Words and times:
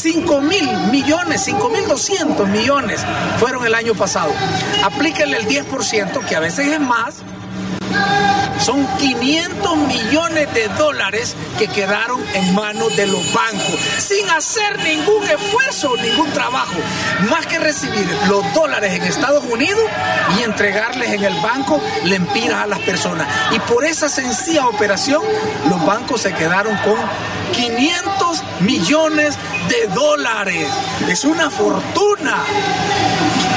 5 0.00 0.40
mil 0.40 0.66
millones, 0.90 1.42
5 1.44 1.68
mil 1.68 1.86
200 1.86 2.48
millones 2.48 3.02
fueron 3.38 3.66
el 3.66 3.74
año 3.74 3.94
pasado. 3.94 4.32
Aplíquenle 4.82 5.36
el 5.36 5.46
10%, 5.46 6.24
que 6.26 6.36
a 6.36 6.40
veces 6.40 6.68
es 6.68 6.80
más, 6.80 7.16
son 8.60 8.86
500 8.98 9.76
millones 9.76 10.54
de 10.54 10.68
dólares 10.68 11.34
que 11.58 11.66
quedaron 11.66 12.22
en 12.34 12.54
manos 12.54 12.94
de 12.96 13.06
los 13.06 13.32
bancos 13.32 13.78
sin 13.98 14.28
hacer 14.30 14.78
ningún 14.82 15.22
esfuerzo, 15.24 15.94
ningún 15.96 16.30
trabajo, 16.32 16.76
más 17.30 17.46
que 17.46 17.58
recibir 17.58 18.06
los 18.28 18.54
dólares 18.54 18.94
en 18.94 19.02
Estados 19.02 19.44
Unidos 19.44 19.80
y 20.38 20.42
entregarles 20.42 21.10
en 21.10 21.24
el 21.24 21.34
banco 21.40 21.80
lempiras 22.04 22.64
a 22.64 22.66
las 22.66 22.80
personas. 22.80 23.26
Y 23.52 23.58
por 23.60 23.84
esa 23.84 24.08
sencilla 24.08 24.66
operación, 24.66 25.22
los 25.68 25.84
bancos 25.84 26.22
se 26.22 26.32
quedaron 26.32 26.76
con 26.78 26.96
500 27.52 28.42
millones 28.60 29.36
de 29.68 29.86
dólares. 29.94 30.68
Es 31.08 31.24
una 31.24 31.50
fortuna. 31.50 32.44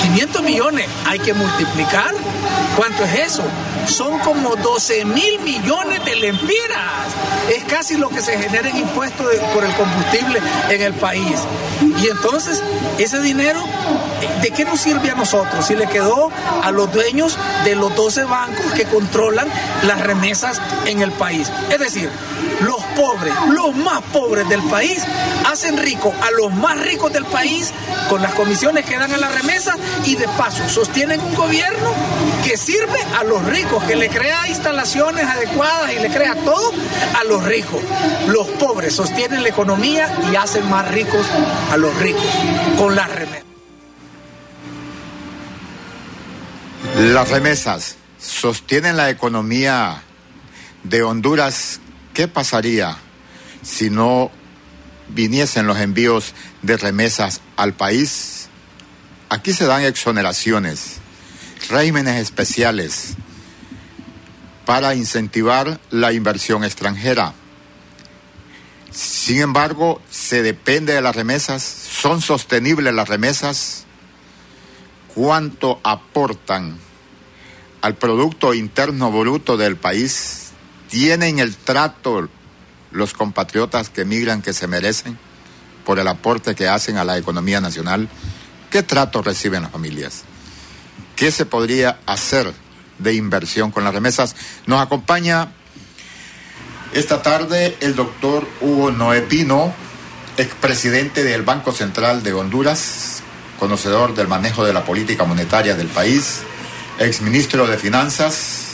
500 0.03 0.43
millones 0.43 0.87
hay 1.05 1.19
que 1.19 1.33
multiplicar. 1.33 2.13
¿Cuánto 2.75 3.03
es 3.03 3.33
eso? 3.33 3.43
Son 3.87 4.19
como 4.19 4.55
12 4.55 5.05
mil 5.05 5.39
millones 5.39 6.03
de 6.05 6.15
lempiras. 6.15 7.13
Es 7.55 7.63
casi 7.65 7.97
lo 7.97 8.09
que 8.09 8.21
se 8.21 8.37
genera 8.37 8.69
en 8.69 8.77
impuestos 8.77 9.27
por 9.53 9.63
el 9.63 9.73
combustible 9.73 10.41
en 10.69 10.81
el 10.81 10.93
país. 10.93 11.39
Y 11.81 12.07
entonces, 12.07 12.61
ese 12.97 13.19
dinero, 13.21 13.61
¿de 14.41 14.51
qué 14.51 14.65
nos 14.65 14.79
sirve 14.79 15.11
a 15.11 15.15
nosotros? 15.15 15.65
Si 15.65 15.75
le 15.75 15.87
quedó 15.87 16.31
a 16.63 16.71
los 16.71 16.91
dueños 16.91 17.37
de 17.65 17.75
los 17.75 17.95
12 17.95 18.23
bancos 18.23 18.65
que 18.75 18.85
controlan 18.85 19.47
las 19.83 20.01
remesas 20.01 20.61
en 20.85 21.01
el 21.01 21.11
país. 21.11 21.51
Es 21.69 21.79
decir, 21.79 22.09
pobres, 22.95 23.33
los 23.49 23.75
más 23.75 24.01
pobres 24.11 24.47
del 24.49 24.61
país, 24.63 25.03
hacen 25.45 25.77
rico 25.77 26.13
a 26.21 26.31
los 26.31 26.53
más 26.53 26.79
ricos 26.81 27.11
del 27.11 27.25
país 27.25 27.71
con 28.09 28.21
las 28.21 28.33
comisiones 28.33 28.85
que 28.85 28.97
dan 28.97 29.13
a 29.13 29.17
la 29.17 29.29
remesa 29.29 29.75
y 30.05 30.15
de 30.15 30.27
paso 30.29 30.67
sostienen 30.69 31.19
un 31.21 31.33
gobierno 31.35 31.93
que 32.43 32.57
sirve 32.57 32.99
a 33.17 33.23
los 33.23 33.43
ricos, 33.45 33.83
que 33.83 33.95
le 33.95 34.09
crea 34.09 34.47
instalaciones 34.47 35.25
adecuadas 35.25 35.93
y 35.93 35.99
le 35.99 36.09
crea 36.09 36.35
todo 36.35 36.71
a 37.19 37.23
los 37.23 37.43
ricos. 37.43 37.81
Los 38.27 38.47
pobres 38.47 38.95
sostienen 38.95 39.43
la 39.43 39.49
economía 39.49 40.09
y 40.31 40.35
hacen 40.35 40.69
más 40.69 40.89
ricos 40.91 41.25
a 41.71 41.77
los 41.77 41.95
ricos 41.97 42.25
con 42.77 42.95
las 42.95 43.09
remesas. 43.09 43.43
Las 46.97 47.29
remesas 47.29 47.95
sostienen 48.19 48.97
la 48.97 49.09
economía 49.09 50.03
de 50.83 51.03
Honduras. 51.03 51.79
¿Qué 52.13 52.27
pasaría 52.27 52.97
si 53.63 53.89
no 53.89 54.29
viniesen 55.09 55.65
los 55.65 55.79
envíos 55.79 56.33
de 56.61 56.77
remesas 56.77 57.41
al 57.57 57.73
país? 57.73 58.49
Aquí 59.29 59.51
se 59.51 59.65
dan 59.65 59.83
exoneraciones, 59.83 60.97
regímenes 61.69 62.21
especiales 62.21 63.15
para 64.65 64.93
incentivar 64.93 65.79
la 65.89 66.13
inversión 66.13 66.63
extranjera. 66.63 67.33
Sin 68.91 69.41
embargo, 69.41 69.99
se 70.11 70.43
depende 70.43 70.93
de 70.93 71.01
las 71.01 71.15
remesas, 71.15 71.63
son 71.63 72.21
sostenibles 72.21 72.93
las 72.93 73.09
remesas, 73.09 73.85
cuánto 75.15 75.79
aportan 75.83 76.77
al 77.81 77.95
Producto 77.95 78.53
Interno 78.53 79.11
Bruto 79.11 79.57
del 79.57 79.77
país, 79.77 80.42
tienen 80.93 81.39
el 81.39 81.55
trato 81.55 82.29
los 82.91 83.13
compatriotas 83.13 83.89
que 83.89 84.01
emigran 84.01 84.43
que 84.43 84.53
se 84.53 84.67
merecen 84.67 85.17
por 85.87 85.97
el 85.97 86.07
aporte 86.07 86.53
que 86.53 86.67
hacen 86.67 86.97
a 86.97 87.03
la 87.03 87.17
economía 87.17 87.59
nacional, 87.59 88.07
¿qué 88.69 88.83
trato 88.83 89.23
reciben 89.23 89.63
las 89.63 89.71
familias? 89.71 90.21
¿Qué 91.15 91.31
se 91.31 91.47
podría 91.47 91.99
hacer 92.05 92.53
de 92.99 93.15
inversión 93.15 93.71
con 93.71 93.83
las 93.83 93.91
remesas? 93.91 94.35
Nos 94.67 94.79
acompaña 94.83 95.51
esta 96.93 97.23
tarde 97.23 97.75
el 97.79 97.95
doctor 97.95 98.47
Hugo 98.61 98.91
Noé 98.91 99.21
Pino, 99.21 99.73
expresidente 100.37 101.23
del 101.23 101.41
Banco 101.41 101.71
Central 101.71 102.21
de 102.21 102.33
Honduras, 102.33 103.23
conocedor 103.57 104.13
del 104.13 104.27
manejo 104.27 104.63
de 104.63 104.73
la 104.73 104.85
política 104.85 105.23
monetaria 105.23 105.75
del 105.75 105.87
país, 105.87 106.41
exministro 106.99 107.65
de 107.65 107.79
Finanzas, 107.79 108.72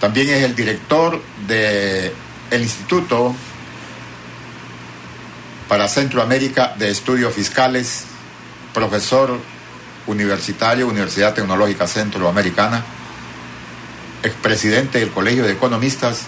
también 0.00 0.28
es 0.28 0.42
el 0.42 0.54
director 0.54 1.22
del 1.46 2.12
Instituto 2.52 3.34
para 5.68 5.88
Centroamérica 5.88 6.74
de 6.78 6.90
Estudios 6.90 7.34
Fiscales, 7.34 8.04
profesor 8.72 9.38
universitario, 10.06 10.86
Universidad 10.86 11.34
Tecnológica 11.34 11.86
Centroamericana, 11.86 12.84
expresidente 14.22 15.00
del 15.00 15.10
Colegio 15.10 15.44
de 15.44 15.52
Economistas 15.52 16.22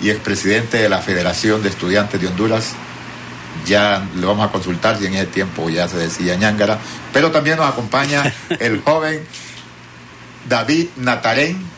y 0.00 0.10
expresidente 0.10 0.78
de 0.78 0.88
la 0.88 0.98
Federación 0.98 1.62
de 1.62 1.70
Estudiantes 1.70 2.20
de 2.20 2.28
Honduras. 2.28 2.74
Ya 3.64 4.06
le 4.14 4.26
vamos 4.26 4.46
a 4.46 4.52
consultar 4.52 4.98
si 4.98 5.06
en 5.06 5.14
ese 5.14 5.26
tiempo 5.26 5.68
ya 5.70 5.88
se 5.88 5.96
decía 5.96 6.36
ñángara, 6.36 6.78
pero 7.12 7.30
también 7.30 7.56
nos 7.56 7.68
acompaña 7.68 8.32
el 8.60 8.82
joven 8.82 9.26
David 10.48 10.88
Natarén, 10.96 11.75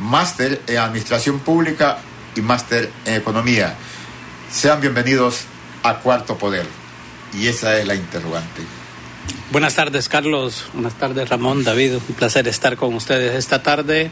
máster 0.00 0.62
en 0.66 0.78
Administración 0.78 1.40
Pública 1.40 1.98
y 2.34 2.40
máster 2.40 2.90
en 3.04 3.14
Economía. 3.14 3.76
Sean 4.50 4.80
bienvenidos 4.80 5.44
a 5.82 5.98
Cuarto 5.98 6.36
Poder. 6.36 6.66
Y 7.38 7.46
esa 7.46 7.78
es 7.78 7.86
la 7.86 7.94
interrogante. 7.94 8.62
Buenas 9.52 9.74
tardes, 9.74 10.08
Carlos. 10.08 10.66
Buenas 10.72 10.94
tardes, 10.94 11.28
Ramón, 11.28 11.62
David. 11.62 11.94
Un 12.08 12.14
placer 12.14 12.48
estar 12.48 12.76
con 12.76 12.94
ustedes 12.94 13.34
esta 13.34 13.62
tarde. 13.62 14.10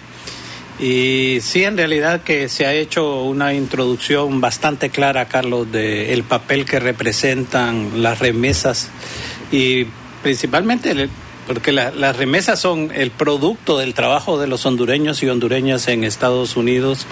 Y 0.78 1.38
sí, 1.40 1.64
en 1.64 1.76
realidad 1.76 2.22
que 2.22 2.48
se 2.48 2.66
ha 2.66 2.72
hecho 2.72 3.22
una 3.24 3.52
introducción 3.54 4.40
bastante 4.40 4.90
clara, 4.90 5.26
Carlos, 5.26 5.72
de 5.72 6.12
el 6.12 6.22
papel 6.22 6.64
que 6.64 6.78
representan 6.78 8.02
las 8.02 8.20
remesas 8.20 8.88
y 9.50 9.86
principalmente 10.22 11.08
porque 11.48 11.72
las 11.72 12.16
remesas 12.16 12.60
son 12.60 12.92
el 12.94 13.10
producto 13.10 13.78
del 13.78 13.94
trabajo 13.94 14.38
de 14.38 14.46
los 14.46 14.66
hondureños 14.66 15.22
y 15.22 15.28
hondureñas 15.30 15.88
en 15.88 16.04
Estados 16.04 16.56
Unidos. 16.58 17.06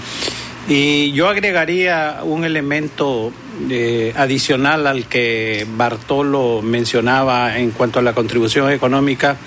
Y 0.69 1.13
yo 1.13 1.29
agregaría 1.29 2.21
un 2.23 2.45
elemento 2.45 3.33
eh, 3.71 4.13
adicional 4.15 4.87
al 4.87 5.07
que 5.07 5.67
Bartolo 5.77 6.61
mencionaba 6.61 7.59
en 7.59 7.71
cuanto 7.71 7.99
a 7.99 8.03
la 8.03 8.13
contribución 8.13 8.71
económica 8.71 9.39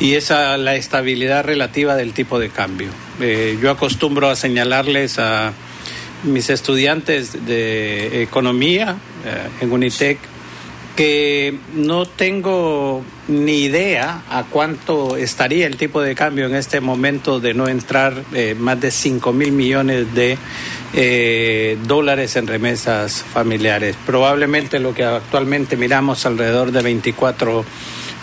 y 0.00 0.14
es 0.14 0.28
la 0.28 0.74
estabilidad 0.74 1.42
relativa 1.42 1.96
del 1.96 2.12
tipo 2.12 2.38
de 2.38 2.50
cambio. 2.50 2.88
Eh, 3.20 3.58
yo 3.62 3.70
acostumbro 3.70 4.28
a 4.28 4.36
señalarles 4.36 5.18
a 5.18 5.54
mis 6.24 6.50
estudiantes 6.50 7.46
de 7.46 8.22
economía 8.22 8.98
eh, 9.24 9.48
en 9.62 9.72
Unitec 9.72 10.18
que 10.96 11.58
no 11.74 12.06
tengo 12.06 13.04
ni 13.28 13.64
idea 13.64 14.22
a 14.30 14.44
cuánto 14.44 15.16
estaría 15.16 15.66
el 15.66 15.76
tipo 15.76 16.00
de 16.00 16.14
cambio 16.14 16.46
en 16.46 16.54
este 16.54 16.80
momento 16.80 17.38
de 17.38 17.54
no 17.54 17.68
entrar 17.68 18.24
eh, 18.32 18.56
más 18.58 18.80
de 18.80 18.90
5 18.90 19.32
mil 19.32 19.52
millones 19.52 20.06
de 20.14 20.38
dólares 21.86 22.36
en 22.36 22.46
remesas 22.46 23.22
familiares. 23.22 23.96
Probablemente 24.06 24.78
lo 24.80 24.94
que 24.94 25.04
actualmente 25.04 25.76
miramos 25.76 26.24
alrededor 26.24 26.72
de 26.72 26.80
24 26.80 27.64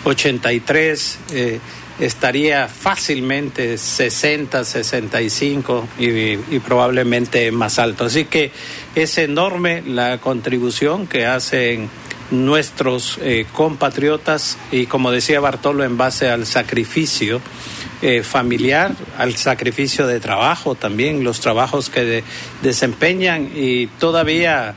83 0.04 1.18
eh, 1.32 1.60
estaría 1.98 2.68
fácilmente 2.68 3.78
60, 3.78 4.64
65 4.64 5.88
y, 5.98 6.06
y 6.54 6.60
probablemente 6.64 7.50
más 7.52 7.78
alto. 7.78 8.04
Así 8.04 8.26
que 8.26 8.50
es 8.94 9.18
enorme 9.18 9.82
la 9.82 10.18
contribución 10.18 11.06
que 11.06 11.26
hacen 11.26 11.88
nuestros 12.30 13.18
eh, 13.22 13.46
compatriotas 13.52 14.58
y 14.72 14.86
como 14.86 15.10
decía 15.10 15.40
Bartolo 15.40 15.84
en 15.84 15.96
base 15.96 16.28
al 16.28 16.46
sacrificio 16.46 17.40
eh, 18.02 18.22
familiar, 18.22 18.92
al 19.18 19.36
sacrificio 19.36 20.06
de 20.06 20.20
trabajo 20.20 20.74
también, 20.74 21.24
los 21.24 21.40
trabajos 21.40 21.90
que 21.90 22.24
desempeñan 22.62 23.50
y 23.54 23.86
todavía 23.86 24.74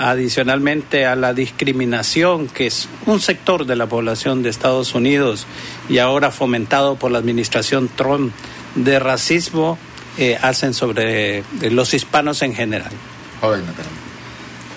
adicionalmente 0.00 1.04
a 1.04 1.14
la 1.14 1.34
discriminación, 1.34 2.48
que 2.48 2.66
es 2.66 2.88
un 3.06 3.20
sector 3.20 3.66
de 3.66 3.76
la 3.76 3.86
población 3.86 4.42
de 4.42 4.48
Estados 4.48 4.94
Unidos 4.94 5.46
y 5.88 5.98
ahora 5.98 6.30
fomentado 6.30 6.96
por 6.96 7.10
la 7.10 7.18
administración 7.18 7.88
Trump 7.94 8.32
de 8.76 8.98
racismo, 8.98 9.78
eh, 10.16 10.38
hacen 10.40 10.74
sobre 10.74 11.38
eh, 11.38 11.44
los 11.70 11.92
hispanos 11.92 12.42
en 12.42 12.54
general. 12.54 12.92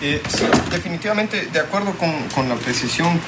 Eh, 0.06 0.22
sí, 0.28 0.44
definitivamente, 0.70 1.46
de 1.46 1.60
acuerdo 1.62 1.94
con, 1.94 2.50
la 2.50 2.56
precisión 2.56 3.22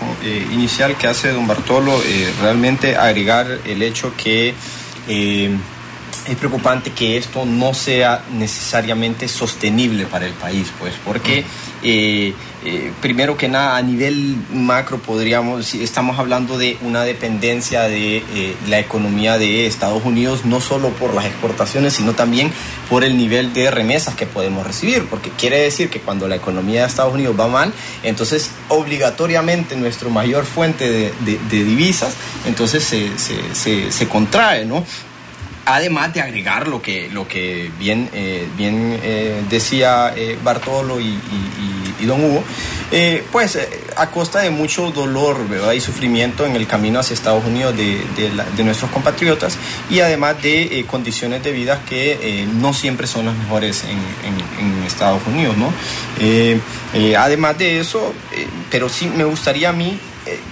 inicial 0.51 0.98
que 0.98 1.07
hace 1.07 1.31
don 1.31 1.48
Bartolo, 1.48 2.01
realmente 2.42 2.98
agregar 2.98 3.48
el 3.63 3.81
hecho 3.81 4.13
que 4.18 4.54
es 6.27 6.35
preocupante 6.35 6.91
que 6.91 7.17
esto 7.17 7.45
no 7.45 7.73
sea 7.73 8.23
necesariamente 8.31 9.27
sostenible 9.27 10.06
para 10.06 10.25
el 10.25 10.33
país, 10.33 10.71
pues, 10.79 10.94
porque 11.03 11.44
eh, 11.83 12.33
eh, 12.63 12.91
primero 13.00 13.38
que 13.38 13.47
nada 13.47 13.77
a 13.77 13.81
nivel 13.83 14.35
macro 14.51 14.97
podríamos, 14.97 15.75
estamos 15.75 16.17
hablando 16.17 16.57
de 16.57 16.79
una 16.81 17.03
dependencia 17.03 17.83
de 17.83 18.17
eh, 18.17 18.56
la 18.67 18.79
economía 18.79 19.38
de 19.38 19.67
Estados 19.67 20.03
Unidos, 20.03 20.45
no 20.45 20.62
solo 20.62 20.89
por 20.89 21.13
las 21.13 21.25
exportaciones, 21.25 21.94
sino 21.94 22.13
también 22.13 22.51
por 22.89 23.03
el 23.03 23.18
nivel 23.18 23.53
de 23.53 23.69
remesas 23.69 24.15
que 24.15 24.25
podemos 24.25 24.65
recibir, 24.65 25.06
porque 25.06 25.29
quiere 25.29 25.59
decir 25.59 25.89
que 25.89 26.00
cuando 26.00 26.27
la 26.27 26.38
economía 26.38 26.81
de 26.81 26.88
Estados 26.88 27.13
Unidos 27.13 27.35
va 27.39 27.47
mal, 27.47 27.71
entonces 28.01 28.50
obligatoriamente 28.69 29.75
nuestra 29.75 30.09
mayor 30.09 30.45
fuente 30.45 30.89
de, 30.89 31.38
divisas, 31.50 32.15
entonces 32.47 32.83
se, 32.83 33.11
se, 33.53 33.91
se 33.91 34.07
contrae, 34.07 34.65
¿no? 34.65 34.83
Además 35.65 36.13
de 36.13 36.21
agregar 36.21 36.67
lo 36.67 36.81
que, 36.81 37.09
lo 37.09 37.27
que 37.27 37.71
bien, 37.79 38.09
eh, 38.13 38.47
bien 38.56 39.00
eh, 39.03 39.44
decía 39.50 40.13
eh, 40.15 40.38
Bartolo 40.44 41.00
y, 41.00 41.19
Don 42.06 42.23
Hugo, 42.23 42.44
pues 43.31 43.57
a 43.95 44.12
costa 44.12 44.41
de 44.41 44.51
mucho 44.51 44.91
dolor 44.91 45.39
y 45.75 45.81
sufrimiento 45.81 46.45
en 46.45 46.56
el 46.56 46.67
camino 46.67 47.00
hacia 47.00 47.15
Estados 47.15 47.44
Unidos 47.44 47.75
de, 47.75 48.00
de, 48.56 48.63
nuestros 48.63 48.91
compatriotas 48.91 49.57
y 49.89 50.01
además 50.01 50.39
de 50.44 50.85
condiciones 50.88 51.41
de 51.44 51.51
vida 51.51 51.81
que 51.89 52.47
no 52.59 52.73
siempre 52.73 53.07
son 53.07 53.25
las 53.25 53.35
mejores 53.35 53.85
en, 53.85 53.97
en, 54.59 54.83
Estados 54.83 55.23
Unidos. 55.25 55.57
¿no? 55.57 55.73
además 57.18 57.57
de 57.57 57.79
eso, 57.79 58.13
pero 58.69 58.88
sí 58.88 59.07
me 59.07 59.23
gustaría 59.23 59.69
a 59.69 59.73
mí, 59.73 59.97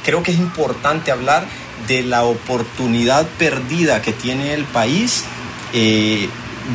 creo 0.04 0.24
que 0.24 0.32
es 0.32 0.40
importante 0.40 1.12
hablar 1.12 1.46
de 1.88 2.04
la 2.04 2.24
oportunidad 2.24 3.26
perdida 3.38 4.02
que 4.02 4.14
tiene 4.14 4.54
el 4.54 4.64
país 4.66 5.24
eh, 5.74 6.30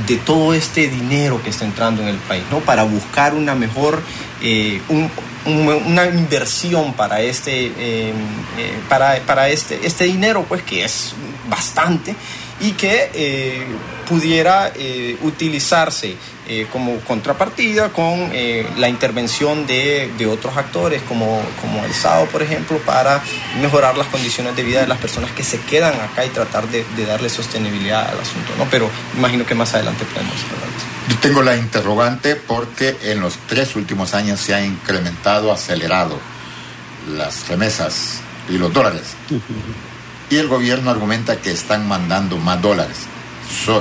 de 0.06 0.16
todo 0.18 0.54
este 0.54 0.88
dinero 0.88 1.42
que 1.42 1.50
está 1.50 1.64
entrando 1.64 2.02
en 2.02 2.08
el 2.08 2.16
país, 2.16 2.44
¿no? 2.50 2.60
Para 2.60 2.82
buscar 2.82 3.34
una 3.34 3.54
mejor, 3.54 4.02
eh, 4.42 4.80
una 5.46 6.06
inversión 6.06 6.92
para 6.92 7.22
este, 7.22 7.72
eh, 7.78 8.12
para, 8.88 9.18
para, 9.20 9.48
este, 9.48 9.80
este 9.86 10.04
dinero, 10.04 10.44
pues 10.46 10.62
que 10.62 10.84
es 10.84 11.14
bastante 11.48 12.14
y 12.60 12.72
que 12.72 13.66
pudiera 14.06 14.72
utilizarse 15.22 16.16
eh, 16.48 16.66
como 16.72 16.98
contrapartida 17.00 17.90
con 17.90 18.30
eh, 18.32 18.66
la 18.78 18.88
intervención 18.88 19.66
de, 19.66 20.10
de, 20.16 20.26
otros 20.26 20.56
actores 20.56 21.02
como, 21.02 21.42
como 21.60 21.84
el 21.84 21.92
SAO, 21.92 22.26
por 22.26 22.42
ejemplo, 22.42 22.78
para 22.78 23.22
mejorar 23.60 23.98
las 23.98 24.06
condiciones 24.06 24.56
de 24.56 24.62
vida 24.62 24.80
de 24.80 24.86
las 24.86 24.98
personas 24.98 25.30
que 25.32 25.44
se 25.44 25.60
quedan 25.60 25.94
acá 26.00 26.24
y 26.24 26.30
tratar 26.30 26.66
de, 26.68 26.84
de 26.96 27.06
darle 27.06 27.28
sostenibilidad 27.28 28.08
al 28.08 28.20
asunto. 28.20 28.52
¿no? 28.56 28.66
Pero 28.70 28.88
imagino 29.16 29.44
que 29.44 29.54
más 29.54 29.74
adelante 29.74 30.04
podemos 30.06 30.34
hablar 30.44 30.70
de 30.70 30.76
eso. 30.76 30.86
Yo 31.10 31.18
tengo 31.18 31.42
la 31.42 31.56
interrogante 31.56 32.36
porque 32.36 32.96
en 33.02 33.20
los 33.20 33.36
tres 33.46 33.76
últimos 33.76 34.14
años 34.14 34.40
se 34.40 34.54
ha 34.54 34.64
incrementado, 34.64 35.52
acelerado 35.52 36.18
las 37.14 37.48
remesas 37.48 38.20
y 38.48 38.58
los 38.58 38.72
dólares. 38.72 39.02
Y 40.30 40.36
el 40.36 40.48
gobierno 40.48 40.90
argumenta 40.90 41.36
que 41.36 41.50
están 41.50 41.86
mandando 41.86 42.36
más 42.36 42.60
dólares. 42.60 43.06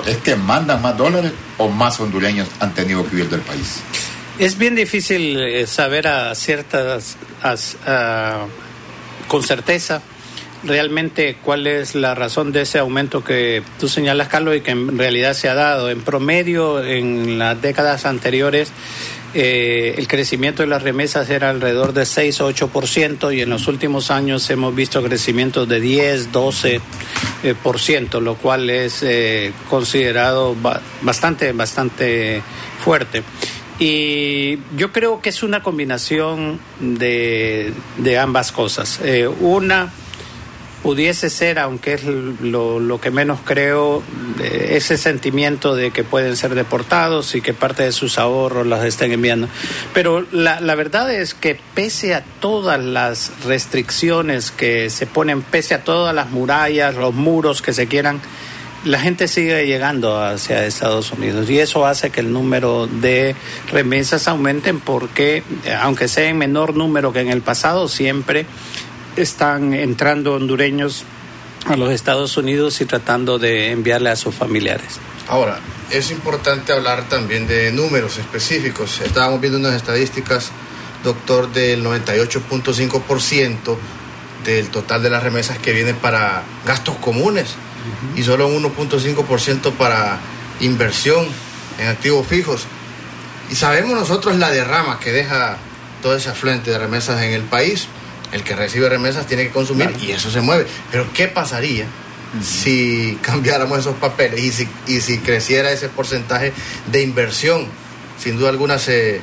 ¿Es 0.05 0.17
que 0.17 0.35
mandan 0.35 0.81
más 0.81 0.97
dólares 0.97 1.31
o 1.57 1.69
más 1.69 1.99
hondureños 1.99 2.47
han 2.59 2.73
tenido 2.73 3.07
que 3.07 3.15
huir 3.15 3.29
del 3.29 3.41
país? 3.41 3.81
Es 4.37 4.57
bien 4.57 4.75
difícil 4.75 5.39
eh, 5.39 5.65
saber 5.65 6.07
a 6.07 6.35
ciertas, 6.35 7.17
con 9.27 9.43
certeza 9.43 10.01
realmente 10.63 11.37
cuál 11.43 11.67
es 11.67 11.95
la 11.95 12.15
razón 12.15 12.51
de 12.51 12.61
ese 12.61 12.79
aumento 12.79 13.23
que 13.23 13.63
tú 13.79 13.87
señalas, 13.87 14.27
Carlos, 14.27 14.55
y 14.57 14.61
que 14.61 14.71
en 14.71 14.97
realidad 14.97 15.33
se 15.33 15.49
ha 15.49 15.53
dado. 15.53 15.89
En 15.89 16.01
promedio, 16.01 16.83
en 16.83 17.39
las 17.39 17.61
décadas 17.61 18.05
anteriores, 18.05 18.71
eh, 19.33 19.95
el 19.97 20.07
crecimiento 20.07 20.63
de 20.63 20.67
las 20.67 20.83
remesas 20.83 21.29
era 21.29 21.49
alrededor 21.49 21.93
de 21.93 22.05
6 22.05 22.41
o 22.41 22.49
8% 22.49 23.35
y 23.35 23.41
en 23.41 23.49
los 23.49 23.67
últimos 23.67 24.09
años 24.09 24.49
hemos 24.49 24.73
visto 24.73 25.03
crecimientos 25.03 25.67
de 25.67 25.79
10, 25.79 26.31
12%, 26.31 26.81
eh, 27.43 27.55
por 27.61 27.79
ciento, 27.79 28.21
lo 28.21 28.35
cual 28.35 28.69
es 28.69 29.03
eh, 29.03 29.51
considerado 29.69 30.55
bastante, 31.01 31.51
bastante 31.51 32.41
fuerte. 32.79 33.23
Y 33.79 34.57
yo 34.75 34.91
creo 34.91 35.21
que 35.21 35.29
es 35.29 35.43
una 35.43 35.61
combinación 35.61 36.59
de, 36.79 37.73
de 37.97 38.17
ambas 38.17 38.51
cosas. 38.51 38.99
una, 39.39 39.91
pudiese 40.87 41.29
ser, 41.29 41.59
aunque 41.59 41.95
es 41.95 42.05
lo, 42.05 43.01
que 43.01 43.11
menos 43.11 43.39
creo, 43.43 44.01
ese 44.41 44.95
sentimiento 44.95 45.75
de 45.75 45.91
que 45.91 46.05
pueden 46.05 46.37
ser 46.37 46.55
deportados 46.55 47.35
y 47.35 47.41
que 47.41 47.53
parte 47.53 47.83
de 47.83 47.91
sus 47.91 48.17
ahorros 48.17 48.65
las 48.65 48.85
estén 48.85 49.11
enviando. 49.11 49.49
Pero 49.93 50.25
la, 50.31 50.61
la 50.61 50.75
verdad 50.75 51.13
es 51.13 51.33
que 51.33 51.59
pese 51.73 52.15
a 52.15 52.23
todas 52.39 52.81
las 52.81 53.33
restricciones 53.43 54.49
que 54.49 54.89
se 54.89 55.05
ponen, 55.07 55.41
pese 55.41 55.73
a 55.73 55.83
todas 55.83 56.15
las 56.15 56.29
murallas, 56.29 56.95
los 56.95 57.13
muros 57.13 57.61
que 57.61 57.73
se 57.73 57.87
quieran, 57.87 58.21
la 58.85 59.01
gente 59.01 59.27
sigue 59.27 59.67
llegando 59.67 60.23
hacia 60.23 60.65
Estados 60.65 61.11
Unidos 61.11 61.49
y 61.49 61.59
eso 61.59 61.85
hace 61.85 62.11
que 62.11 62.21
el 62.21 62.31
número 62.31 62.87
de 62.87 63.35
remesas 63.73 64.29
aumenten 64.29 64.79
porque, 64.79 65.43
aunque 65.81 66.07
sea 66.07 66.29
en 66.29 66.37
menor 66.37 66.75
número 66.75 67.11
que 67.11 67.19
en 67.19 67.27
el 67.27 67.41
pasado, 67.41 67.89
siempre 67.89 68.45
están 69.21 69.73
entrando 69.73 70.33
hondureños 70.33 71.05
a 71.65 71.75
los 71.75 71.91
Estados 71.91 72.37
Unidos 72.37 72.79
y 72.81 72.85
tratando 72.85 73.39
de 73.39 73.71
enviarle 73.71 74.09
a 74.09 74.15
sus 74.15 74.33
familiares. 74.33 74.99
Ahora, 75.27 75.59
es 75.91 76.11
importante 76.11 76.71
hablar 76.71 77.09
también 77.09 77.47
de 77.47 77.71
números 77.71 78.17
específicos. 78.17 79.01
Estábamos 79.01 79.41
viendo 79.41 79.59
unas 79.59 79.73
estadísticas, 79.73 80.51
doctor, 81.03 81.51
del 81.51 81.83
98.5% 81.83 83.77
del 84.45 84.69
total 84.69 85.03
de 85.03 85.09
las 85.09 85.23
remesas 85.23 85.57
que 85.57 85.73
vienen 85.73 85.97
para 85.97 86.43
gastos 86.65 86.95
comunes 86.97 87.55
y 88.15 88.23
solo 88.23 88.47
un 88.47 88.63
1.5% 88.63 89.73
para 89.73 90.19
inversión 90.61 91.27
en 91.79 91.87
activos 91.87 92.25
fijos. 92.27 92.65
Y 93.49 93.55
sabemos 93.55 93.97
nosotros 93.97 94.37
la 94.37 94.49
derrama 94.49 94.99
que 94.99 95.11
deja 95.11 95.57
todo 96.01 96.15
ese 96.15 96.29
afluente 96.29 96.71
de 96.71 96.77
remesas 96.77 97.21
en 97.21 97.33
el 97.33 97.43
país 97.43 97.87
el 98.31 98.43
que 98.43 98.55
recibe 98.55 98.89
remesas 98.89 99.27
tiene 99.27 99.43
que 99.43 99.51
consumir 99.51 99.91
y 100.01 100.11
eso 100.11 100.29
se 100.29 100.41
mueve. 100.41 100.65
Pero 100.91 101.07
¿qué 101.13 101.27
pasaría 101.27 101.85
si 102.41 103.17
cambiáramos 103.21 103.79
esos 103.79 103.95
papeles 103.95 104.39
y 104.41 104.51
si, 104.51 104.67
y 104.87 105.01
si 105.01 105.19
creciera 105.19 105.71
ese 105.71 105.89
porcentaje 105.89 106.53
de 106.91 107.01
inversión? 107.01 107.67
Sin 108.19 108.37
duda 108.37 108.49
alguna 108.49 108.79
se 108.79 109.21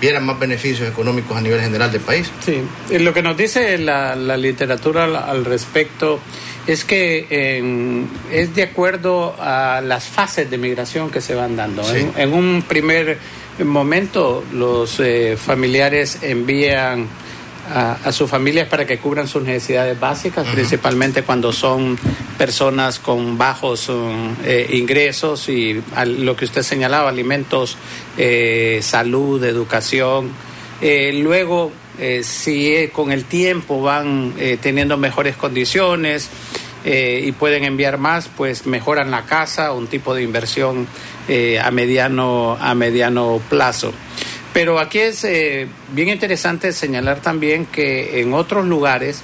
vieran 0.00 0.24
más 0.26 0.38
beneficios 0.38 0.88
económicos 0.88 1.36
a 1.36 1.40
nivel 1.40 1.60
general 1.60 1.90
del 1.90 2.00
país. 2.00 2.30
Sí, 2.44 2.62
lo 2.98 3.12
que 3.14 3.22
nos 3.22 3.36
dice 3.36 3.78
la, 3.78 4.14
literatura 4.36 5.04
al, 5.04 5.44
respecto 5.44 6.20
es 6.66 6.84
que 6.84 8.06
es 8.30 8.54
de 8.54 8.62
acuerdo 8.62 9.36
a 9.38 9.80
las 9.80 10.04
fases 10.04 10.50
de 10.50 10.58
migración 10.58 11.10
que 11.10 11.20
se 11.20 11.34
van 11.34 11.56
dando. 11.56 11.82
En, 11.94 12.32
un 12.32 12.62
primer 12.66 13.18
momento 13.64 14.44
los 14.52 15.00
eh, 15.00 15.36
familiares 15.38 16.18
envían 16.22 17.08
a, 17.72 18.12
sus 18.12 18.30
familias 18.30 18.68
para 18.68 18.86
que 18.86 18.98
cubran 18.98 19.28
sus 19.28 19.42
necesidades 19.42 19.98
básicas, 19.98 20.46
principalmente 20.48 21.22
cuando 21.22 21.52
son 21.52 21.98
personas 22.38 22.98
con 22.98 23.36
bajos 23.38 23.90
eh, 24.44 24.68
ingresos 24.72 25.48
y 25.48 25.82
lo 26.18 26.36
que 26.36 26.44
usted 26.44 26.62
señalaba, 26.62 27.08
alimentos, 27.08 27.76
eh, 28.16 28.80
salud, 28.82 29.42
educación. 29.44 30.30
Eh, 30.80 31.12
luego, 31.22 31.72
si 32.22 32.90
con 32.92 33.10
el 33.10 33.24
tiempo 33.24 33.80
van 33.80 34.34
teniendo 34.60 34.98
mejores 34.98 35.34
condiciones 35.36 36.28
y 36.84 37.32
pueden 37.32 37.64
enviar 37.64 37.96
más, 37.96 38.28
pues 38.28 38.66
mejoran 38.66 39.10
la 39.10 39.22
casa, 39.22 39.72
un 39.72 39.86
tipo 39.86 40.14
de 40.14 40.22
inversión 40.22 40.86
a 41.62 41.70
mediano 41.70 42.58
a 42.60 42.74
mediano 42.74 43.40
plazo. 43.48 43.94
Pero 44.56 44.78
aquí 44.78 45.00
es 45.00 45.22
eh, 45.24 45.68
bien 45.92 46.08
interesante 46.08 46.72
señalar 46.72 47.20
también 47.20 47.66
que 47.66 48.22
en 48.22 48.32
otros 48.32 48.64
lugares 48.64 49.20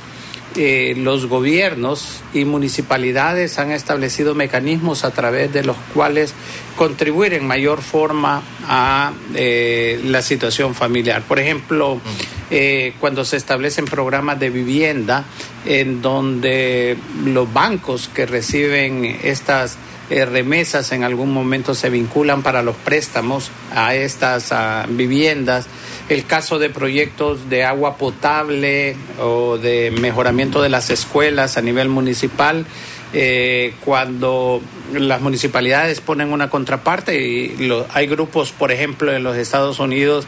eh, 0.56 0.92
los 0.98 1.24
gobiernos 1.24 2.20
y 2.34 2.44
municipalidades 2.44 3.58
han 3.58 3.72
establecido 3.72 4.34
mecanismos 4.34 5.04
a 5.04 5.10
través 5.12 5.50
de 5.50 5.64
los 5.64 5.78
cuales 5.94 6.34
contribuir 6.76 7.32
en 7.32 7.46
mayor 7.46 7.80
forma 7.80 8.42
a 8.68 9.14
eh, 9.34 10.02
la 10.04 10.20
situación 10.20 10.74
familiar. 10.74 11.22
Por 11.22 11.38
ejemplo, 11.38 11.98
cuando 13.00 13.24
se 13.24 13.38
establecen 13.38 13.86
programas 13.86 14.38
de 14.38 14.50
vivienda 14.50 15.24
en 15.64 16.02
donde 16.02 16.98
los 17.24 17.50
bancos 17.50 18.10
que 18.14 18.26
reciben 18.26 19.18
estas 19.22 19.78
eh, 20.12 20.24
remesas 20.26 20.92
en 20.92 21.04
algún 21.04 21.32
momento 21.32 21.74
se 21.74 21.90
vinculan 21.90 22.42
para 22.42 22.62
los 22.62 22.76
préstamos 22.76 23.50
a 23.74 23.94
estas 23.94 24.52
viviendas. 24.88 25.66
El 26.08 26.24
caso 26.26 26.58
de 26.58 26.68
proyectos 26.68 27.48
de 27.48 27.64
agua 27.64 27.96
potable 27.96 28.96
o 29.20 29.58
de 29.58 29.90
mejoramiento 29.90 30.60
de 30.60 30.68
las 30.68 30.90
escuelas 30.90 31.56
a 31.56 31.62
nivel 31.62 31.88
municipal 31.88 32.66
eh, 33.14 33.74
cuando 33.84 34.62
las 34.94 35.20
municipalidades 35.20 36.00
ponen 36.00 36.32
una 36.32 36.48
contraparte 36.48 37.20
y 37.20 37.70
hay 37.92 38.06
grupos, 38.06 38.52
por 38.52 38.72
ejemplo, 38.72 39.12
en 39.14 39.22
los 39.22 39.36
Estados 39.36 39.80
Unidos 39.80 40.26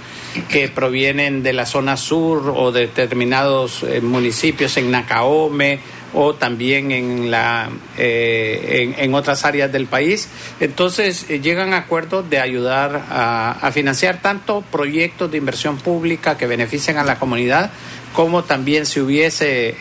que 0.50 0.68
provienen 0.68 1.42
de 1.42 1.54
la 1.54 1.64
zona 1.64 1.96
sur 1.96 2.52
o 2.54 2.72
de 2.72 2.88
determinados 2.88 3.82
eh, 3.84 4.02
municipios 4.02 4.76
en 4.76 4.90
Nacaome 4.90 5.80
o 6.14 6.34
también 6.34 6.92
en, 6.92 7.30
la, 7.30 7.70
eh, 7.98 8.94
en, 8.98 9.14
otras 9.14 9.44
áreas 9.44 9.70
del 9.72 9.86
país. 9.86 10.28
Entonces 10.60 11.28
llegan 11.28 11.74
a 11.74 11.78
acuerdos 11.78 12.28
de 12.30 12.38
ayudar 12.38 13.04
a, 13.10 13.70
financiar 13.72 14.22
tanto 14.22 14.62
proyectos 14.62 15.30
de 15.30 15.38
inversión 15.38 15.76
pública 15.76 16.38
que 16.38 16.46
beneficien 16.46 16.96
a 16.98 17.04
la 17.04 17.18
comunidad 17.18 17.70
como 18.12 18.44
también 18.44 18.86
si 18.86 19.00
hubiese 19.00 19.74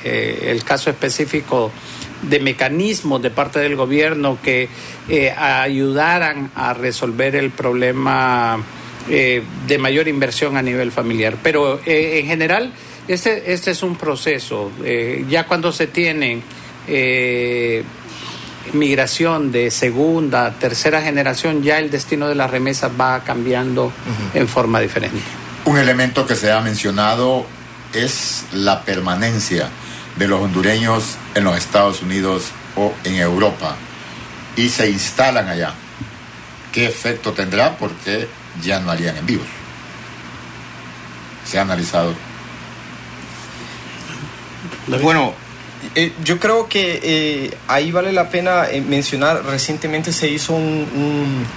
el 0.50 0.64
caso 0.64 0.90
específico 0.90 1.72
de 2.30 2.40
mecanismos 2.40 3.22
de 3.22 3.30
parte 3.30 3.60
del 3.60 3.76
gobierno 3.76 4.38
que 4.42 4.70
eh, 5.10 5.32
ayudaran 5.32 6.52
a 6.56 6.74
resolver 6.74 7.36
el 7.36 7.52
problema 7.52 8.64
eh, 9.10 9.44
de 9.68 9.78
mayor 9.78 10.08
inversión 10.08 10.58
a 10.58 10.62
nivel 10.62 10.92
familiar. 10.92 11.38
Pero 11.44 11.80
eh, 11.86 12.20
en 12.20 12.28
general, 12.28 12.74
este, 13.08 13.54
este 13.54 13.72
es 13.72 13.84
un 13.84 13.96
proceso. 13.96 14.72
ya 15.28 15.46
cuando 15.46 15.72
se 15.72 15.88
tiene 15.88 16.42
migración 18.72 19.52
de 19.52 19.72
segunda, 19.72 20.52
tercera 20.52 21.02
generación, 21.02 21.64
ya 21.64 21.80
el 21.80 21.90
destino 21.90 22.28
de 22.28 22.36
las 22.36 22.50
remesas 22.50 22.92
va 23.00 23.24
cambiando 23.24 23.92
en 24.34 24.48
forma 24.48 24.80
diferente. 24.80 25.20
Un 25.66 25.78
elemento 25.78 26.26
que 26.26 26.36
se 26.36 26.52
ha 26.52 26.62
mencionado 26.62 27.46
es 27.94 28.46
la 28.54 28.84
permanencia 28.84 29.70
de 30.18 30.28
los 30.28 30.42
hondureños 30.42 31.18
en 31.36 31.44
los 31.44 31.58
Estados 31.58 32.02
Unidos 32.02 32.52
o 32.76 32.94
en 33.04 33.16
Europa 33.16 33.76
y 34.56 34.70
se 34.70 34.90
instalan 34.90 35.48
allá. 35.48 35.74
¿Qué 36.72 36.86
efecto 36.86 37.34
tendrá? 37.34 37.78
Porque 37.78 38.28
ya 38.62 38.80
no 38.80 38.92
harían 38.92 39.18
envíos. 39.18 39.46
Se 41.46 41.60
ha 41.60 41.62
analizado. 41.62 42.14
Bueno, 44.88 45.34
eh, 45.96 46.14
yo 46.24 46.40
creo 46.40 46.68
que 46.68 47.00
eh, 47.04 47.58
ahí 47.68 47.92
vale 47.92 48.12
la 48.12 48.30
pena 48.30 48.66
eh, 48.70 48.82
mencionar, 48.82 49.44
recientemente 49.46 50.12
se 50.12 50.28
hizo 50.30 50.54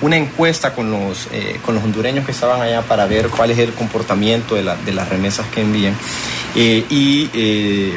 una 0.00 0.16
encuesta 0.16 0.74
con 0.74 0.90
los, 0.90 1.28
con 1.64 1.74
los 1.74 1.84
hondureños 1.84 2.24
que 2.24 2.32
estaban 2.32 2.60
allá 2.60 2.82
para 2.82 3.06
ver 3.06 3.28
cuál 3.28 3.50
es 3.50 3.58
el 3.58 3.72
comportamiento 3.72 4.54
de, 4.54 4.62
de 4.84 4.92
las 4.92 5.08
remesas 5.08 5.46
que 5.48 5.62
envían. 5.62 5.96
y 6.54 7.26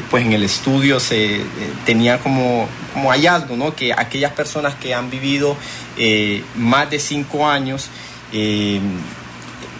pues 0.09 0.25
en 0.25 0.33
el 0.33 0.43
estudio 0.43 0.99
se 0.99 1.41
tenía 1.85 2.19
como, 2.19 2.67
como 2.93 3.11
hallazgo 3.11 3.55
¿no? 3.55 3.75
que 3.75 3.93
aquellas 3.93 4.33
personas 4.33 4.75
que 4.75 4.93
han 4.93 5.09
vivido 5.09 5.55
más 6.55 6.89
de 6.89 6.99
cinco 6.99 7.47
años 7.47 7.89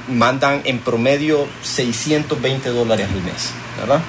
mandan 0.09 0.61
en 0.65 0.79
promedio 0.79 1.47
620 1.61 2.69
dólares 2.69 3.07
al 3.13 3.21
mes, 3.21 3.51
¿verdad? 3.79 4.01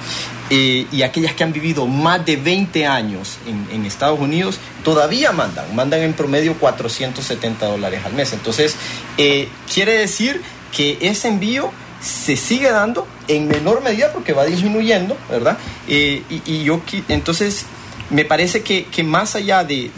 Eh, 0.53 0.85
y 0.91 1.03
aquellas 1.03 1.33
que 1.33 1.45
han 1.45 1.53
vivido 1.53 1.87
más 1.87 2.25
de 2.25 2.35
20 2.35 2.85
años 2.85 3.37
en, 3.47 3.85
Estados 3.85 4.19
Unidos 4.19 4.59
todavía 4.83 5.31
mandan, 5.31 5.73
mandan 5.73 6.01
en 6.01 6.11
promedio 6.11 6.55
470 6.55 7.67
dólares 7.67 8.01
al 8.03 8.11
mes. 8.11 8.33
Entonces, 8.33 8.75
eh, 9.17 9.47
quiere 9.73 9.93
decir 9.93 10.41
que 10.75 10.97
ese 10.99 11.29
envío 11.29 11.71
se 12.01 12.35
sigue 12.35 12.69
dando 12.69 13.07
en 13.29 13.47
menor 13.47 13.81
medida 13.81 14.11
porque 14.11 14.33
va 14.33 14.43
disminuyendo, 14.43 15.15
¿verdad? 15.29 15.57
Eh, 15.87 16.23
y, 16.29 16.63
yo, 16.63 16.81
entonces, 17.07 17.65
me 18.09 18.25
parece 18.25 18.61
que, 18.61 19.03
más 19.05 19.35
allá 19.35 19.63
de, 19.63 19.89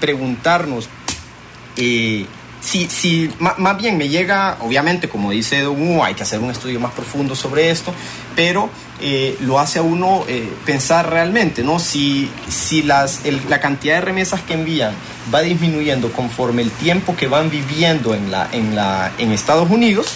preguntarnos 0.00 0.88
si, 2.60 2.88
si 2.88 3.30
más, 3.38 3.78
bien 3.78 3.96
me 3.96 4.08
llega, 4.08 4.58
obviamente, 4.60 5.08
como 5.08 5.30
dice 5.30 5.62
Don 5.62 6.00
hay 6.02 6.14
que 6.14 6.24
hacer 6.24 6.40
un 6.40 6.50
estudio 6.50 6.80
más 6.80 6.92
profundo 6.92 7.36
sobre 7.36 7.70
esto, 7.70 7.94
pero 8.34 8.70
eh, 9.00 9.36
lo 9.40 9.60
hace 9.60 9.78
a 9.78 9.82
uno 9.82 10.24
eh, 10.28 10.48
pensar 10.64 11.08
realmente, 11.10 11.62
¿no? 11.62 11.78
Si, 11.78 12.30
si 12.48 12.82
las, 12.82 13.20
la 13.48 13.60
cantidad 13.60 13.96
de 13.96 14.00
remesas 14.00 14.42
que 14.42 14.54
envían 14.54 14.92
va 15.32 15.40
disminuyendo 15.40 16.12
conforme 16.12 16.62
el 16.62 16.70
tiempo 16.70 17.14
que 17.16 17.28
van 17.28 17.50
viviendo 17.50 18.14
en, 18.14 18.30
la, 18.30 18.48
en, 18.52 18.74
la, 18.74 19.12
en 19.18 19.32
Estados 19.32 19.70
Unidos, 19.70 20.14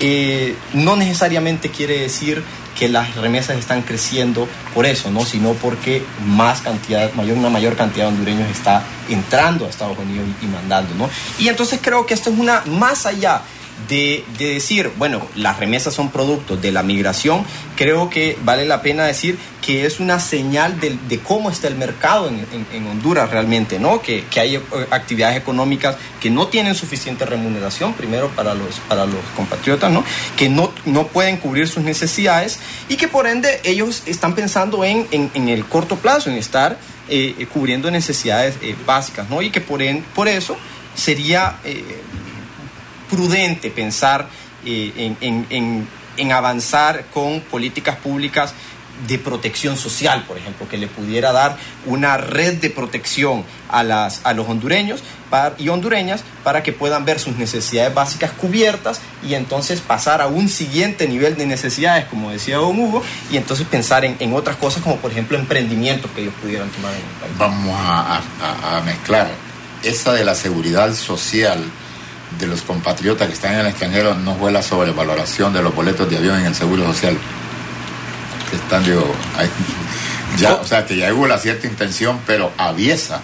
eh, 0.00 0.56
no 0.72 0.96
necesariamente 0.96 1.68
quiere 1.68 2.00
decir 2.00 2.42
que 2.78 2.88
las 2.88 3.14
remesas 3.16 3.58
están 3.58 3.82
creciendo 3.82 4.48
por 4.74 4.86
eso, 4.86 5.10
¿no? 5.10 5.24
sino 5.24 5.52
porque 5.52 6.02
más 6.26 6.62
cantidad, 6.62 7.12
mayor, 7.12 7.36
una 7.36 7.50
mayor 7.50 7.76
cantidad 7.76 8.06
de 8.06 8.12
hondureños 8.12 8.50
está 8.50 8.82
entrando 9.08 9.66
a 9.66 9.68
Estados 9.68 9.98
Unidos 9.98 10.26
y 10.40 10.46
mandando. 10.46 10.94
¿no? 10.94 11.10
Y 11.38 11.48
entonces 11.48 11.80
creo 11.82 12.06
que 12.06 12.14
esto 12.14 12.30
es 12.30 12.38
una, 12.38 12.62
más 12.66 13.06
allá 13.06 13.42
de, 13.88 14.24
decir, 14.38 14.90
bueno, 14.96 15.26
las 15.34 15.58
remesas 15.58 15.94
son 15.94 16.10
productos 16.10 16.60
de 16.60 16.72
la 16.72 16.82
migración, 16.82 17.44
creo 17.76 18.10
que 18.10 18.36
vale 18.44 18.64
la 18.66 18.82
pena 18.82 19.04
decir 19.04 19.38
que 19.60 19.86
es 19.86 20.00
una 20.00 20.18
señal 20.18 20.80
de, 20.80 21.18
cómo 21.20 21.50
está 21.50 21.68
el 21.68 21.76
mercado 21.76 22.28
en, 22.28 22.86
Honduras 22.86 23.30
realmente, 23.30 23.78
¿no? 23.78 24.02
Que, 24.02 24.24
hay 24.36 24.56
eh, 24.56 24.62
actividades 24.90 25.36
económicas 25.36 25.96
que 26.20 26.30
no 26.30 26.48
tienen 26.48 26.74
suficiente 26.74 27.24
remuneración, 27.24 27.94
primero 27.94 28.28
para 28.30 28.54
los, 28.54 28.80
para 28.88 29.06
los 29.06 29.20
compatriotas, 29.36 29.90
¿no? 29.90 30.04
Que 30.36 30.48
no, 30.48 30.72
no 30.84 31.06
pueden 31.06 31.36
cubrir 31.36 31.68
sus 31.68 31.82
necesidades 31.82 32.58
y 32.88 32.96
que 32.96 33.08
por 33.08 33.26
ende 33.26 33.60
ellos 33.64 34.02
están 34.06 34.34
pensando 34.34 34.84
en, 34.84 35.06
el 35.34 35.64
corto 35.66 35.96
plazo, 35.96 36.30
en 36.30 36.36
estar 36.36 36.78
eh, 37.08 37.46
cubriendo 37.52 37.90
necesidades 37.90 38.56
eh, 38.62 38.74
básicas, 38.84 39.30
¿no? 39.30 39.42
Y 39.42 39.50
que 39.50 39.60
por, 39.60 39.80
por 40.14 40.28
eso 40.28 40.56
sería 40.94 41.58
prudente 43.12 43.70
pensar 43.70 44.26
eh, 44.64 45.14
en, 45.20 46.32
avanzar 46.32 47.04
con 47.12 47.40
políticas 47.42 47.96
públicas 47.96 48.54
de 49.06 49.18
protección 49.18 49.76
social, 49.76 50.24
por 50.26 50.38
ejemplo, 50.38 50.68
que 50.68 50.78
le 50.78 50.86
pudiera 50.86 51.32
dar 51.32 51.56
una 51.86 52.16
red 52.16 52.54
de 52.54 52.70
protección 52.70 53.44
a, 53.68 53.82
las, 53.82 54.20
a 54.24 54.32
los 54.32 54.48
hondureños 54.48 55.02
y 55.58 55.68
hondureñas 55.68 56.22
para 56.44 56.62
que 56.62 56.72
puedan 56.72 57.04
ver 57.04 57.18
sus 57.18 57.36
necesidades 57.36 57.92
básicas 57.92 58.30
cubiertas 58.32 59.00
y 59.26 59.34
entonces 59.34 59.80
pasar 59.80 60.22
a 60.22 60.26
un 60.26 60.48
siguiente 60.48 61.08
nivel 61.08 61.36
de 61.36 61.46
necesidades, 61.46 62.04
como 62.06 62.30
decía 62.30 62.58
don 62.58 62.78
Hugo, 62.78 63.02
y 63.30 63.36
entonces 63.36 63.66
pensar 63.66 64.04
en, 64.04 64.32
otras 64.34 64.56
cosas 64.56 64.82
como 64.82 64.96
por 64.96 65.10
ejemplo 65.10 65.36
emprendimientos 65.38 66.10
que 66.12 66.22
ellos 66.22 66.34
pudieran 66.40 66.68
tomar 66.70 66.92
en 66.92 66.98
el 66.98 67.04
país. 67.20 67.38
Vamos 67.38 67.74
a 67.78 68.82
mezclar 68.84 69.28
esa 69.82 70.12
de 70.12 70.24
la 70.24 70.34
seguridad 70.34 70.94
social 70.94 71.64
de 72.38 72.46
los 72.46 72.62
compatriotas 72.62 73.28
que 73.28 73.34
están 73.34 73.54
en 73.54 73.60
el 73.60 73.66
extranjero 73.66 74.14
no 74.14 74.34
fue 74.36 74.52
la 74.52 74.62
sobrevaloración 74.62 75.52
de 75.52 75.62
los 75.62 75.74
boletos 75.74 76.08
de 76.08 76.16
avión 76.16 76.38
en 76.38 76.46
el 76.46 76.54
Seguro 76.54 76.84
Social. 76.86 77.16
Que 78.50 78.56
están, 78.56 78.84
digo, 78.84 79.04
ya, 80.38 80.54
o 80.54 80.66
sea, 80.66 80.84
que 80.84 80.96
ya 80.96 81.12
hubo 81.14 81.26
la 81.26 81.38
cierta 81.38 81.66
intención, 81.66 82.20
pero 82.26 82.52
aviesa, 82.58 83.22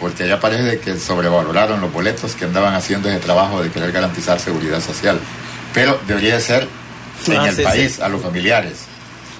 porque 0.00 0.26
ya 0.26 0.40
parece 0.40 0.80
que 0.80 0.98
sobrevaloraron 0.98 1.80
los 1.80 1.92
boletos 1.92 2.34
que 2.34 2.44
andaban 2.44 2.74
haciendo 2.74 3.08
ese 3.08 3.20
trabajo 3.20 3.62
de 3.62 3.70
querer 3.70 3.92
garantizar 3.92 4.40
seguridad 4.40 4.80
social. 4.80 5.18
Pero 5.74 6.00
debería 6.06 6.40
ser 6.40 6.68
en 7.26 7.36
ah, 7.36 7.48
el 7.48 7.62
país, 7.62 8.00
a 8.00 8.08
los 8.08 8.22
familiares 8.22 8.86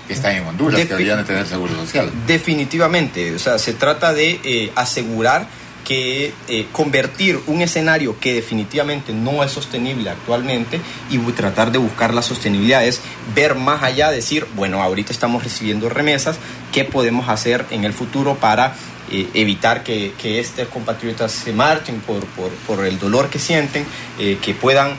que 0.06 0.14
están 0.14 0.34
en 0.34 0.46
Honduras, 0.46 0.80
que 0.80 0.86
deberían 0.86 1.18
de 1.18 1.24
tener 1.24 1.46
seguro 1.46 1.74
social. 1.74 2.10
Definitivamente, 2.26 3.34
o 3.34 3.38
sea, 3.38 3.58
se 3.58 3.74
trata 3.74 4.12
de 4.14 4.40
eh, 4.42 4.72
asegurar 4.74 5.46
que 5.88 6.35
eh, 6.49 6.66
convertir 6.71 7.40
un 7.47 7.62
escenario 7.62 8.21
que 8.21 8.35
definitivamente 8.35 9.14
no 9.14 9.42
es 9.42 9.50
sostenible 9.50 10.11
actualmente 10.11 10.83
y 11.09 11.16
tratar 11.33 11.73
de 11.73 11.78
buscar 11.78 12.12
la 12.12 12.21
sostenibilidad 12.21 12.85
es 12.85 13.00
ver 13.35 13.54
más 13.54 13.83
allá, 13.83 14.11
decir, 14.11 14.47
bueno, 14.54 14.83
ahorita 14.83 15.14
estamos 15.14 15.42
recibiendo 15.42 15.88
remesas, 15.88 16.37
¿qué 16.73 16.85
podemos 16.85 17.30
hacer 17.30 17.64
en 17.71 17.85
el 17.85 17.95
futuro 17.95 18.35
para 18.35 18.75
eh, 19.11 19.30
evitar 19.33 19.83
que, 19.83 20.12
estos 20.23 20.68
compatriotas 20.68 21.33
se 21.33 21.54
marchen 21.54 22.00
por, 22.00 22.23
por, 22.66 22.85
el 22.85 22.99
dolor 22.99 23.30
que 23.30 23.38
sienten, 23.38 23.87
eh, 24.18 24.37
que 24.42 24.52
puedan 24.52 24.95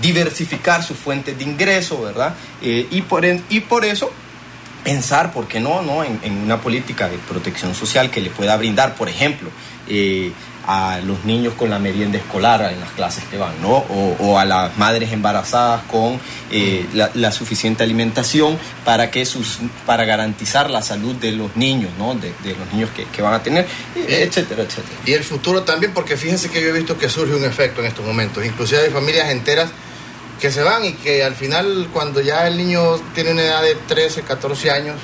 diversificar 0.00 0.82
sus 0.82 0.96
fuentes 0.96 1.38
de 1.38 1.44
ingreso, 1.44 2.02
¿verdad? 2.02 2.34
y, 2.60 3.02
por, 3.02 3.24
y 3.24 3.60
por 3.60 3.84
eso 3.84 4.12
pensar, 4.82 5.32
¿por 5.32 5.46
qué 5.46 5.60
no?, 5.60 5.82
no? 5.82 6.04
En, 6.04 6.20
una 6.38 6.60
política 6.60 7.08
de 7.08 7.18
protección 7.18 7.74
social 7.74 8.10
que 8.10 8.20
le 8.20 8.30
pueda 8.30 8.56
brindar, 8.56 8.94
por 8.94 9.08
ejemplo, 9.08 9.50
eh, 9.88 10.32
a 10.66 11.00
los 11.04 11.24
niños 11.24 11.54
con 11.54 11.70
la 11.70 11.78
merienda 11.78 12.18
escolar 12.18 12.72
en 12.72 12.80
las 12.80 12.90
clases 12.92 13.24
que 13.24 13.36
van, 13.36 13.60
¿no? 13.60 13.84
O, 14.18 14.38
a 14.38 14.44
las 14.44 14.76
madres 14.78 15.12
embarazadas 15.12 15.82
con 15.90 16.20
eh, 16.50 16.86
la, 16.92 17.32
suficiente 17.32 17.82
alimentación 17.82 18.58
para 18.84 19.10
que 19.10 19.24
sus, 19.26 19.58
para 19.86 20.04
garantizar 20.04 20.70
la 20.70 20.82
salud 20.82 21.16
de 21.16 21.32
los 21.32 21.56
niños, 21.56 21.90
¿no? 21.98 22.14
De, 22.14 22.32
los 22.44 22.72
niños 22.72 22.90
que, 22.90 23.22
van 23.22 23.34
a 23.34 23.42
tener, 23.42 23.66
etcétera, 23.96 24.62
etcétera. 24.62 25.00
Y 25.04 25.12
el 25.12 25.24
futuro 25.24 25.62
también, 25.62 25.92
porque 25.92 26.16
fíjense 26.16 26.48
que 26.50 26.62
yo 26.62 26.68
he 26.68 26.72
visto 26.72 26.96
que 26.96 27.08
surge 27.08 27.34
un 27.34 27.44
efecto 27.44 27.80
en 27.80 27.88
estos 27.88 28.04
momentos, 28.04 28.44
inclusive 28.44 28.82
hay 28.82 28.90
familias 28.90 29.30
enteras 29.30 29.70
que 30.40 30.50
se 30.50 30.62
van 30.62 30.84
y 30.84 30.94
que 30.94 31.22
al 31.22 31.36
final 31.36 31.88
cuando 31.92 32.20
ya 32.20 32.48
el 32.48 32.56
niño 32.56 32.96
tiene 33.14 33.30
una 33.30 33.42
edad 33.42 33.62
de 33.62 33.76
13, 33.76 34.22
14 34.22 34.70
años, 34.72 34.96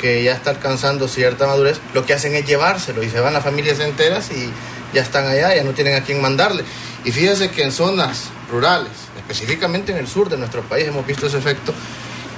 que 0.00 0.22
ya 0.22 0.32
está 0.32 0.50
alcanzando 0.50 1.08
cierta 1.08 1.46
madurez, 1.46 1.78
lo 1.92 2.06
que 2.06 2.14
hacen 2.14 2.34
es 2.34 2.46
llevárselo 2.46 3.02
y 3.02 3.10
se 3.10 3.20
van 3.20 3.34
las 3.34 3.44
familias 3.44 3.78
enteras 3.80 4.30
y 4.30 4.50
ya 4.94 5.02
están 5.02 5.26
allá, 5.26 5.54
ya 5.54 5.62
no 5.62 5.72
tienen 5.72 5.94
a 5.94 6.02
quién 6.02 6.20
mandarle. 6.20 6.64
Y 7.04 7.12
fíjense 7.12 7.50
que 7.50 7.62
en 7.62 7.72
zonas 7.72 8.30
rurales, 8.50 8.92
específicamente 9.16 9.92
en 9.92 9.98
el 9.98 10.08
sur 10.08 10.28
de 10.28 10.36
nuestro 10.36 10.62
país, 10.62 10.88
hemos 10.88 11.06
visto 11.06 11.26
ese 11.26 11.38
efecto 11.38 11.74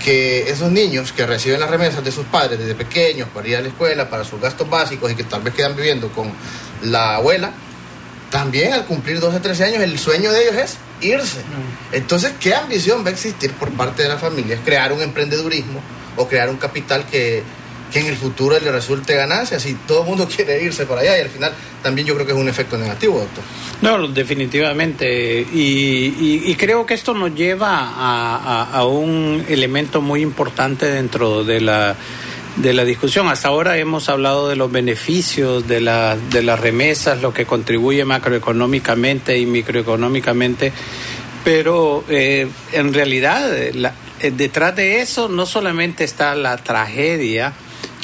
que 0.05 0.51
esos 0.51 0.71
niños 0.73 1.13
que 1.13 1.25
reciben 1.25 1.61
las 1.61 1.71
remesas 1.71 2.03
de 2.03 2.11
sus 2.11 2.27
padres 2.27 2.59
desde 2.59 2.75
pequeños 2.75 3.29
para 3.29 3.47
ir 3.47 3.57
a 3.57 3.61
la 3.61 3.69
escuela, 3.69 4.11
para 4.11 4.25
sus 4.25 4.41
gastos 4.41 4.69
básicos 4.69 5.13
y 5.13 5.15
que 5.15 5.25
tal 5.25 5.43
vez 5.43 5.55
quedan 5.55 5.77
viviendo 5.77 6.09
con 6.09 6.33
la 6.83 7.17
abuela, 7.17 7.53
también 8.31 8.73
al 8.73 8.85
cumplir 8.87 9.21
12, 9.21 9.39
13 9.39 9.65
años 9.65 9.83
el 9.83 9.99
sueño 9.99 10.33
de 10.33 10.43
ellos 10.43 10.57
es 10.57 10.79
irse. 11.01 11.43
Entonces, 11.93 12.33
¿qué 12.41 12.55
ambición 12.55 13.05
va 13.05 13.11
a 13.11 13.13
existir 13.13 13.53
por 13.53 13.71
parte 13.73 14.03
de 14.03 14.09
las 14.09 14.21
familias? 14.21 14.59
Crear 14.65 14.93
un 14.93 15.03
emprendedurismo 15.03 15.81
o 16.17 16.29
crear 16.29 16.49
un 16.49 16.57
capital 16.57 17.07
que, 17.07 17.43
en 17.95 18.07
el 18.07 18.17
futuro 18.17 18.59
le 18.59 18.73
resulte 18.73 19.15
ganancia, 19.15 19.61
si 19.61 19.75
todo 19.75 20.03
el 20.03 20.09
mundo 20.09 20.27
quiere 20.35 20.63
irse 20.63 20.87
para 20.87 21.03
allá 21.03 21.19
y 21.19 21.21
al 21.21 21.29
final 21.29 21.53
también 21.83 22.07
yo 22.07 22.15
creo 22.15 22.27
que 22.27 22.33
es 22.33 22.39
un 22.39 22.49
efecto 22.49 22.79
negativo, 22.79 23.19
doctor. 23.19 23.45
No, 23.83 24.09
definitivamente. 24.09 25.41
Y, 25.53 26.55
creo 26.55 26.87
que 26.87 26.95
esto 26.95 27.13
nos 27.13 27.35
lleva 27.35 27.93
a, 28.73 28.87
un 28.87 29.45
elemento 29.49 30.01
muy 30.01 30.23
importante 30.23 30.87
dentro 30.87 31.45
de 31.45 31.61
la 31.61 31.97
de 32.57 32.73
la 32.73 32.85
discusión. 32.85 33.29
Hasta 33.29 33.49
ahora 33.49 33.79
hemos 33.79 34.09
hablado 34.09 34.49
de 34.49 34.57
los 34.57 34.71
beneficios 34.71 35.67
de, 35.67 35.81
la, 35.81 36.17
de 36.17 36.43
las 36.43 36.61
remesas, 36.61 37.23
lo 37.23 37.33
que 37.33 37.47
contribuye 37.47 38.05
macroeconómicamente 38.05 39.39
y 39.39 39.47
microeconómicamente, 39.47 40.73
pero 41.45 42.05
eh, 42.09 42.49
en 42.73 42.95
realidad 42.95 43.57
eh, 43.57 43.93
detrás 44.31 44.77
de 44.77 45.01
eso 45.01 45.29
no 45.29 45.47
solamente 45.47 46.05
está 46.05 46.35
la 46.35 46.57
tragedia 46.59 47.53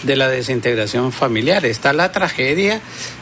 de 0.03 0.17
la 0.17 0.29
desintegración 0.29 1.13
familiar, 1.13 1.65
está 1.65 1.93
la 1.93 2.13
tragedia 2.13 2.81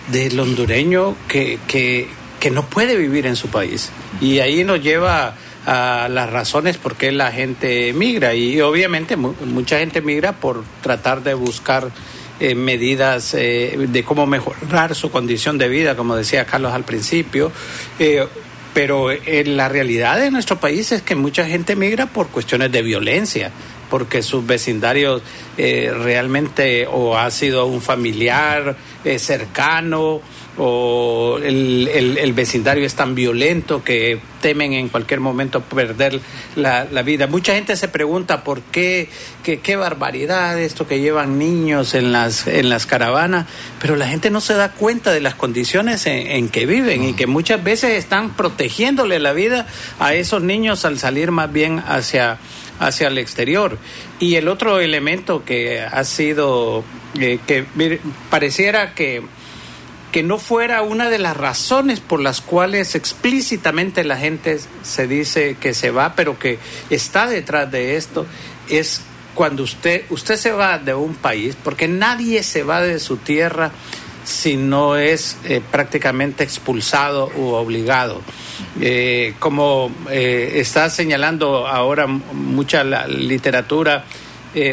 del 0.08 0.38
hondureño 0.38 1.16
que, 1.28 1.58
que, 1.66 2.08
que 2.38 2.50
no 2.50 2.64
puede 2.68 2.96
vivir 2.96 3.26
en 3.26 3.37
su 3.37 3.49
país. 3.49 3.90
Y 4.20 4.40
ahí 4.40 4.64
nos 4.64 4.82
lleva 4.82 5.35
a 5.66 6.08
las 6.08 6.30
razones 6.30 6.78
por 6.78 6.94
qué 6.94 7.12
la 7.12 7.32
gente 7.32 7.92
migra. 7.92 8.35
Y 8.35 8.61
obviamente 8.61 9.16
mucha 9.16 9.78
gente 9.78 10.00
migra 10.00 10.32
por 10.32 10.64
tratar 10.80 11.23
de 11.23 11.35
buscar 11.35 11.90
eh, 12.38 12.54
medidas 12.54 13.35
eh, 13.35 13.76
de 13.76 14.04
cómo 14.04 14.26
mejorar 14.26 14.94
su 14.94 15.11
condición 15.11 15.58
de 15.58 15.68
vida, 15.68 15.96
como 15.96 16.14
decía 16.14 16.44
Carlos 16.44 16.73
al 16.73 16.85
principio. 16.85 17.50
Eh, 17.99 18.26
pero 18.76 19.09
la 19.11 19.71
realidad 19.71 20.21
de 20.21 20.30
nuestro 20.30 20.61
país 20.61 20.92
es 20.92 21.00
que 21.00 21.14
mucha 21.14 21.47
gente 21.47 21.75
migra 21.76 22.04
por 22.04 22.28
cuestiones 22.28 22.71
de 22.71 22.83
violencia 22.83 23.50
porque 23.88 24.21
sus 24.21 24.45
vecindarios 24.45 25.23
realmente 25.56 26.87
o 26.87 27.16
ha 27.16 27.30
sido 27.30 27.64
un 27.64 27.80
familiar 27.80 28.76
cercano 29.16 30.21
o 30.58 31.38
el, 31.42 31.88
el, 32.18 32.32
vecindario 32.32 32.86
es 32.86 32.94
tan 32.94 33.14
violento 33.14 33.84
que 33.84 34.18
temen 34.40 34.72
en 34.72 34.88
cualquier 34.88 35.20
momento 35.20 35.60
perder 35.60 36.20
la, 36.54 36.84
vida. 37.02 37.26
Mucha 37.26 37.54
gente 37.54 37.76
se 37.76 37.88
pregunta 37.88 38.42
por 38.42 38.62
qué, 38.62 39.08
qué, 39.42 39.76
barbaridad 39.76 40.58
esto 40.60 40.86
que 40.86 41.00
llevan 41.00 41.38
niños 41.38 41.94
en 41.94 42.12
las, 42.12 42.46
en 42.46 42.68
las 42.68 42.86
caravanas, 42.86 43.46
pero 43.80 43.96
la 43.96 44.08
gente 44.08 44.30
no 44.30 44.40
se 44.40 44.54
da 44.54 44.72
cuenta 44.72 45.12
de 45.12 45.20
las 45.20 45.34
condiciones 45.34 46.06
en, 46.06 46.48
que 46.48 46.64
viven 46.64 47.04
y 47.04 47.12
que 47.12 47.26
muchas 47.26 47.62
veces 47.62 47.92
están 47.92 48.34
protegiéndole 48.34 49.18
la 49.18 49.32
vida 49.32 49.66
a 49.98 50.14
esos 50.14 50.42
niños 50.42 50.84
al 50.84 50.98
salir 50.98 51.30
más 51.32 51.52
bien 51.52 51.82
hacia 51.86 52.38
hacia 52.78 53.08
el 53.08 53.16
exterior. 53.16 53.78
Y 54.18 54.34
el 54.34 54.48
otro 54.48 54.80
elemento 54.80 55.44
que 55.46 55.80
ha 55.80 56.04
sido, 56.04 56.84
eh, 57.18 57.38
que 57.46 57.64
pareciera 58.28 58.94
que 58.94 59.22
que 60.16 60.23
no 60.23 60.38
fuera 60.38 60.80
una 60.80 61.11
de 61.11 61.18
las 61.18 61.37
razones 61.37 62.00
por 62.00 62.20
las 62.20 62.40
cuales 62.40 62.94
explícitamente 62.94 64.02
la 64.02 64.16
gente 64.16 64.58
se 64.82 65.06
dice 65.06 65.58
que 65.61 65.75
se 65.75 65.90
va, 65.90 66.14
pero 66.14 66.38
que 66.38 66.58
está 66.88 67.26
detrás 67.26 67.70
de 67.70 67.96
esto, 67.99 68.25
es 68.70 69.02
cuando 69.35 69.62
usted, 69.62 70.04
usted 70.08 70.37
se 70.37 70.52
va 70.52 70.78
de 70.78 70.94
un 70.94 71.16
país, 71.16 71.54
porque 71.62 71.87
nadie 71.87 72.42
se 72.44 72.62
va 72.62 72.80
de 72.80 72.99
su 72.99 73.18
tierra 73.18 73.73
si 74.25 74.56
no 74.56 74.97
es 74.97 75.36
eh, 75.45 75.60
prácticamente 75.71 76.45
expulsado 76.45 77.30
u 77.36 77.49
obligado. 77.49 78.23
Eh, 78.80 79.34
como 79.38 79.90
eh, 80.10 80.52
está 80.54 80.88
señalando 80.88 81.67
ahora 81.67 82.06
mucha 82.06 82.84
la 82.84 83.06
literatura, 83.06 84.06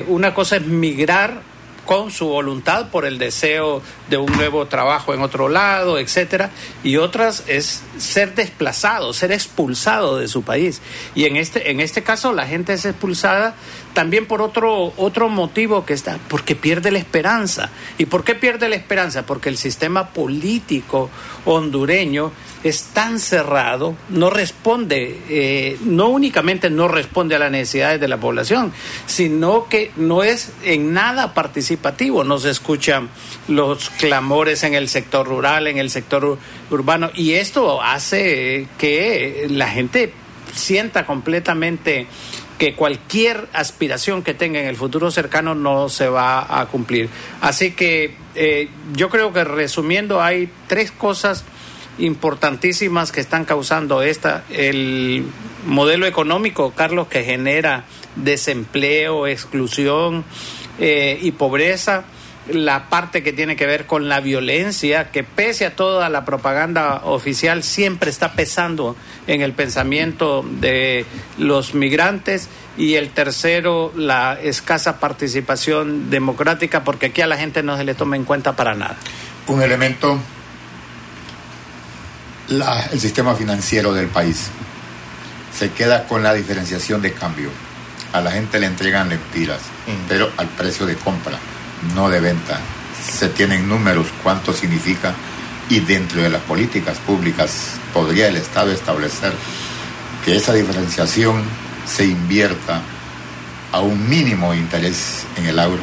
una 0.07 0.33
cosa 0.33 0.55
es 0.55 0.65
migrar 0.65 1.41
con 1.85 2.11
su 2.11 2.27
voluntad 2.27 2.89
por 2.89 3.05
el 3.05 3.17
deseo 3.17 3.81
de 4.09 4.17
un 4.17 4.31
nuevo 4.33 4.67
trabajo 4.67 5.13
en 5.13 5.21
otro 5.21 5.49
lado, 5.49 5.99
etcétera, 5.99 6.51
y 6.83 6.97
otras 6.97 7.43
es 7.47 7.83
ser 7.97 8.35
desplazado, 8.35 9.13
ser 9.13 9.31
expulsado 9.31 10.17
de 10.17 10.27
su 10.27 10.43
país. 10.43 10.81
Y 11.15 11.25
en 11.25 11.35
este 11.35 11.71
en 11.71 11.79
este 11.79 12.03
caso 12.03 12.33
la 12.33 12.47
gente 12.47 12.73
es 12.73 12.85
expulsada 12.85 13.55
también 13.93 14.25
por 14.25 14.41
otro 14.41 14.93
otro 14.97 15.29
motivo 15.29 15.85
que 15.85 15.93
está 15.93 16.19
porque 16.27 16.55
pierde 16.55 16.91
la 16.91 16.99
esperanza. 16.99 17.69
¿Y 17.97 18.05
por 18.05 18.23
qué 18.23 18.35
pierde 18.35 18.69
la 18.69 18.75
esperanza? 18.75 19.25
Porque 19.25 19.49
el 19.49 19.57
sistema 19.57 20.09
político 20.09 21.09
hondureño 21.45 22.31
es 22.63 22.83
tan 22.93 23.19
cerrado, 23.19 23.95
no 24.09 24.29
responde, 24.29 25.19
eh, 25.29 25.77
no 25.83 26.07
únicamente 26.07 26.69
no 26.69 26.87
responde 26.87 27.35
a 27.35 27.39
las 27.39 27.51
necesidades 27.51 27.99
de 27.99 28.07
la 28.07 28.17
población, 28.17 28.71
sino 29.05 29.67
que 29.67 29.91
no 29.97 30.23
es 30.23 30.51
en 30.63 30.93
nada 30.93 31.33
participativo. 31.33 32.23
No 32.23 32.37
se 32.37 32.49
escuchan 32.49 33.09
los 33.47 33.89
clamores 33.89 34.63
en 34.63 34.73
el 34.75 34.87
sector 34.87 35.27
rural, 35.27 35.67
en 35.67 35.77
el 35.77 35.89
sector 35.89 36.37
urbano, 36.69 37.11
y 37.13 37.33
esto 37.33 37.81
hace 37.81 38.67
que 38.77 39.47
la 39.49 39.69
gente 39.69 40.13
sienta 40.53 41.05
completamente 41.05 42.07
que 42.57 42.75
cualquier 42.75 43.47
aspiración 43.53 44.23
que 44.23 44.33
tenga 44.33 44.59
en 44.59 44.67
el 44.67 44.75
futuro 44.75 45.11
cercano 45.11 45.55
no 45.55 45.89
se 45.89 46.07
va 46.07 46.61
a 46.61 46.65
cumplir. 46.67 47.09
Así 47.41 47.71
que 47.71 48.15
eh, 48.35 48.69
yo 48.93 49.09
creo 49.09 49.33
que 49.33 49.43
resumiendo 49.43 50.21
hay 50.21 50.49
tres 50.67 50.91
cosas 50.91 51.43
importantísimas 51.97 53.11
que 53.11 53.21
están 53.21 53.45
causando 53.45 54.01
esta, 54.01 54.43
el 54.49 55.25
modelo 55.65 56.05
económico, 56.05 56.71
Carlos, 56.71 57.07
que 57.07 57.23
genera 57.23 57.85
desempleo, 58.15 59.27
exclusión 59.27 60.23
eh, 60.79 61.19
y 61.21 61.31
pobreza, 61.31 62.05
la 62.51 62.89
parte 62.89 63.23
que 63.23 63.33
tiene 63.33 63.55
que 63.55 63.65
ver 63.65 63.85
con 63.85 64.09
la 64.09 64.19
violencia, 64.19 65.11
que 65.11 65.23
pese 65.23 65.65
a 65.65 65.75
toda 65.75 66.09
la 66.09 66.25
propaganda 66.25 67.01
oficial 67.05 67.63
siempre 67.63 68.09
está 68.09 68.33
pesando 68.33 68.95
en 69.27 69.41
el 69.41 69.53
pensamiento 69.53 70.45
de 70.59 71.05
los 71.37 71.73
migrantes, 71.73 72.49
y 72.75 72.95
el 72.95 73.11
tercero, 73.11 73.93
la 73.95 74.37
escasa 74.41 74.99
participación 74.99 76.09
democrática, 76.09 76.83
porque 76.83 77.07
aquí 77.07 77.21
a 77.21 77.27
la 77.27 77.37
gente 77.37 77.61
no 77.61 77.77
se 77.77 77.83
le 77.83 77.93
toma 77.93 78.15
en 78.15 78.23
cuenta 78.23 78.55
para 78.55 78.73
nada. 78.73 78.97
Un 79.47 79.61
elemento 79.61 80.19
el 82.49 82.99
sistema 82.99 83.35
financiero 83.35 83.93
del 83.93 84.07
país. 84.07 84.49
Se 85.57 85.71
queda 85.71 86.07
con 86.07 86.23
la 86.23 86.33
diferenciación 86.33 87.01
de 87.01 87.13
cambio. 87.13 87.49
A 88.11 88.21
la 88.21 88.31
gente 88.31 88.59
le 88.59 88.67
entregan 88.67 89.09
lempiras, 89.09 89.61
mm. 89.87 90.07
pero 90.07 90.31
al 90.37 90.47
precio 90.47 90.85
de 90.85 90.95
compra, 90.95 91.39
no 91.95 92.09
de 92.09 92.19
venta. 92.19 92.59
Se 93.01 93.29
tienen 93.29 93.67
números, 93.67 94.07
cuánto 94.21 94.53
significa, 94.53 95.13
y 95.69 95.79
dentro 95.79 96.21
de 96.21 96.29
las 96.29 96.41
políticas 96.41 96.97
públicas 96.99 97.79
podría 97.93 98.27
el 98.27 98.37
Estado 98.37 98.71
establecer 98.71 99.33
que 100.25 100.35
esa 100.35 100.53
diferenciación 100.53 101.43
se 101.85 102.05
invierta 102.05 102.81
a 103.71 103.79
un 103.79 104.07
mínimo 104.07 104.53
interés 104.53 105.25
en 105.37 105.45
el 105.47 105.59
euro 105.59 105.81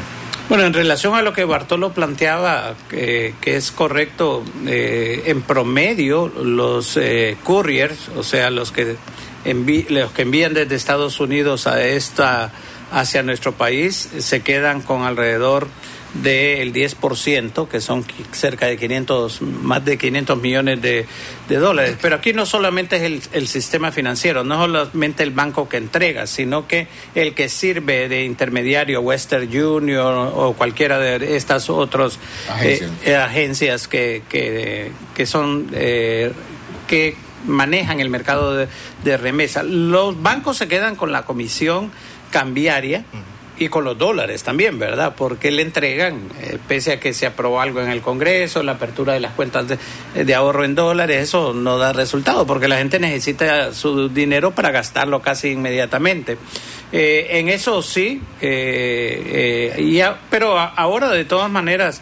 bueno, 0.50 0.64
en 0.64 0.72
relación 0.72 1.14
a 1.14 1.22
lo 1.22 1.32
que 1.32 1.44
Bartolo 1.44 1.92
planteaba, 1.92 2.74
que 2.88 3.34
es 3.44 3.70
correcto, 3.70 4.42
eh, 4.66 5.22
en 5.26 5.42
promedio 5.42 6.26
los 6.26 6.96
eh, 6.96 7.36
couriers, 7.44 8.08
o 8.16 8.24
sea, 8.24 8.50
los 8.50 8.72
que, 8.72 8.96
los 9.88 10.10
que 10.10 10.22
envían 10.22 10.52
desde 10.52 10.74
Estados 10.74 11.20
Unidos 11.20 11.68
a 11.68 11.80
esta 11.80 12.50
hacia 12.90 13.22
nuestro 13.22 13.52
país, 13.52 14.10
se 14.18 14.40
quedan 14.40 14.80
con 14.80 15.04
alrededor 15.04 15.68
del 16.14 16.72
10%, 16.72 17.68
que 17.68 17.80
son 17.80 18.04
cerca 18.32 18.66
de 18.66 18.76
500, 18.76 19.42
más 19.42 19.84
de 19.84 19.96
500 19.96 20.40
millones 20.40 20.82
de, 20.82 21.06
dólares. 21.48 21.96
Pero 22.00 22.16
aquí 22.16 22.32
no 22.32 22.46
solamente 22.46 22.96
es 22.96 23.02
el, 23.02 23.22
el, 23.32 23.48
sistema 23.48 23.92
financiero, 23.92 24.44
no 24.44 24.60
solamente 24.60 25.22
el 25.22 25.30
banco 25.30 25.68
que 25.68 25.76
entrega, 25.76 26.26
sino 26.26 26.66
que 26.66 26.88
el 27.14 27.34
que 27.34 27.48
sirve 27.48 28.08
de 28.08 28.24
intermediario, 28.24 29.00
Western 29.00 29.48
Union 29.56 30.30
o 30.34 30.54
cualquiera 30.54 30.98
de 30.98 31.36
estas 31.36 31.70
otras 31.70 32.18
agencias, 32.48 33.88
eh, 33.92 34.22
que, 34.28 34.92
que, 35.14 35.26
son... 35.26 35.68
Eh, 35.72 36.32
que 36.86 37.16
manejan 37.46 38.00
el 38.00 38.10
mercado 38.10 38.54
de, 38.54 39.16
remesa. 39.16 39.62
Los 39.62 40.20
bancos 40.20 40.56
se 40.58 40.68
quedan 40.68 40.96
con 40.96 41.12
la 41.12 41.22
comisión 41.22 41.90
cambiaria 42.30 43.04
y 43.60 43.68
con 43.68 43.84
los 43.84 43.98
dólares 43.98 44.42
también, 44.42 44.78
¿verdad? 44.78 45.14
Porque 45.14 45.50
le 45.50 45.60
entregan, 45.60 46.18
eh, 46.40 46.56
pese 46.66 46.92
a 46.92 47.00
que 47.00 47.12
se 47.12 47.26
aprobó 47.26 47.60
algo 47.60 47.82
en 47.82 47.90
el 47.90 48.00
Congreso, 48.00 48.62
la 48.62 48.72
apertura 48.72 49.12
de 49.12 49.20
las 49.20 49.34
cuentas 49.34 49.66
de, 50.14 50.34
ahorro 50.34 50.64
en 50.64 50.74
dólares, 50.74 51.22
eso 51.22 51.52
no 51.52 51.76
da 51.76 51.92
resultado, 51.92 52.46
porque 52.46 52.68
la 52.68 52.78
gente 52.78 52.98
necesita 52.98 53.74
su 53.74 54.08
dinero 54.08 54.52
para 54.52 54.70
gastarlo 54.70 55.20
casi 55.20 55.50
inmediatamente. 55.50 56.38
Eh, 56.90 57.26
en 57.32 57.50
eso 57.50 57.82
sí, 57.82 58.22
eh, 58.40 60.10
pero 60.30 60.58
ahora 60.58 61.10
de 61.10 61.26
todas 61.26 61.50
maneras, 61.50 62.00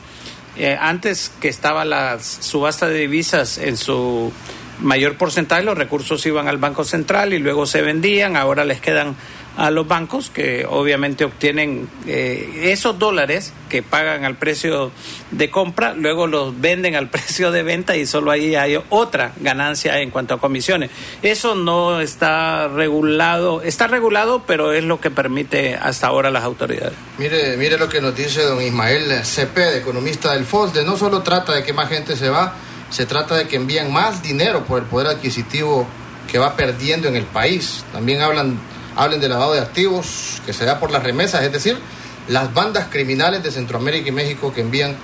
antes 0.81 1.33
que 1.41 1.49
estaba 1.49 1.85
la 1.85 2.21
subasta 2.21 2.87
de 2.87 3.01
divisas 3.01 3.59
en 3.59 3.77
su 3.77 4.33
mayor 4.81 5.17
porcentaje, 5.17 5.63
los 5.63 5.77
recursos 5.77 6.25
iban 6.27 6.47
al 6.47 6.59
Banco 6.59 6.85
Central 6.85 7.33
y 7.33 7.39
luego 7.39 7.67
se 7.67 7.83
vendían, 7.83 8.37
ahora 8.37 8.65
les 8.65 8.81
quedan 8.81 9.17
a 9.59 9.73
los 9.73 9.89
bancos 9.89 10.31
que 10.31 10.65
obviamente 10.71 11.25
obtienen 11.25 11.89
eh, 12.07 12.71
esos 12.73 12.97
dólares 12.97 13.53
que 13.69 13.83
pagan 13.83 14.25
al 14.25 14.37
precio 14.37 14.93
de 15.33 15.51
compra, 15.51 15.95
luego 15.95 16.29
los 16.29 16.61
venden 16.61 16.95
al 16.95 17.09
precio 17.11 17.51
de 17.51 17.65
venta 17.65 17.97
y 17.97 18.07
solo 18.07 18.31
ahí 18.31 18.55
hay 18.55 18.81
otra 18.89 19.33
ganancia 19.41 20.01
en 20.01 20.11
cuanto 20.11 20.35
a 20.35 20.39
comisiones. 20.39 20.91
Eso 21.23 21.57
no 21.57 22.01
está 22.01 22.69
regulado, 22.69 23.61
está 23.63 23.89
regulado, 23.89 24.45
pero 24.47 24.73
es 24.73 24.85
lo 24.85 25.01
que 25.01 25.11
permite 25.11 25.75
hasta 25.75 26.07
ahora 26.07 26.31
las 26.31 26.45
autoridades. 26.45 26.95
Mire, 27.19 27.57
mire 27.57 27.79
lo 27.79 27.89
que 27.89 28.01
nos 28.01 28.15
dice 28.15 28.43
don 28.43 28.63
Ismael 28.63 29.25
Cepeda, 29.25 29.77
economista 29.77 30.35
del 30.35 30.45
FOSDE, 30.45 30.85
no 30.85 30.97
solo 30.97 31.23
trata 31.23 31.53
de 31.55 31.65
que 31.65 31.73
más 31.73 31.89
gente 31.89 32.15
se 32.15 32.31
va, 32.31 32.55
se 32.91 33.07
trata 33.07 33.35
de 33.35 33.49
que 33.49 33.57
envían 33.57 33.93
más 33.93 34.23
dinero 34.23 34.65
por 34.65 34.79
el 34.79 34.85
poder 34.85 35.09
adquisitivo 35.09 35.85
que 36.31 36.39
va 36.39 36.55
perdiendo 36.55 37.09
en 37.09 37.17
el 37.17 37.25
país. 37.25 37.85
También 37.93 38.21
hablan 38.21 38.61
hablen 38.99 39.21
de 39.21 39.29
lavado 39.29 39.55
de 39.55 39.61
activos 39.61 40.43
que 40.45 40.53
se 40.53 40.65
da 40.65 40.81
por 40.81 40.91
las 40.91 41.05
remesas, 41.05 41.45
es 41.45 41.53
decir, 41.53 41.79
las 42.27 42.53
bandas 42.53 42.89
criminales 42.91 43.45
de 43.45 43.53
Centroamérica 43.53 44.09
y 44.09 44.13
México 44.13 44.53
que 44.53 44.61
envían 44.61 44.97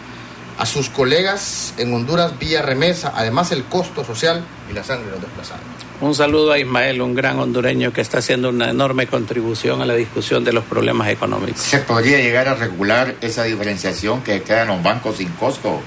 a 0.59 0.67
sus 0.67 0.89
colegas 0.89 1.75
en 1.79 1.95
Honduras 1.95 2.37
vía 2.39 2.61
remesa, 2.61 3.13
además 3.15 3.53
el 3.53 3.65
costo 3.65 4.05
social 4.05 4.45
y 4.69 4.75
la 4.75 4.83
sangre 4.83 5.07
de 5.07 5.13
los 5.13 5.21
desplazados. 5.21 5.63
Un 6.01 6.15
saludo 6.15 6.51
a 6.51 6.59
Ismael, 6.59 7.01
un 7.03 7.15
gran 7.15 7.39
hondureño 7.39 7.93
que 7.93 8.01
está 8.01 8.19
haciendo 8.19 8.49
una 8.49 8.69
enorme 8.69 9.07
contribución 9.07 9.81
a 9.81 9.87
la 9.87 9.95
discusión 9.95 10.45
de 10.45 10.53
los 10.53 10.65
problemas 10.65 11.09
económicos. 11.09 11.61
¿Se 11.61 11.79
podría 11.79 12.19
llegar 12.19 12.49
a 12.49 12.55
regular 12.55 13.15
esa 13.21 13.45
diferenciación 13.45 14.23
que 14.23 14.43
queda 14.43 14.63
en 14.63 14.69
los 14.69 14.83
bancos 14.83 15.19
sin 15.19 15.29
costo 15.31 15.81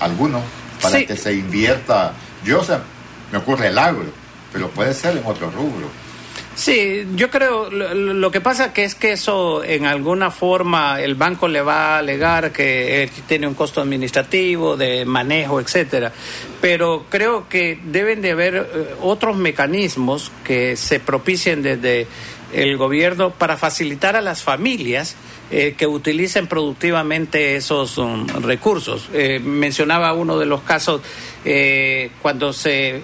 alguno 0.00 0.42
para 0.82 1.06
que 1.06 1.16
se 1.16 1.32
invierta? 1.34 2.14
Yo 2.44 2.64
sé, 2.64 2.78
me 3.30 3.38
ocurre 3.38 3.68
el 3.68 3.78
agro, 3.78 4.06
pero 4.52 4.70
puede 4.70 4.92
ser 4.92 5.16
en 5.16 5.24
otro 5.24 5.50
rubro. 5.52 6.03
Sí, 6.56 7.04
yo 7.16 7.30
creo, 7.30 7.68
lo, 7.70 8.30
que 8.30 8.40
pasa 8.40 8.72
que 8.72 8.84
es 8.84 8.94
que 8.94 9.12
eso 9.12 9.64
en 9.64 9.86
alguna 9.86 10.30
forma 10.30 11.00
el 11.00 11.16
banco 11.16 11.48
le 11.48 11.60
va 11.62 11.96
a 11.96 11.98
alegar 11.98 12.52
que 12.52 13.10
tiene 13.26 13.48
un 13.48 13.54
costo 13.54 13.80
administrativo, 13.80 14.76
de 14.76 15.04
manejo, 15.04 15.60
etcétera, 15.60 16.12
pero 16.60 17.06
creo 17.08 17.48
que 17.48 17.80
deben 17.84 18.22
de 18.22 18.30
haber 18.30 18.54
eh, 18.54 18.94
otros 19.00 19.36
mecanismos 19.36 20.30
que 20.44 20.76
se 20.76 21.00
propicien 21.00 21.62
desde 21.62 22.06
el 22.52 22.76
gobierno 22.76 23.30
para 23.30 23.56
facilitar 23.56 24.14
a 24.14 24.20
las 24.20 24.44
familias 24.44 25.16
eh, 25.50 25.74
que 25.76 25.88
utilicen 25.88 26.46
productivamente 26.46 27.56
esos 27.56 27.98
um, 27.98 28.26
recursos. 28.42 29.08
Eh, 29.12 29.40
mencionaba 29.40 30.12
uno 30.12 30.38
de 30.38 30.46
los 30.46 30.62
casos 30.62 31.02
cuando 32.22 32.52
se 32.54 33.02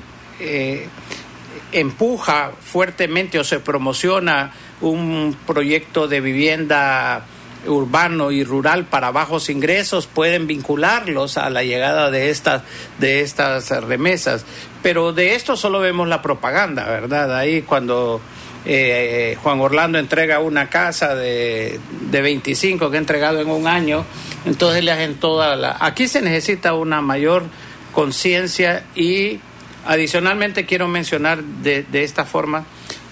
empuja 1.72 2.52
fuertemente 2.60 3.38
o 3.38 3.44
se 3.44 3.60
promociona 3.60 4.52
un 4.80 5.36
proyecto 5.46 6.08
de 6.08 6.20
vivienda 6.20 7.24
urbano 7.66 8.30
y 8.30 8.42
rural 8.42 8.86
para 8.86 9.10
bajos 9.10 9.50
ingresos 9.50 10.06
pueden 10.06 10.46
vincularlos 10.46 11.36
a 11.36 11.50
la 11.50 11.62
llegada 11.62 12.10
de 12.10 12.30
estas 12.30 12.62
de 12.98 13.20
estas 13.20 13.70
remesas. 13.84 14.44
Pero 14.82 15.12
de 15.12 15.34
esto 15.34 15.56
solo 15.56 15.80
vemos 15.80 16.08
la 16.08 16.22
propaganda 16.22 16.86
verdad 16.86 17.36
ahí 17.36 17.62
cuando 17.62 18.20
eh, 18.64 19.36
Juan 19.42 19.60
Orlando 19.60 19.98
entrega 19.98 20.38
una 20.40 20.68
casa 20.68 21.14
de, 21.14 21.80
de 22.10 22.22
25 22.22 22.90
que 22.90 22.96
ha 22.96 23.00
entregado 23.00 23.40
en 23.40 23.50
un 23.50 23.66
año 23.66 24.04
entonces 24.44 24.84
le 24.84 24.92
hacen 24.92 25.14
toda 25.14 25.56
la 25.56 25.76
aquí 25.80 26.08
se 26.08 26.20
necesita 26.20 26.74
una 26.74 27.00
mayor 27.00 27.44
conciencia 27.92 28.84
y 28.94 29.40
Adicionalmente 29.86 30.66
quiero 30.66 30.88
mencionar 30.88 31.42
de, 31.42 31.82
de 31.84 32.04
esta 32.04 32.24
forma 32.24 32.64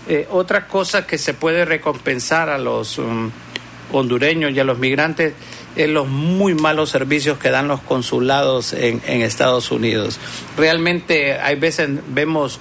eh, 0.08 0.26
otra 0.30 0.66
cosa 0.66 1.06
que 1.06 1.18
se 1.18 1.34
puede 1.34 1.66
recompensar 1.66 2.48
a 2.48 2.56
los 2.56 2.96
um, 2.96 3.30
hondureños 3.92 4.52
y 4.52 4.60
a 4.60 4.64
los 4.64 4.78
migrantes 4.78 5.34
es 5.76 5.88
los 5.88 6.08
muy 6.08 6.54
malos 6.54 6.88
servicios 6.88 7.36
que 7.38 7.50
dan 7.50 7.68
los 7.68 7.80
consulados 7.80 8.72
en, 8.72 9.02
en 9.06 9.20
Estados 9.20 9.70
Unidos. 9.70 10.18
Realmente 10.56 11.34
hay 11.34 11.56
veces 11.56 11.90
vemos 12.08 12.58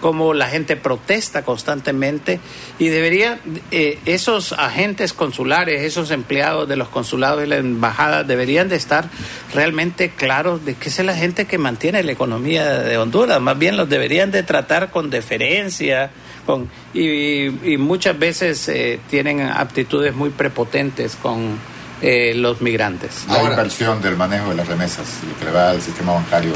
cómo 0.00 0.34
la 0.34 0.48
gente 0.48 0.76
protesta 0.76 1.42
constantemente 1.42 2.40
y 2.78 2.88
debería 2.88 3.38
eh, 3.70 3.98
esos 4.04 4.52
agentes 4.52 5.12
consulares, 5.12 5.82
esos 5.82 6.10
empleados 6.10 6.68
de 6.68 6.76
los 6.76 6.88
consulados 6.88 7.44
y 7.44 7.46
la 7.46 7.56
embajada 7.56 8.24
deberían 8.24 8.68
de 8.68 8.76
estar 8.76 9.08
realmente 9.54 10.10
claros 10.10 10.64
de 10.64 10.74
que 10.74 10.88
es 10.88 10.98
la 11.00 11.16
gente 11.16 11.46
que 11.46 11.58
mantiene 11.58 12.02
la 12.02 12.12
economía 12.12 12.80
de 12.80 12.98
Honduras, 12.98 13.40
más 13.40 13.58
bien 13.58 13.76
los 13.76 13.88
deberían 13.88 14.30
de 14.30 14.42
tratar 14.42 14.90
con 14.90 15.10
deferencia 15.10 16.10
con, 16.46 16.68
y, 16.94 17.50
muchas 17.78 18.18
veces 18.18 18.68
eh, 18.68 18.98
tienen 19.08 19.40
aptitudes 19.40 20.14
muy 20.14 20.30
prepotentes 20.30 21.16
con 21.16 21.58
eh, 22.02 22.32
los 22.34 22.60
migrantes. 22.60 23.26
La 23.28 23.42
inversión 23.42 24.00
del 24.00 24.16
manejo 24.16 24.50
de 24.50 24.56
las 24.56 24.66
remesas, 24.66 25.06
que 25.38 25.44
le 25.44 25.50
va 25.50 25.70
al 25.70 25.82
sistema 25.82 26.12
bancario 26.14 26.52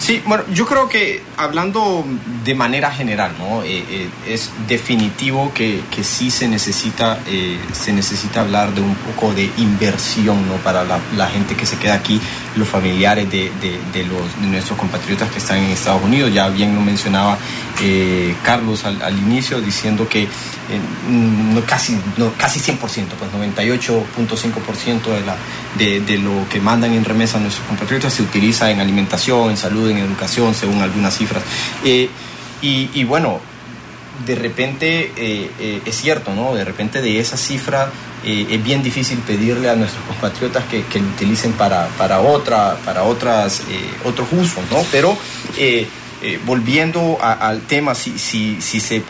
Sí, 0.00 0.22
bueno, 0.26 0.44
yo 0.54 0.64
creo 0.66 0.88
que 0.88 1.22
hablando 1.36 2.06
de 2.42 2.54
manera 2.54 2.90
general, 2.90 3.32
¿no? 3.38 3.62
Eh, 3.62 3.84
eh, 3.90 4.08
es 4.26 4.50
definitivo 4.66 5.52
que, 5.54 5.82
que, 5.90 6.02
sí 6.04 6.30
se 6.30 6.48
necesita, 6.48 7.18
eh, 7.26 7.58
se 7.72 7.92
necesita 7.92 8.40
hablar 8.40 8.74
de 8.74 8.80
un 8.80 8.94
poco 8.94 9.34
de 9.34 9.50
inversión 9.58 10.48
¿no? 10.48 10.54
para 10.56 10.84
la, 10.84 11.26
gente 11.28 11.54
que 11.54 11.66
se 11.66 11.76
queda 11.76 11.94
aquí, 11.94 12.18
los 12.56 12.66
familiares 12.66 13.30
de, 13.30 13.52
de, 13.60 14.04
los, 14.04 14.40
de 14.40 14.46
nuestros 14.46 14.78
compatriotas 14.78 15.30
que 15.30 15.38
están 15.38 15.58
en 15.58 15.70
Estados 15.70 16.02
Unidos. 16.02 16.32
Ya 16.32 16.48
bien 16.48 16.74
lo 16.74 16.80
mencionaba 16.80 17.36
Carlos 18.42 18.84
al, 18.84 19.18
inicio, 19.18 19.60
diciendo 19.60 20.08
que 20.08 20.28
no, 21.08 21.60
casi, 21.66 21.98
no, 22.16 22.32
casi 22.38 22.60
100%, 22.60 22.78
pues 22.78 23.30
98.5% 23.32 25.02
de, 25.02 25.20
la, 25.26 25.36
de, 25.78 26.00
de 26.00 26.18
lo 26.18 26.48
que 26.48 26.60
mandan 26.60 26.92
en 26.92 27.04
remesa 27.04 27.38
a 27.38 27.40
nuestros 27.40 27.66
compatriotas 27.66 28.12
se 28.12 28.22
utiliza 28.22 28.70
en 28.70 28.80
alimentación, 28.80 29.50
en 29.50 29.56
salud, 29.56 29.89
en 29.90 29.98
educación, 29.98 30.54
según 30.54 30.80
algunas 30.82 31.16
cifras. 31.16 31.42
Eh, 31.84 32.08
y, 32.62 33.04
bueno, 33.04 33.40
de 34.26 34.34
repente 34.34 35.12
eh, 35.16 35.50
eh, 35.58 35.80
es 35.86 35.96
cierto, 35.96 36.34
¿no? 36.34 36.54
De 36.54 36.64
repente 36.64 37.00
de 37.00 37.18
esa 37.18 37.36
cifra 37.36 37.90
es 38.22 38.62
bien 38.62 38.82
difícil 38.82 39.16
pedirle 39.20 39.70
a 39.70 39.76
nuestros 39.76 40.04
compatriotas 40.04 40.64
que, 40.64 40.84
lo 41.00 41.08
utilicen 41.08 41.52
para, 41.52 41.88
para, 41.96 42.20
otra, 42.20 42.76
para 42.84 43.04
otras, 43.04 43.62
otros 44.04 44.28
usos, 44.32 44.62
¿no? 44.70 44.84
Pero 44.92 45.16
volviendo 46.44 47.18
al 47.22 47.62
tema, 47.62 47.94
si, 47.94 48.18
si, 48.18 48.60
si 48.60 48.78
se 48.78 49.02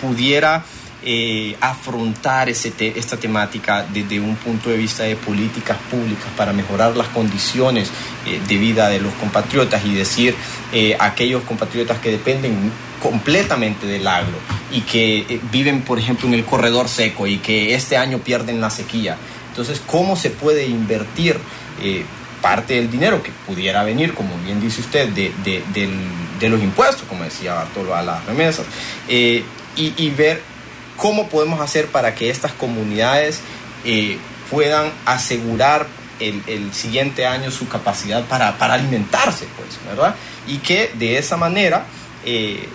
pudiera 0.00 0.64
eh, 1.08 1.56
afrontar 1.60 2.48
ese 2.48 2.72
esta 2.96 3.16
temática 3.16 3.86
desde 3.94 4.18
un 4.18 4.34
punto 4.34 4.70
de 4.70 4.76
vista 4.76 5.04
de 5.04 5.14
políticas 5.14 5.76
públicas 5.88 6.26
para 6.36 6.52
mejorar 6.52 6.96
las 6.96 7.06
condiciones 7.06 7.92
eh, 8.26 8.40
de 8.48 8.56
vida 8.56 8.88
de 8.88 8.98
los 8.98 9.14
compatriotas 9.14 9.84
y 9.84 9.94
decir 9.94 10.34
eh, 10.72 10.96
aquellos 10.98 11.44
compatriotas 11.44 12.00
que 12.00 12.10
dependen 12.10 12.72
completamente 13.00 13.86
del 13.86 14.04
agro 14.04 14.36
y 14.72 14.80
que 14.80 15.38
viven, 15.52 15.82
por 15.82 16.00
ejemplo, 16.00 16.26
en 16.26 16.34
el 16.34 16.44
corredor 16.44 16.88
seco 16.88 17.28
y 17.28 17.38
que 17.38 17.76
este 17.76 17.96
año 17.96 18.18
pierden 18.18 18.60
la 18.60 18.70
sequía. 18.70 19.16
Entonces, 19.50 19.80
¿cómo 19.86 20.16
se 20.16 20.30
puede 20.30 20.66
invertir 20.66 21.38
parte 22.42 22.74
del 22.74 22.90
dinero 22.90 23.22
que 23.22 23.30
pudiera 23.46 23.84
venir, 23.84 24.12
como 24.12 24.36
bien 24.44 24.60
dice 24.60 24.80
usted, 24.80 25.08
de, 25.10 26.48
los 26.48 26.60
impuestos, 26.60 27.04
como 27.08 27.22
decía 27.22 27.54
Bartolo, 27.54 27.94
a 27.94 28.02
las 28.02 28.24
remesas, 28.24 28.66
y, 29.08 29.44
y 29.76 30.10
ver 30.10 30.55
cómo 30.96 31.28
podemos 31.28 31.60
hacer 31.60 31.86
para 31.86 32.14
que 32.14 32.30
estas 32.30 32.52
comunidades 32.52 33.40
eh, 33.84 34.18
puedan 34.50 34.92
asegurar 35.04 35.86
el, 36.20 36.72
siguiente 36.72 37.26
año 37.26 37.50
su 37.50 37.68
capacidad 37.68 38.24
para, 38.24 38.56
para, 38.56 38.74
alimentarse, 38.74 39.46
pues, 39.56 39.78
¿verdad? 39.86 40.14
Y 40.46 40.58
que 40.58 40.90
de 40.94 41.18
esa 41.18 41.36
manera 41.36 41.84
eh, 42.24 42.68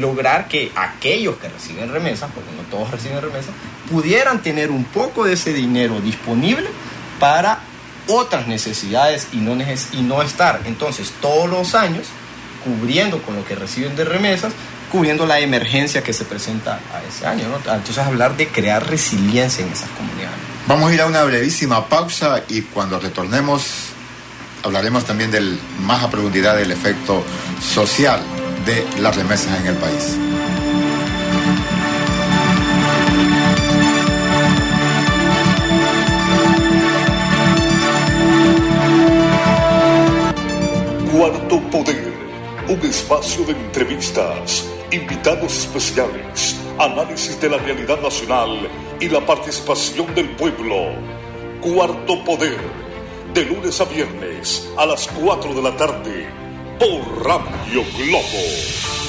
lograr 0.00 0.48
que 0.48 0.72
aquellos 0.74 1.36
que 1.36 1.48
reciben 1.48 1.92
remesas, 1.92 2.30
porque 2.34 2.50
no 2.56 2.62
todos 2.70 2.90
reciben 2.90 3.20
remesas, 3.20 3.52
pudieran 3.90 4.42
tener 4.42 4.70
un 4.70 4.84
poco 4.84 5.24
de 5.24 5.34
ese 5.34 5.52
dinero 5.52 6.00
disponible 6.00 6.68
para 7.20 7.60
otras 8.08 8.46
necesidades 8.46 9.28
y 9.32 9.38
no 9.38 10.22
estar 10.22 10.60
entonces 10.64 11.12
todos 11.20 11.48
los 11.48 11.74
años 11.74 12.06
cubriendo 12.64 13.22
con 13.22 13.36
lo 13.36 13.44
que 13.44 13.54
reciben 13.54 13.96
de 13.96 14.04
remesas 14.04 14.52
cubriendo 14.90 15.26
la 15.26 15.40
emergencia 15.40 16.02
que 16.02 16.12
se 16.12 16.24
presenta 16.24 16.80
a 16.92 17.02
ese 17.08 17.26
año. 17.26 17.44
Entonces 17.56 17.98
hablar 17.98 18.36
de 18.36 18.48
crear 18.48 18.88
resiliencia 18.88 19.64
en 19.64 19.72
esas 19.72 19.88
comunidades. 19.90 20.38
Vamos 20.66 20.90
a 20.90 20.94
ir 20.94 21.00
a 21.00 21.06
una 21.06 21.22
brevísima 21.24 21.88
pausa 21.88 22.42
y 22.48 22.62
cuando 22.62 22.98
retornemos 22.98 23.92
hablaremos 24.62 25.04
también 25.04 25.30
del, 25.30 25.58
más 25.80 26.02
a 26.02 26.10
profundidad 26.10 26.56
del 26.56 26.70
efecto 26.70 27.24
social 27.60 28.20
de 28.66 28.86
las 29.00 29.16
remesas 29.16 29.58
en 29.60 29.66
el 29.66 29.76
país. 29.76 30.16
Cuarto 41.10 41.60
Poder, 41.70 42.12
un 42.68 42.80
espacio 42.82 43.44
de 43.44 43.52
entrevistas, 43.52 44.66
invitados 44.90 45.58
especiales, 45.58 46.56
análisis 46.78 47.38
de 47.40 47.50
la 47.50 47.58
realidad 47.58 48.00
nacional 48.00 48.68
y 49.00 49.08
la 49.08 49.24
participación 49.24 50.14
del 50.14 50.30
pueblo. 50.30 50.92
Cuarto 51.60 52.24
Poder, 52.24 52.58
de 53.34 53.44
lunes 53.44 53.80
a 53.80 53.84
viernes 53.84 54.68
a 54.76 54.86
las 54.86 55.06
4 55.08 55.54
de 55.54 55.62
la 55.62 55.76
tarde, 55.76 56.26
por 56.78 57.26
Radio 57.26 57.82
Globo. 57.98 59.07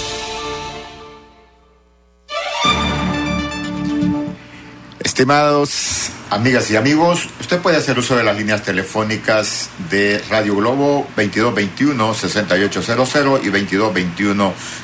Estimados 5.19 6.11
amigas 6.29 6.71
y 6.71 6.77
amigos, 6.77 7.27
usted 7.41 7.59
puede 7.59 7.75
hacer 7.75 7.99
uso 7.99 8.15
de 8.15 8.23
las 8.23 8.37
líneas 8.37 8.63
telefónicas 8.63 9.69
de 9.91 10.23
Radio 10.29 10.55
Globo 10.55 11.09
2221-6800 11.17 13.43
y 13.43 13.49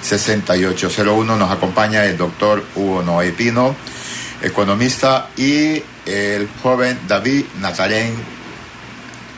2221-6801. 0.04 1.38
Nos 1.38 1.50
acompaña 1.50 2.04
el 2.04 2.18
doctor 2.18 2.66
Hugo 2.76 3.02
Noé 3.02 3.32
Pino, 3.32 3.78
economista, 4.42 5.30
y 5.38 5.82
el 6.06 6.50
joven 6.62 7.00
David 7.08 7.46
Nazarén, 7.62 8.14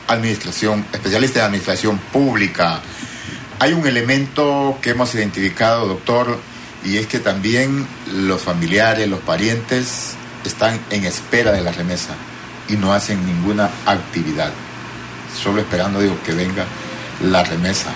administración, 0.07 0.83
especialista 0.91 1.41
en 1.41 1.45
administración 1.45 1.99
pública. 2.11 2.81
Hay 3.59 3.73
un 3.73 3.85
elemento 3.85 4.79
que 4.81 4.89
hemos 4.89 5.13
identificado, 5.13 5.87
doctor, 5.87 6.39
y 6.83 6.97
es 6.97 7.05
que 7.05 7.19
también 7.19 7.85
los 8.11 8.41
familiares, 8.41 9.07
los 9.07 9.19
parientes, 9.19 10.16
están 10.47 10.79
en 10.89 11.05
espera 11.05 11.51
de 11.51 11.61
la 11.61 11.71
remesa 11.71 12.15
y 12.67 12.75
no 12.75 12.93
hacen 12.93 13.25
ninguna 13.25 13.69
actividad. 13.85 14.51
Solo 15.41 15.61
esperando, 15.61 15.99
digo, 15.99 16.17
que 16.25 16.33
venga 16.33 16.65
la 17.23 17.43
remesa. 17.43 17.91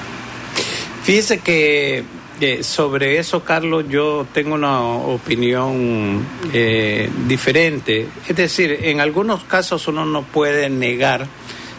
Fíjese 1.03 1.39
que 1.39 2.03
eh, 2.39 2.63
sobre 2.63 3.19
eso, 3.19 3.43
Carlos, 3.43 3.85
yo 3.89 4.25
tengo 4.33 4.55
una 4.55 4.81
opinión 4.81 6.25
eh, 6.53 7.09
diferente. 7.27 8.07
Es 8.27 8.35
decir, 8.35 8.79
en 8.83 8.99
algunos 8.99 9.43
casos 9.43 9.87
uno 9.87 10.05
no 10.05 10.23
puede 10.23 10.69
negar 10.69 11.27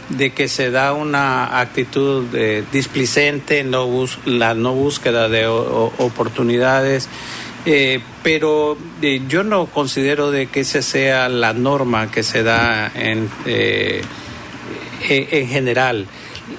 de 0.09 0.33
que 0.33 0.49
se 0.49 0.71
da 0.71 0.93
una 0.93 1.61
actitud 1.61 2.27
eh, 2.35 2.65
displicente, 2.73 3.65
no 3.65 3.87
bus 3.87 4.19
la 4.25 4.55
no 4.55 4.75
búsqueda 4.75 5.29
de 5.29 5.47
oportunidades 5.47 7.09
eh, 7.65 8.01
pero 8.25 8.77
eh, 9.01 9.23
yo 9.29 9.45
no 9.45 9.67
considero 9.67 10.31
de 10.31 10.47
que 10.47 10.61
esa 10.61 10.83
sea 10.83 11.29
la 11.29 11.53
norma 11.53 12.11
que 12.11 12.23
se 12.23 12.43
da 12.43 12.91
en, 12.95 13.31
eh, 13.47 14.03
en 15.09 15.49
general. 15.49 16.07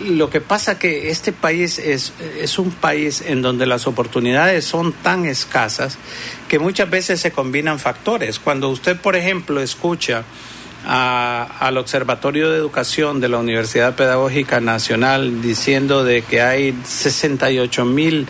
Lo 0.06 0.30
que 0.30 0.40
pasa 0.40 0.80
que 0.80 1.10
este 1.10 1.34
país 1.34 1.78
es, 1.78 2.14
es 2.40 2.58
un 2.58 2.72
país 2.72 3.22
en 3.26 3.42
donde 3.42 3.66
las 3.66 3.86
oportunidades 3.86 4.64
son 4.64 4.94
tan 4.94 5.26
escasas 5.26 5.98
que 6.48 6.58
muchas 6.58 6.90
veces 6.90 7.20
se 7.20 7.32
combinan 7.32 7.80
factores. 7.80 8.40
Cuando 8.40 8.70
usted, 8.70 8.98
por 9.00 9.16
ejemplo, 9.16 9.62
escucha 9.62 10.24
a, 10.86 11.48
al 11.60 11.78
Observatorio 11.78 12.50
de 12.50 12.58
Educación 12.58 13.20
de 13.20 13.30
la 13.30 13.40
Universidad 13.40 13.96
Pedagógica 13.96 14.62
Nacional 14.62 15.42
diciendo 15.42 16.04
de 16.04 16.22
que 16.22 16.42
hay 16.42 16.78
68 16.86 17.86
mil 17.86 18.28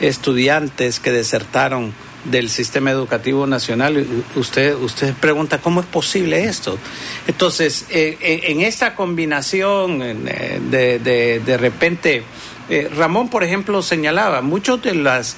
estudiantes 0.00 1.00
que 1.00 1.12
desertaron 1.12 1.94
del 2.30 2.48
sistema 2.48 2.90
educativo 2.90 3.46
nacional. 3.46 4.06
Usted, 4.34 4.74
usted 4.74 5.14
pregunta 5.14 5.58
cómo 5.58 5.80
es 5.80 5.86
posible 5.86 6.44
esto. 6.44 6.78
Entonces, 7.26 7.86
eh, 7.90 8.18
eh, 8.20 8.40
en 8.44 8.60
esta 8.62 8.94
combinación 8.94 10.02
eh, 10.02 10.60
de, 10.70 10.98
de, 10.98 11.40
de 11.40 11.56
repente, 11.56 12.22
Ramón, 12.96 13.28
por 13.28 13.44
ejemplo, 13.44 13.80
señalaba, 13.80 14.42
muchos 14.42 14.82
de 14.82 14.94
las 14.94 15.36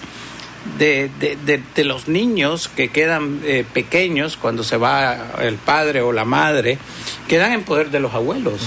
de, 0.79 1.11
de, 1.21 1.63
de, 1.75 1.85
los 1.85 2.09
niños 2.09 2.69
que 2.69 2.89
quedan 2.89 3.41
pequeños 3.75 4.39
cuando 4.39 4.65
se 4.65 4.79
va 4.79 5.33
el 5.41 5.57
padre 5.57 6.01
o 6.01 6.13
la 6.13 6.25
madre, 6.25 6.79
quedan 7.27 7.53
en 7.53 7.65
poder 7.65 7.91
de 7.91 8.01
los 8.01 8.15
abuelos. 8.15 8.63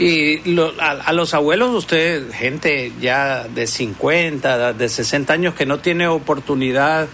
Y 0.00 0.40
a, 0.78 1.12
los 1.12 1.34
abuelos, 1.34 1.74
usted, 1.74 2.32
gente 2.32 2.90
ya 3.02 3.46
de 3.46 3.66
50, 3.66 4.72
de 4.72 4.88
60 4.88 5.30
años 5.30 5.54
que 5.54 5.66
no 5.66 5.80
tiene 5.80 6.08
oportunidad 6.08 7.06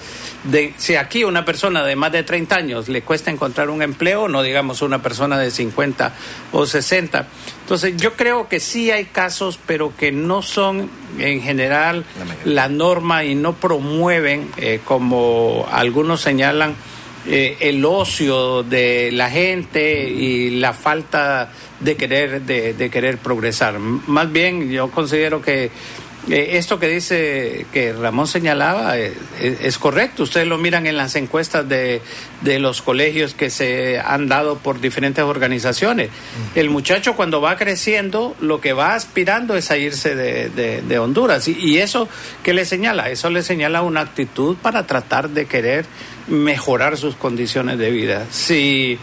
de, 0.50 0.74
si 0.76 0.96
aquí 0.96 1.24
una 1.24 1.44
persona 1.44 1.84
de 1.84 1.96
más 1.96 2.12
de 2.12 2.22
30 2.22 2.56
años 2.56 2.88
le 2.88 3.02
cuesta 3.02 3.30
encontrar 3.30 3.70
un 3.70 3.82
empleo, 3.82 4.28
no 4.28 4.42
digamos 4.42 4.82
una 4.82 5.02
persona 5.02 5.38
de 5.38 5.50
50 5.50 6.12
o 6.52 6.66
60. 6.66 7.26
Entonces 7.62 7.96
yo 7.96 8.14
creo 8.14 8.48
que 8.48 8.60
sí 8.60 8.90
hay 8.90 9.06
casos, 9.06 9.58
pero 9.66 9.94
que 9.96 10.12
no 10.12 10.42
son 10.42 10.88
en 11.18 11.40
general 11.40 12.04
la, 12.44 12.68
norma 12.68 13.24
y 13.24 13.34
no 13.34 13.54
promueven, 13.54 14.50
eh, 14.56 14.80
como 14.84 15.66
algunos 15.70 16.20
señalan, 16.20 16.74
eh, 17.28 17.56
el 17.60 17.84
ocio 17.84 18.62
de 18.62 19.10
la 19.12 19.30
gente 19.30 20.08
y 20.08 20.50
la 20.50 20.72
falta 20.72 21.50
de 21.80 21.96
querer, 21.96 22.42
de, 22.42 22.72
de 22.74 22.90
querer 22.90 23.18
progresar. 23.18 23.78
Más 23.78 24.30
bien, 24.30 24.70
yo 24.70 24.90
considero 24.90 25.42
que 25.42 25.70
eh, 26.28 26.56
esto 26.56 26.80
que 26.80 26.88
dice 26.88 27.66
que 27.72 27.92
Ramón 27.92 28.26
señalaba 28.26 28.98
eh, 28.98 29.14
es, 29.40 29.78
correcto. 29.78 30.24
Ustedes 30.24 30.48
lo 30.48 30.58
miran 30.58 30.86
en 30.86 30.96
las 30.96 31.14
encuestas 31.14 31.68
de, 31.68 32.02
de, 32.40 32.58
los 32.58 32.82
colegios 32.82 33.34
que 33.34 33.48
se 33.48 34.00
han 34.00 34.26
dado 34.28 34.58
por 34.58 34.80
diferentes 34.80 35.22
organizaciones. 35.24 36.10
El 36.56 36.68
muchacho 36.70 37.14
cuando 37.14 37.40
va 37.40 37.56
creciendo 37.56 38.34
lo 38.40 38.60
que 38.60 38.72
va 38.72 38.94
aspirando 38.94 39.56
es 39.56 39.70
a 39.70 39.76
irse 39.76 40.16
de, 40.16 40.48
de, 40.82 40.98
Honduras. 40.98 41.46
Y, 41.46 41.52
y, 41.52 41.78
eso, 41.78 42.08
¿qué 42.42 42.52
le 42.54 42.64
señala? 42.64 43.10
Eso 43.10 43.30
le 43.30 43.42
señala 43.42 43.82
una 43.82 44.00
actitud 44.00 44.56
para 44.56 44.86
tratar 44.86 45.30
de 45.30 45.46
querer 45.46 45.86
mejorar 46.26 46.96
sus 46.96 47.14
condiciones 47.14 47.78
de 47.78 47.90
vida. 47.90 48.26
Si 48.30 48.98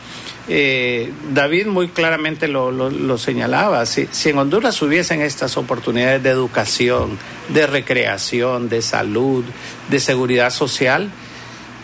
eh, 0.48 1.12
David 1.34 1.68
muy 1.68 1.88
claramente 1.88 2.48
lo, 2.48 2.72
lo, 2.72 3.18
señalaba, 3.18 3.86
si, 3.86 4.08
en 4.26 4.38
Honduras 4.38 4.82
hubiesen 4.82 5.22
estas 5.22 5.56
oportunidades 5.58 6.22
de 6.22 6.30
educación, 6.30 7.18
de 7.50 7.66
recreación, 7.66 8.68
de 8.68 8.82
salud, 8.82 9.46
de 9.90 10.00
seguridad 10.00 10.50
social, 10.50 11.10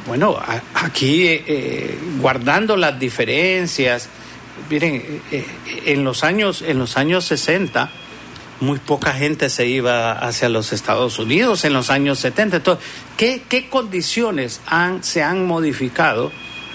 bueno, 0.08 0.38
aquí 0.74 1.28
eh, 1.28 1.44
eh, 1.46 2.00
guardando 2.20 2.76
las 2.76 3.00
diferencias, 3.00 4.10
miren, 4.70 5.22
eh, 5.32 5.46
en 5.86 6.04
los 6.04 6.24
años, 6.24 6.64
en 6.64 6.80
los 6.80 6.98
años 6.98 7.26
60, 7.26 7.92
muy 8.60 8.80
poca 8.80 9.14
gente 9.14 9.50
se 9.50 9.68
iba 9.68 10.14
hacia 10.14 10.50
los 10.50 10.74
Estados 10.74 11.20
Unidos 11.20 11.64
en 11.64 11.74
los 11.74 11.90
años 11.90 12.20
70. 12.20 12.58
Entonces, 12.58 12.86
¿qué, 13.18 13.44
qué 13.48 13.70
condiciones 13.70 14.62
han, 14.66 15.04
se 15.04 15.22
han 15.22 15.46
modificado? 15.46 16.32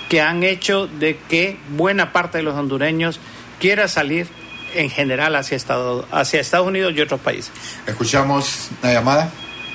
Que 0.08 0.20
han 0.20 0.42
hecho 0.42 0.86
de 0.86 1.16
que 1.28 1.56
buena 1.70 2.12
parte 2.12 2.38
de 2.38 2.44
los 2.44 2.54
hondureños 2.54 3.20
quiera 3.58 3.88
salir 3.88 4.28
en 4.74 4.90
general 4.90 5.36
hacia 5.36 5.56
Estados, 5.56 6.06
hacia 6.10 6.40
Estados 6.40 6.66
Unidos 6.66 6.92
y 6.96 7.00
otros 7.00 7.20
países. 7.20 7.52
¿Escuchamos 7.86 8.70
la 8.82 8.92
llamada? 8.92 9.30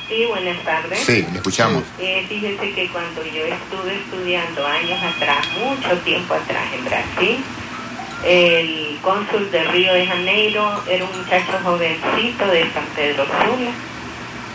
Sí, 0.07 0.25
buenas 0.25 0.63
tardes. 0.63 0.99
Sí, 0.99 1.25
escuchamos. 1.33 1.83
Eh, 1.99 2.25
fíjese 2.27 2.71
que 2.71 2.87
cuando 2.89 3.23
yo 3.25 3.45
estuve 3.45 3.95
estudiando 3.95 4.65
años 4.65 4.99
atrás, 5.03 5.47
mucho 5.59 5.97
tiempo 5.99 6.33
atrás 6.33 6.63
en 6.73 6.85
Brasil, 6.85 7.43
el 8.25 8.97
cónsul 9.01 9.49
de 9.51 9.63
Río 9.65 9.93
de 9.93 10.07
Janeiro 10.07 10.83
era 10.89 11.05
un 11.05 11.17
muchacho 11.17 11.59
jovencito 11.63 12.47
de 12.47 12.63
San 12.73 12.85
Pedro 12.95 13.25
Sula 13.25 13.71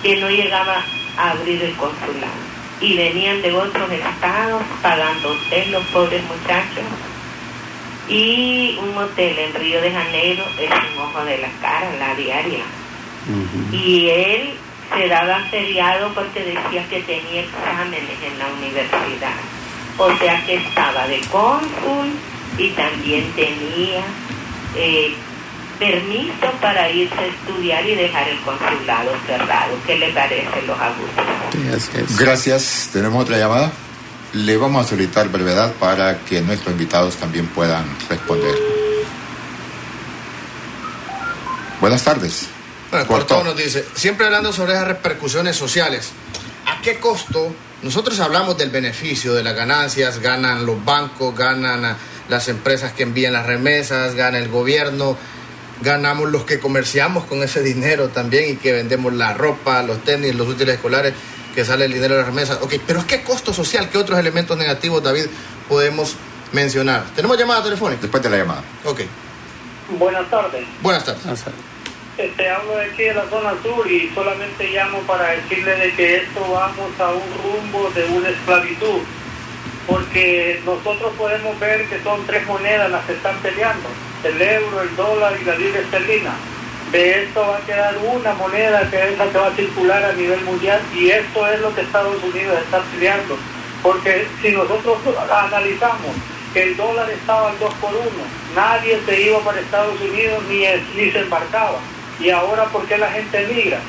que 0.03 0.17
no 0.17 0.29
llegaba 0.29 0.85
a 1.17 1.31
abrir 1.31 1.63
el 1.63 1.75
consulado 1.77 2.44
y 2.81 2.97
venían 2.97 3.43
de 3.43 3.53
otros 3.53 3.91
estados 3.91 4.63
pagando 4.83 5.31
hotel 5.31 5.73
los 5.73 5.85
pobres 5.87 6.23
muchachos. 6.25 6.85
Y 8.09 8.79
un 8.83 8.97
hotel 8.99 9.39
en 9.39 9.55
Río 9.55 9.81
de 9.81 9.91
Janeiro 9.91 10.45
es 10.61 10.71
un 10.71 11.03
ojo 11.03 11.25
de 11.25 11.39
la 11.39 11.49
cara, 11.63 11.91
la 11.99 12.15
diaria. 12.15 12.65
Y 13.73 14.11
él 14.11 14.55
se 14.95 15.09
daba 15.09 15.41
feriado 15.51 16.13
porque 16.13 16.41
decía 16.41 16.87
que 16.91 17.01
tenía 17.01 17.43
exámenes 17.43 18.19
en 18.23 18.39
la 18.39 18.47
universidad. 18.59 19.33
O 19.97 20.15
sea 20.19 20.45
que 20.45 20.57
estaba 20.57 21.07
de 21.07 21.21
cónsul 21.31 22.13
y 22.59 22.69
también 22.71 23.33
tenía 23.35 24.03
eh, 24.77 25.15
permiso 25.85 26.51
para 26.63 26.89
irse 26.91 27.15
a 27.15 27.27
estudiar 27.27 27.87
y 27.87 27.95
dejar 27.95 28.27
el 28.29 28.41
consulado 28.41 29.13
cerrado. 29.27 29.77
¿Qué 29.87 29.99
le 29.99 30.13
parecen 30.13 30.67
los 30.67 30.79
abusos? 30.81 32.19
Gracias. 32.19 32.89
¿Tenemos 32.91 33.23
otra 33.23 33.37
llamada? 33.37 33.71
Le 34.33 34.57
vamos 34.57 34.87
a 34.87 34.89
solicitar 34.89 35.29
brevedad 35.29 35.75
para 35.75 36.21
que 36.21 36.41
nuestros 36.41 36.73
invitados 36.73 37.17
también 37.17 37.47
puedan 37.49 37.85
responder. 38.09 38.55
Buenas 41.81 42.03
tardes. 42.03 42.49
Bueno, 42.91 43.07
Cortó 43.07 43.45
nos 43.45 43.57
dice, 43.57 43.85
siempre 43.95 44.25
hablando 44.25 44.53
sobre 44.53 44.73
esas 44.73 44.89
repercusiones 44.89 45.55
sociales, 45.55 46.13
¿a 46.67 46.81
qué 46.81 46.99
costo? 46.99 47.55
Nosotros 47.83 48.19
hablamos 48.21 48.57
del 48.57 48.71
beneficio, 48.71 49.35
de 49.35 49.43
las 49.43 49.55
ganancias, 49.55 50.19
ganan 50.21 50.65
los 50.65 50.83
bancos, 50.83 51.37
ganan 51.37 51.95
las 52.29 52.49
empresas 52.49 52.93
que 52.93 53.03
envían 53.03 53.35
las 53.35 53.45
remesas, 53.45 54.15
gana 54.15 54.39
el 54.39 54.49
gobierno, 54.49 55.19
ganamos 55.81 56.31
los 56.31 56.45
que 56.45 56.59
comerciamos 56.59 57.25
con 57.25 57.43
ese 57.43 57.63
dinero 57.63 58.09
también 58.09 58.51
y 58.51 58.57
que 58.57 58.73
vendemos 58.73 59.13
la 59.13 59.35
ropa, 59.35 59.83
los 59.83 60.03
tenis, 60.05 60.35
los 60.35 60.49
útiles 60.49 60.77
escolares, 60.77 61.15
que 61.55 61.65
sale 61.65 61.85
el 61.85 61.93
dinero 61.93 62.15
de 62.15 62.21
las 62.21 62.29
remesas. 62.29 62.59
Ok, 62.63 62.75
pero 62.87 63.07
¿qué 63.07 63.23
costo 63.23 63.53
social, 63.53 63.89
qué 63.91 63.99
otros 63.99 64.19
elementos 64.19 64.57
negativos, 64.57 65.03
David, 65.03 65.27
podemos 65.69 66.17
mencionar? 66.53 67.05
¿Tenemos 67.15 67.39
llamada 67.39 67.63
telefónica? 67.63 68.03
Después 68.03 68.23
de 68.23 68.31
la 68.31 68.37
llamada. 68.39 68.63
Ok. 68.85 69.03
Buenas 69.99 70.29
tardes. 70.31 70.65
Buenas 70.81 71.05
tardes. 71.05 71.23
Este, 72.17 72.49
hablo 72.49 72.77
de 72.77 72.85
aquí 72.85 73.03
de 73.03 73.15
la 73.15 73.29
zona 73.29 73.55
sur 73.63 73.91
y 73.91 74.09
solamente 74.15 74.71
llamo 74.71 75.01
para 75.01 75.31
decirle 75.31 75.75
de 75.77 75.93
que 75.95 76.17
esto 76.19 76.41
vamos 76.41 77.01
a 77.01 77.11
un 77.11 77.23
rumbo 77.43 77.91
de 77.91 78.05
una 78.05 78.29
esclavitud, 78.29 79.01
porque 79.89 80.63
nosotros 80.65 81.13
podemos 81.19 81.59
ver 81.59 81.89
que 81.89 82.01
son 82.03 82.25
tres 82.25 82.47
monedas 82.47 82.89
las 82.91 83.05
que 83.05 83.15
están 83.15 83.37
peleando, 83.39 83.89
el 84.29 84.41
euro, 84.41 84.83
el 84.83 84.97
dólar 84.97 85.35
y 85.41 85.45
la 85.45 85.57
libra 85.57 85.81
esterlina. 85.81 86.35
De 86.93 87.25
esto 87.25 87.41
va 87.41 87.57
a 87.57 87.61
quedar 87.61 87.97
una 87.99 88.35
moneda 88.35 88.89
que 88.91 89.09
es 89.09 89.19
la 89.19 89.27
que 89.27 89.39
va 89.39 89.49
a 89.49 89.57
circular 89.57 90.05
a 90.05 90.13
nivel 90.13 90.41
mundial 90.45 90.81
y 90.95 91.11
esto 91.11 91.47
es 91.49 91.61
lo 91.61 91.75
que 91.75 91.81
Estados 91.81 92.23
Unidos 92.23 92.59
está 92.63 92.83
peleando, 92.83 93.37
porque 93.83 94.27
si 94.41 94.53
nosotros 94.53 94.99
analizamos 95.31 96.13
que 96.53 96.63
el 96.63 96.77
dólar 96.77 97.11
estaba 97.11 97.51
al 97.51 97.59
2 97.59 97.75
por 97.75 97.91
1, 97.91 98.01
nadie 98.55 99.01
se 99.05 99.23
iba 99.23 99.41
para 99.41 99.61
Estados 99.61 100.01
Unidos 100.01 100.43
ni, 100.49 100.65
ni 100.95 101.11
se 101.11 101.19
embarcaba 101.19 101.79
¿Y 102.21 102.31
ahora 102.31 102.65
por 102.67 102.87
qué 102.87 102.97
la 102.97 103.11
gente 103.11 103.47
migra? 103.53 103.81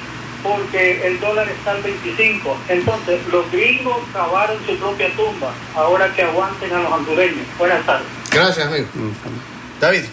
Porque 0.43 1.07
el 1.07 1.19
dólar 1.19 1.47
está 1.49 1.71
al 1.71 1.81
25. 1.81 2.57
Entonces, 2.69 3.19
los 3.31 3.51
gringos 3.51 3.97
cavaron 4.13 4.57
su 4.65 4.75
propia 4.77 5.09
tumba. 5.15 5.53
Ahora 5.75 6.11
que 6.13 6.23
aguanten 6.23 6.73
a 6.73 6.79
los 6.79 6.91
hondureños. 6.91 7.45
Buenas 7.57 7.85
tardes. 7.85 8.07
Gracias, 8.31 8.65
amigo. 8.65 8.87
David. 9.79 10.05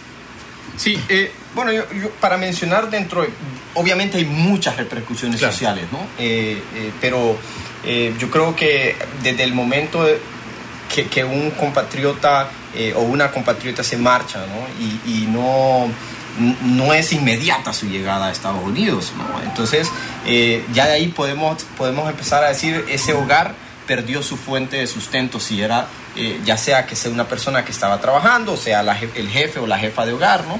Sí, 0.77 0.99
eh, 1.09 1.31
bueno, 1.55 1.73
yo, 1.73 2.11
para 2.21 2.37
mencionar 2.37 2.91
dentro, 2.91 3.27
obviamente 3.75 4.19
hay 4.19 4.25
muchas 4.25 4.77
repercusiones 4.77 5.41
sociales, 5.41 5.85
¿no? 5.93 5.99
Eh, 6.19 6.63
eh, 6.75 6.93
pero 7.01 7.37
yo 7.85 8.31
creo 8.31 8.55
que 8.55 8.97
desde 9.23 9.43
el 9.43 9.55
momento 9.55 10.07
que, 10.95 11.07
que 11.07 11.25
un 11.25 11.51
compatriota 11.51 12.49
o 12.95 13.01
una 13.03 13.31
compatriota 13.31 13.83
se 13.83 13.97
marcha, 13.97 14.39
¿no? 14.47 14.67
y, 14.79 15.23
y 15.23 15.27
no 15.27 15.91
no 16.39 16.95
es 16.95 17.13
inmediata 17.13 17.73
su 17.73 17.87
llegada 17.87 18.29
a 18.29 18.33
Estados 18.33 18.63
Unidos. 18.63 19.13
Entonces, 19.45 19.91
eh, 20.27 20.65
ya 20.73 20.87
de 20.87 20.93
ahí 20.93 21.09
podemos, 21.09 21.63
podemos 21.77 22.09
empezar 22.09 22.45
a 22.45 22.49
decir, 22.49 22.85
ese 22.89 23.13
hogar 23.13 23.55
perdió 23.87 24.23
su 24.23 24.37
fuente 24.37 24.79
de 24.79 24.87
sustento, 24.87 25.41
si 25.41 25.61
era, 25.61 25.87
eh, 26.17 26.41
ya 26.45 26.57
sea 26.57 26.87
que 26.87 26.97
sea 26.97 27.11
una 27.11 27.27
persona 27.27 27.65
que 27.65 27.73
estaba 27.73 28.01
trabajando, 28.01 28.53
o 28.53 28.57
sea 28.57 28.81
el 29.15 29.29
jefe 29.29 29.59
o 29.59 29.67
la 29.67 29.79
jefa 29.79 30.07
de 30.07 30.13
hogar, 30.13 30.45
¿no? 30.47 30.59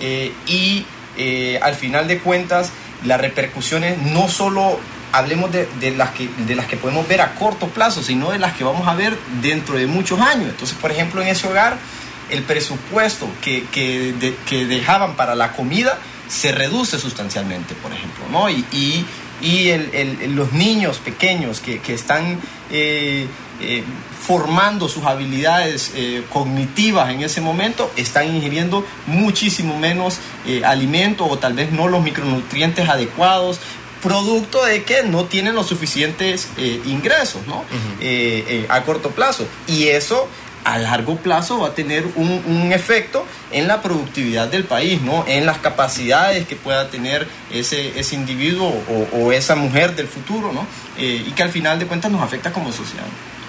Eh, 0.00 0.32
y 0.46 0.86
al 1.60 1.74
final 1.74 2.08
de 2.08 2.18
cuentas, 2.18 2.72
las 3.04 3.20
repercusiones 3.20 3.98
no 3.98 4.28
solo 4.28 4.80
hablemos 5.14 5.50
de, 5.52 5.94
las 5.96 6.10
que, 6.10 6.28
de 6.38 6.56
las 6.56 6.66
que 6.66 6.76
podemos 6.76 7.06
ver 7.06 7.20
a 7.20 7.36
corto 7.36 7.68
plazo, 7.68 8.02
sino 8.02 8.32
de 8.32 8.40
las 8.40 8.54
que 8.54 8.64
vamos 8.64 8.88
a 8.88 8.94
ver 8.94 9.16
dentro 9.40 9.76
de 9.76 9.86
muchos 9.86 10.20
años. 10.20 10.48
Entonces, 10.50 10.76
por 10.76 10.90
ejemplo, 10.90 11.22
en 11.22 11.28
ese 11.28 11.46
hogar, 11.46 11.78
el 12.30 12.42
presupuesto 12.42 13.28
que, 13.40 13.64
que, 13.70 14.66
dejaban 14.66 15.14
para 15.14 15.36
la 15.36 15.52
comida 15.52 15.98
se 16.28 16.50
reduce 16.50 16.98
sustancialmente, 16.98 17.74
por 17.74 17.92
ejemplo, 17.92 18.24
¿no? 18.30 18.50
Y, 18.50 18.64
y, 18.72 19.06
los 20.28 20.52
niños 20.52 20.98
pequeños 20.98 21.60
que, 21.60 21.80
están 21.94 22.40
eh, 22.70 23.26
eh, 23.60 23.84
formando 24.26 24.88
sus 24.88 25.04
habilidades 25.04 25.92
eh, 25.94 26.24
cognitivas 26.32 27.10
en 27.10 27.22
ese 27.22 27.40
momento, 27.40 27.90
están 27.96 28.34
ingiriendo 28.34 28.86
muchísimo 29.06 29.78
menos 29.78 30.18
alimento 30.64 31.26
o 31.26 31.38
tal 31.38 31.54
vez 31.54 31.72
no 31.72 31.88
los 31.88 32.02
micronutrientes 32.02 32.88
adecuados, 32.88 33.60
producto 34.02 34.64
de 34.64 34.84
que 34.84 35.02
no 35.02 35.24
tienen 35.24 35.54
los 35.54 35.66
suficientes 35.66 36.48
ingresos 36.84 37.40
¿no? 37.46 37.64
a 38.68 38.82
corto 38.82 39.10
plazo. 39.10 39.46
Y 39.66 39.88
eso 39.88 40.28
a 40.64 40.78
largo 40.78 41.16
plazo 41.16 41.60
va 41.60 41.68
a 41.68 41.74
tener 41.74 42.06
un, 42.16 42.72
efecto 42.72 43.26
en 43.52 43.68
la 43.68 43.82
productividad 43.82 44.48
del 44.48 44.64
país, 44.64 45.00
¿no? 45.02 45.24
en 45.28 45.46
las 45.46 45.58
capacidades 45.58 46.46
que 46.46 46.56
pueda 46.56 46.88
tener 46.88 47.28
ese, 47.52 47.98
ese 47.98 48.16
individuo 48.16 48.74
o, 49.12 49.32
esa 49.32 49.54
mujer 49.54 49.94
del 49.94 50.08
futuro, 50.08 50.52
¿no? 50.52 50.66
Eh, 50.96 51.24
y 51.26 51.30
que 51.32 51.42
al 51.42 51.50
final 51.50 51.78
de 51.78 51.86
cuentas 51.86 52.10
nos 52.10 52.22
afecta 52.22 52.52
como 52.52 52.72
sociedad. 52.72 53.04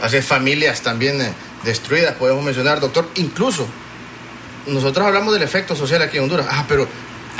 Hace 0.06 0.22
familias 0.22 0.82
también 0.82 1.20
eh, 1.20 1.34
destruidas, 1.64 2.14
podemos 2.14 2.44
mencionar, 2.44 2.80
doctor, 2.80 3.10
incluso 3.16 3.66
nosotros 4.68 5.04
hablamos 5.04 5.34
del 5.34 5.42
efecto 5.42 5.76
social 5.76 6.00
aquí 6.04 6.18
en 6.18 6.24
Honduras, 6.24 6.46
ah, 6.48 6.66
pero 6.68 6.88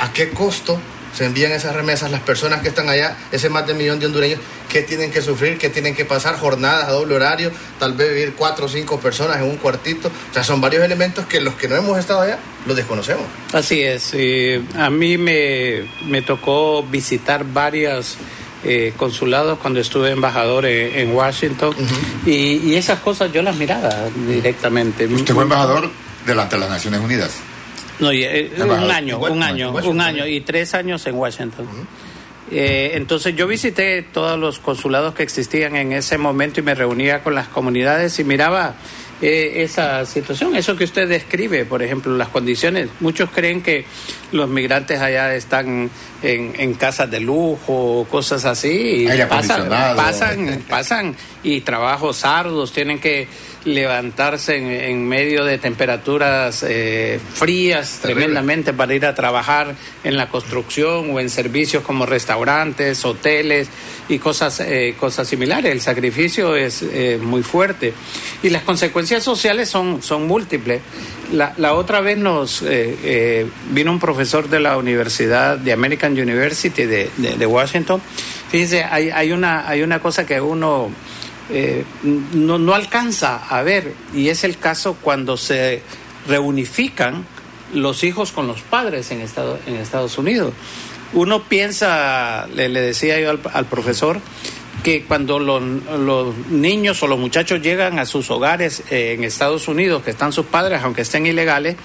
¿a 0.00 0.12
qué 0.12 0.30
costo 0.30 0.80
se 1.14 1.26
envían 1.26 1.52
esas 1.52 1.76
remesas, 1.76 2.10
las 2.10 2.22
personas 2.22 2.62
que 2.62 2.68
están 2.68 2.88
allá, 2.88 3.16
ese 3.30 3.48
más 3.50 3.68
de 3.68 3.74
millón 3.74 4.00
de 4.00 4.06
hondureños, 4.06 4.40
que 4.68 4.82
tienen 4.82 5.12
que 5.12 5.22
sufrir, 5.22 5.58
que 5.58 5.70
tienen 5.70 5.94
que 5.94 6.04
pasar 6.04 6.36
jornadas 6.40 6.88
a 6.88 6.90
doble 6.90 7.14
horario, 7.14 7.52
tal 7.78 7.92
vez 7.92 8.08
vivir 8.08 8.34
cuatro 8.36 8.66
o 8.66 8.68
cinco 8.68 8.98
personas 8.98 9.36
en 9.36 9.44
un 9.44 9.58
cuartito. 9.58 10.08
O 10.08 10.34
sea, 10.34 10.42
son 10.42 10.60
varios 10.60 10.82
elementos 10.82 11.24
que 11.26 11.40
los 11.40 11.54
que 11.54 11.68
no 11.68 11.76
hemos 11.76 11.96
estado 12.00 12.22
allá 12.22 12.40
los 12.66 12.76
desconocemos. 12.76 13.26
Así 13.52 13.80
es. 13.80 14.12
a 14.76 14.90
mí 14.90 15.16
me, 15.18 15.88
me, 16.04 16.20
tocó 16.22 16.82
visitar 16.82 17.44
varios 17.44 18.16
eh, 18.68 18.92
consulados 18.96 19.58
cuando 19.58 19.80
estuve 19.80 20.10
embajador 20.10 20.66
en, 20.66 21.12
Washington 21.12 21.74
y, 22.26 22.70
y, 22.70 22.74
esas 22.74 22.98
cosas 22.98 23.32
yo 23.32 23.40
las 23.42 23.56
miraba 23.56 23.90
directamente. 24.28 25.06
¿Usted 25.06 25.34
fue 25.34 25.44
embajador 25.44 25.88
delante 26.26 26.56
de 26.56 26.60
las 26.60 26.70
Naciones 26.70 27.00
Unidas? 27.00 27.32
No, 27.98 28.10
eh, 28.12 28.50
un 28.58 28.90
año, 28.90 29.18
un 29.18 29.42
año, 29.42 29.72
un 29.72 30.00
año 30.00 30.26
y 30.26 30.40
tres 30.40 30.74
años 30.74 31.06
en 31.06 31.14
Washington. 31.14 31.66
Eh, 32.50 32.92
entonces 32.94 33.34
yo 33.34 33.46
visité 33.46 34.02
todos 34.02 34.38
los 34.38 34.60
consulados 34.60 35.14
que 35.14 35.22
existían 35.24 35.74
en 35.76 35.92
ese 35.92 36.16
momento 36.16 36.60
y 36.60 36.62
me 36.62 36.74
reunía 36.74 37.22
con 37.22 37.34
las 37.34 37.48
comunidades 37.48 38.18
y 38.20 38.24
miraba 38.24 38.76
eh, 39.20 39.62
esa 39.64 40.04
situación, 40.04 40.54
eso 40.54 40.76
que 40.76 40.84
usted 40.84 41.08
describe, 41.08 41.64
por 41.64 41.82
ejemplo, 41.82 42.14
las 42.16 42.28
condiciones. 42.28 42.88
Muchos 43.00 43.30
creen 43.30 43.62
que 43.62 43.86
los 44.30 44.48
migrantes 44.48 45.00
allá 45.00 45.34
están 45.34 45.90
en, 46.22 46.52
en 46.58 46.74
casas 46.74 47.10
de 47.10 47.20
lujo, 47.20 48.06
cosas 48.10 48.44
así, 48.44 49.06
y 49.06 49.24
pasan, 49.24 49.68
pasan, 49.70 50.64
pasan 50.68 51.16
y 51.42 51.62
trabajos 51.62 52.24
arduos, 52.24 52.72
tienen 52.72 53.00
que 53.00 53.26
levantarse 53.66 54.88
en, 54.88 55.06
medio 55.08 55.44
de 55.44 55.58
temperaturas 55.58 56.64
eh, 56.66 57.18
frías 57.34 57.98
tremendamente 58.00 58.72
para 58.72 58.94
ir 58.94 59.04
a 59.04 59.14
trabajar 59.14 59.74
en 60.04 60.16
la 60.16 60.28
construcción 60.28 61.10
o 61.10 61.20
en 61.20 61.28
servicios 61.28 61.82
como 61.82 62.06
restaurantes, 62.06 63.04
hoteles 63.04 63.68
y 64.08 64.18
cosas, 64.20 64.60
eh, 64.60 64.94
cosas 64.98 65.26
similares. 65.26 65.72
El 65.72 65.80
sacrificio 65.80 66.54
es 66.54 66.82
eh, 66.82 67.18
muy 67.20 67.42
fuerte 67.42 67.92
y 68.42 68.50
las 68.50 68.62
consecuencias 68.62 69.24
sociales 69.24 69.68
son, 69.68 70.00
son 70.00 70.28
múltiples. 70.28 70.80
La, 71.32 71.52
la 71.56 71.74
otra 71.74 72.00
vez 72.00 72.16
nos 72.18 72.62
vino 73.72 73.90
un 73.90 73.98
profesor 73.98 74.48
de 74.48 74.60
la 74.60 74.76
Universidad 74.76 75.58
de 75.58 75.72
American 75.72 76.12
University 76.12 76.84
de, 76.84 77.10
de, 77.16 77.46
Washington. 77.46 78.00
Fíjense, 78.48 78.84
hay, 78.84 79.10
hay, 79.10 79.32
una, 79.32 79.68
hay 79.68 79.82
una 79.82 79.98
cosa 79.98 80.24
que 80.24 80.40
uno 80.40 80.92
eh, 81.50 81.84
no, 82.32 82.58
no 82.58 82.74
alcanza 82.74 83.36
a 83.36 83.62
ver, 83.62 83.94
y 84.12 84.28
es 84.28 84.44
el 84.44 84.58
caso 84.58 84.96
cuando 85.00 85.36
se 85.36 85.82
reunifican 86.26 87.24
los 87.72 88.04
hijos 88.04 88.32
con 88.32 88.46
los 88.46 88.62
padres 88.62 89.10
en, 89.10 89.20
Estado, 89.20 89.58
en 89.66 89.76
Estados 89.76 90.18
Unidos. 90.18 90.52
Uno 91.12 91.44
piensa, 91.44 92.48
le, 92.54 92.68
decía 92.68 93.20
yo 93.20 93.30
al, 93.52 93.66
profesor, 93.66 94.20
que 94.82 95.04
cuando 95.04 95.38
los, 95.38 96.34
niños 96.48 97.02
o 97.02 97.06
los 97.06 97.18
muchachos 97.18 97.60
llegan 97.62 97.98
a 97.98 98.06
sus 98.06 98.30
hogares 98.30 98.82
eh, 98.90 99.14
en 99.16 99.24
Estados 99.24 99.68
Unidos, 99.68 100.02
que 100.02 100.10
están 100.10 100.32
sus 100.32 100.46
padres, 100.46 100.80
aunque 100.82 101.02
estén 101.02 101.26
ilegales, 101.26 101.76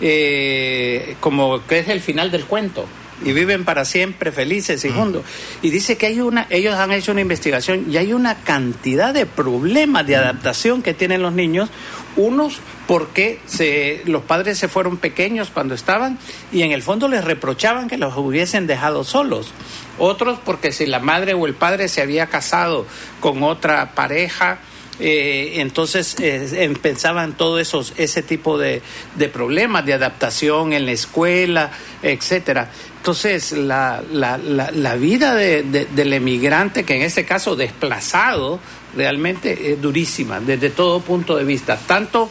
eh, 0.00 1.16
como 1.20 1.64
que 1.66 1.80
es 1.80 1.88
el 1.88 2.00
final 2.00 2.30
del 2.30 2.46
cuento 2.46 2.86
y 3.22 3.32
viven 3.32 3.64
para 3.64 3.84
siempre 3.84 4.32
felices 4.32 4.84
y 4.84 4.90
juntos. 4.90 5.24
Y 5.62 5.70
dice 5.70 5.96
que 5.96 6.06
hay 6.06 6.20
una, 6.20 6.46
ellos 6.50 6.74
han 6.74 6.92
hecho 6.92 7.12
una 7.12 7.20
investigación 7.20 7.86
y 7.90 7.96
hay 7.96 8.12
una 8.12 8.36
cantidad 8.36 9.14
de 9.14 9.26
problemas 9.26 10.06
de 10.06 10.16
adaptación 10.16 10.82
que 10.82 10.94
tienen 10.94 11.22
los 11.22 11.32
niños, 11.32 11.70
unos 12.16 12.60
porque 12.86 13.40
se, 13.46 14.02
los 14.04 14.22
padres 14.22 14.58
se 14.58 14.68
fueron 14.68 14.96
pequeños 14.96 15.50
cuando 15.50 15.74
estaban 15.74 16.18
y 16.52 16.62
en 16.62 16.72
el 16.72 16.82
fondo 16.82 17.08
les 17.08 17.24
reprochaban 17.24 17.88
que 17.88 17.98
los 17.98 18.16
hubiesen 18.16 18.66
dejado 18.66 19.04
solos. 19.04 19.52
Otros 19.98 20.38
porque 20.44 20.72
si 20.72 20.86
la 20.86 20.98
madre 20.98 21.34
o 21.34 21.46
el 21.46 21.54
padre 21.54 21.88
se 21.88 22.02
había 22.02 22.26
casado 22.26 22.86
con 23.20 23.42
otra 23.42 23.94
pareja, 23.94 24.58
eh, 25.00 25.54
entonces 25.56 26.14
eh, 26.20 26.72
pensaban 26.80 27.36
todo 27.36 27.58
esos, 27.58 27.94
ese 27.96 28.22
tipo 28.22 28.58
de, 28.58 28.80
de, 29.16 29.28
problemas 29.28 29.84
de 29.84 29.94
adaptación 29.94 30.72
en 30.72 30.86
la 30.86 30.92
escuela, 30.92 31.70
etcétera. 32.02 32.70
Entonces, 33.04 33.52
la, 33.52 34.02
la, 34.12 34.38
la, 34.38 34.96
vida 34.96 35.34
de, 35.34 35.62
del 35.62 36.14
emigrante, 36.14 36.84
que 36.84 36.96
en 36.96 37.02
este 37.02 37.26
caso 37.26 37.54
desplazado, 37.54 38.58
realmente 38.96 39.72
es 39.72 39.82
durísima 39.82 40.40
desde 40.40 40.70
todo 40.70 41.00
punto 41.00 41.36
de 41.36 41.44
vista, 41.44 41.76
tanto 41.76 42.30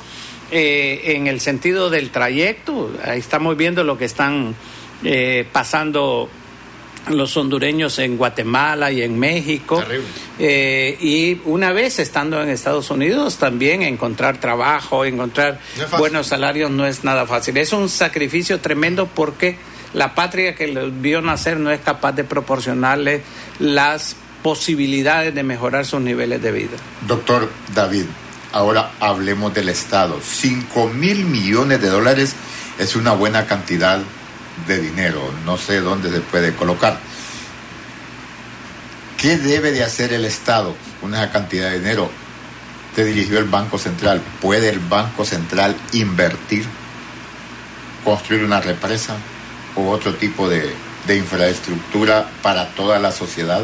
eh, 0.50 1.14
en 1.16 1.28
el 1.28 1.42
sentido 1.42 1.92
del 1.92 2.10
trayecto, 2.10 2.90
ahí 3.06 3.20
estamos 3.20 3.56
viendo 3.56 3.84
lo 3.84 4.00
que 4.00 4.06
están 4.06 4.56
eh, 5.04 5.46
pasando 5.52 6.28
los 7.12 7.38
hondureños 7.38 8.00
en 8.00 8.18
Guatemala 8.18 8.92
y 8.92 9.04
en 9.04 9.20
México. 9.20 9.84
Eh, 10.40 10.98
y 11.00 11.40
una 11.46 11.72
vez 11.72 12.00
estando 12.00 12.42
en 12.42 12.50
Estados 12.50 12.90
Unidos, 12.90 13.38
también 13.38 13.84
encontrar 13.84 14.40
trabajo, 14.40 15.06
encontrar 15.06 15.60
buenos 16.00 16.26
salarios 16.26 16.72
no 16.72 16.88
es 16.88 17.04
nada 17.04 17.28
fácil. 17.28 17.58
Es 17.58 17.74
un 17.74 17.90
sacrificio 17.90 18.60
tremendo 18.60 19.06
porque 19.06 19.56
la 19.94 20.16
patria 20.16 20.56
que 20.56 20.68
los 20.68 21.02
vio 21.02 21.22
nacer 21.22 21.58
no 21.58 21.72
es 21.72 21.82
capaz 21.82 22.14
de 22.14 22.24
proporcionarle 22.24 23.24
las 23.60 24.16
posibilidades 24.42 25.34
de 25.34 25.44
mejorar 25.44 25.86
sus 25.86 26.02
niveles 26.02 26.42
de 26.42 26.52
vida. 26.52 26.78
Doctor 27.08 27.50
David, 27.74 28.06
ahora 28.52 28.92
hablemos 29.00 29.54
del 29.54 29.70
Estado. 29.70 30.20
5 30.22 30.90
mil 30.90 31.26
millones 31.26 31.82
de 31.82 31.90
dólares 31.90 32.36
es 32.80 32.96
una 32.96 33.14
buena 33.14 33.46
cantidad 33.46 34.00
de 34.68 34.80
dinero, 34.80 35.22
no 35.46 35.58
sé 35.58 35.80
dónde 35.80 36.10
se 36.10 36.22
puede 36.22 36.54
colocar. 36.54 37.00
¿Qué 39.18 39.38
debe 39.38 39.72
de 39.72 39.84
hacer 39.84 40.12
el 40.12 40.26
Estado 40.26 40.76
con 41.00 41.14
esa 41.14 41.32
cantidad 41.32 41.70
de 41.70 41.80
dinero? 41.80 42.10
Te 42.94 43.06
dirigió 43.06 43.40
el 43.40 43.46
Banco 43.46 43.78
Central. 43.78 44.22
¿Puede 44.42 44.70
el 44.70 44.80
Banco 44.80 45.24
Central 45.24 45.76
invertir, 45.94 46.66
construir 48.04 48.44
una 48.44 48.60
represa 48.60 49.16
o 49.76 49.90
otro 49.90 50.14
tipo 50.16 50.50
de, 50.50 50.74
de 51.08 51.18
infraestructura 51.18 52.30
para 52.42 52.70
toda 52.70 53.00
la 53.00 53.12
sociedad? 53.12 53.62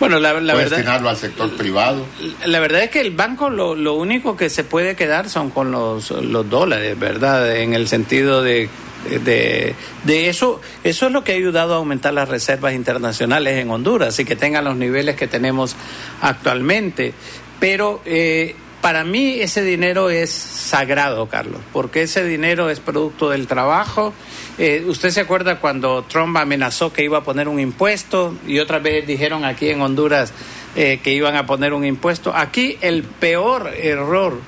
Bueno, 0.00 0.18
la, 0.18 0.32
la 0.40 0.54
verdad. 0.54 0.78
destinarlo 0.78 1.08
al 1.08 1.16
sector 1.16 1.56
privado? 1.56 2.04
La 2.44 2.58
verdad 2.58 2.82
es 2.82 2.90
que 2.90 3.00
el 3.00 3.12
banco 3.12 3.48
lo, 3.48 3.74
lo 3.74 3.94
único 3.94 4.36
que 4.36 4.50
se 4.50 4.64
puede 4.64 4.96
quedar 4.96 5.30
son 5.30 5.50
con 5.50 5.70
los, 5.70 6.10
los 6.10 6.50
dólares, 6.50 6.98
¿verdad? 6.98 7.56
En 7.56 7.74
el 7.74 7.86
sentido 7.88 8.42
de 8.42 8.68
de, 9.04 9.74
de, 10.04 10.28
eso, 10.28 10.60
eso 10.82 11.06
es 11.06 11.12
lo 11.12 11.24
que 11.24 11.32
ha 11.32 11.34
ayudado 11.34 11.74
a 11.74 11.76
aumentar 11.76 12.14
las 12.14 12.28
reservas 12.28 12.74
internacionales 12.74 13.58
en 13.58 13.70
Honduras 13.70 14.18
y 14.18 14.24
que 14.24 14.36
tengan 14.36 14.64
los 14.64 14.76
niveles 14.76 15.16
que 15.16 15.26
tenemos 15.26 15.76
actualmente. 16.20 17.12
Pero 17.60 18.00
eh, 18.04 18.56
para 18.84 19.02
mí 19.02 19.40
ese 19.40 19.62
dinero 19.62 20.10
es 20.10 20.28
sagrado, 20.28 21.26
Carlos, 21.26 21.62
porque 21.72 22.02
ese 22.02 22.22
dinero 22.22 22.68
es 22.68 22.80
producto 22.80 23.30
del 23.30 23.46
trabajo. 23.46 24.12
Eh, 24.58 24.84
¿Usted 24.86 25.08
se 25.08 25.20
acuerda 25.20 25.58
cuando 25.58 26.02
Trump 26.02 26.36
amenazó 26.36 26.92
que 26.92 27.02
iba 27.02 27.16
a 27.16 27.24
poner 27.24 27.48
un 27.48 27.58
impuesto 27.58 28.36
y 28.46 28.58
otra 28.58 28.80
vez 28.80 29.06
dijeron 29.06 29.46
aquí 29.46 29.70
en 29.70 29.80
Honduras 29.80 30.34
eh, 30.76 31.00
que 31.02 31.14
iban 31.14 31.34
a 31.34 31.46
poner 31.46 31.72
un 31.72 31.86
impuesto? 31.86 32.36
Aquí 32.36 32.76
el 32.82 33.04
peor 33.04 33.72
error 33.74 34.38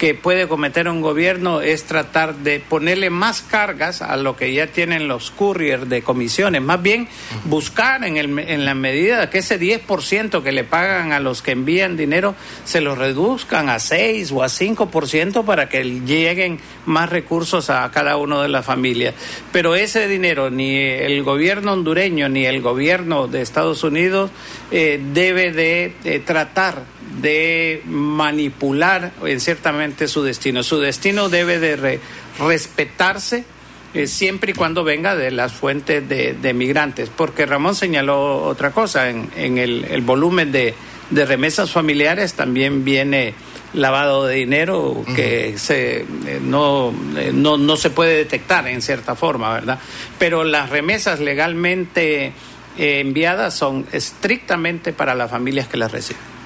que 0.00 0.14
puede 0.14 0.48
cometer 0.48 0.88
un 0.88 1.02
gobierno 1.02 1.60
es 1.60 1.84
tratar 1.84 2.36
de 2.36 2.58
ponerle 2.58 3.10
más 3.10 3.42
cargas 3.42 4.00
a 4.00 4.16
lo 4.16 4.34
que 4.34 4.50
ya 4.54 4.66
tienen 4.68 5.08
los 5.08 5.30
couriers 5.30 5.90
de 5.90 6.00
comisiones, 6.00 6.62
más 6.62 6.80
bien 6.80 7.06
buscar 7.44 8.02
en, 8.04 8.16
el, 8.16 8.38
en 8.38 8.64
la 8.64 8.74
medida 8.74 9.28
que 9.28 9.40
ese 9.40 9.60
10% 9.60 10.42
que 10.42 10.52
le 10.52 10.64
pagan 10.64 11.12
a 11.12 11.20
los 11.20 11.42
que 11.42 11.50
envían 11.50 11.98
dinero 11.98 12.34
se 12.64 12.80
lo 12.80 12.94
reduzcan 12.94 13.68
a 13.68 13.78
6 13.78 14.32
o 14.32 14.42
a 14.42 14.46
5% 14.46 15.44
para 15.44 15.68
que 15.68 15.84
lleguen 15.84 16.60
más 16.86 17.10
recursos 17.10 17.68
a 17.68 17.90
cada 17.90 18.16
uno 18.16 18.40
de 18.40 18.48
las 18.48 18.64
familias. 18.64 19.14
Pero 19.52 19.74
ese 19.74 20.08
dinero 20.08 20.48
ni 20.48 20.76
el 20.76 21.22
gobierno 21.22 21.74
hondureño 21.74 22.30
ni 22.30 22.46
el 22.46 22.62
gobierno 22.62 23.28
de 23.28 23.42
Estados 23.42 23.84
Unidos 23.84 24.30
eh, 24.70 24.98
debe 25.12 25.52
de 25.52 25.92
eh, 26.04 26.20
tratar 26.20 26.84
de 27.18 27.82
manipular 27.86 29.12
en 29.24 29.40
ciertamente 29.40 30.08
su 30.08 30.22
destino. 30.22 30.62
Su 30.62 30.78
destino 30.78 31.28
debe 31.28 31.58
de 31.58 32.00
respetarse 32.38 33.44
eh, 33.92 34.06
siempre 34.06 34.52
y 34.52 34.54
cuando 34.54 34.84
venga 34.84 35.16
de 35.16 35.32
las 35.32 35.52
fuentes 35.52 36.08
de, 36.08 36.54
migrantes, 36.54 37.10
porque 37.14 37.44
Ramón 37.44 37.74
señaló 37.74 38.44
otra 38.44 38.70
cosa, 38.70 39.08
en, 39.08 39.58
el, 39.58 40.00
volumen 40.02 40.52
de, 40.52 40.74
remesas 41.10 41.72
familiares 41.72 42.34
también 42.34 42.84
viene 42.84 43.34
lavado 43.74 44.26
de 44.26 44.36
dinero 44.36 45.04
que 45.16 45.58
se, 45.58 46.02
eh, 46.02 46.06
no, 46.40 46.94
eh, 47.16 47.32
no, 47.34 47.56
no 47.56 47.76
se 47.76 47.90
puede 47.90 48.16
detectar 48.16 48.68
en 48.68 48.80
cierta 48.80 49.16
forma, 49.16 49.52
¿verdad? 49.52 49.80
Pero 50.20 50.44
las 50.44 50.70
remesas 50.70 51.18
legalmente 51.18 52.32
enviadas 52.78 53.54
son 53.54 53.86
estrictamente 53.90 54.92
para 54.92 55.16
las 55.16 55.32
familias 55.32 55.66
que 55.66 55.76
las 55.76 55.90
reciben 55.90 56.39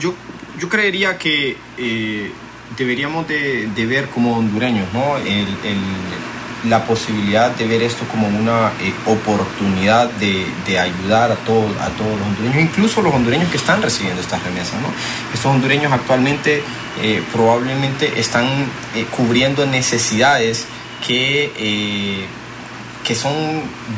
yo, 0.00 0.14
yo 0.58 0.68
creería 0.68 1.18
que 1.18 1.56
eh, 1.76 2.30
deberíamos 2.76 3.26
de, 3.28 3.86
ver 3.86 4.08
como 4.08 4.36
hondureños, 4.36 4.86
¿no? 4.92 5.16
la 6.64 6.84
posibilidad 6.84 7.52
de 7.52 7.68
ver 7.68 7.82
esto 7.82 8.04
como 8.10 8.26
una 8.26 8.72
eh, 8.80 8.92
oportunidad 9.06 10.10
de, 10.10 10.78
ayudar 10.78 11.30
a, 11.30 11.36
todos 11.36 11.70
a 11.80 11.88
todos 11.90 12.18
los 12.18 12.28
hondureños, 12.28 12.62
incluso 12.62 13.00
los 13.00 13.14
hondureños 13.14 13.48
que 13.48 13.56
están 13.56 13.80
recibiendo 13.80 14.20
estas 14.20 14.42
remesas. 14.42 14.74
¿no? 14.80 14.88
Estos 15.32 15.46
hondureños 15.46 15.92
actualmente 15.92 16.62
eh, 17.00 17.22
probablemente 17.32 18.18
están 18.18 18.66
cubriendo 19.16 19.66
necesidades 19.66 20.66
que, 21.06 22.26
que 23.04 23.14
son 23.14 23.32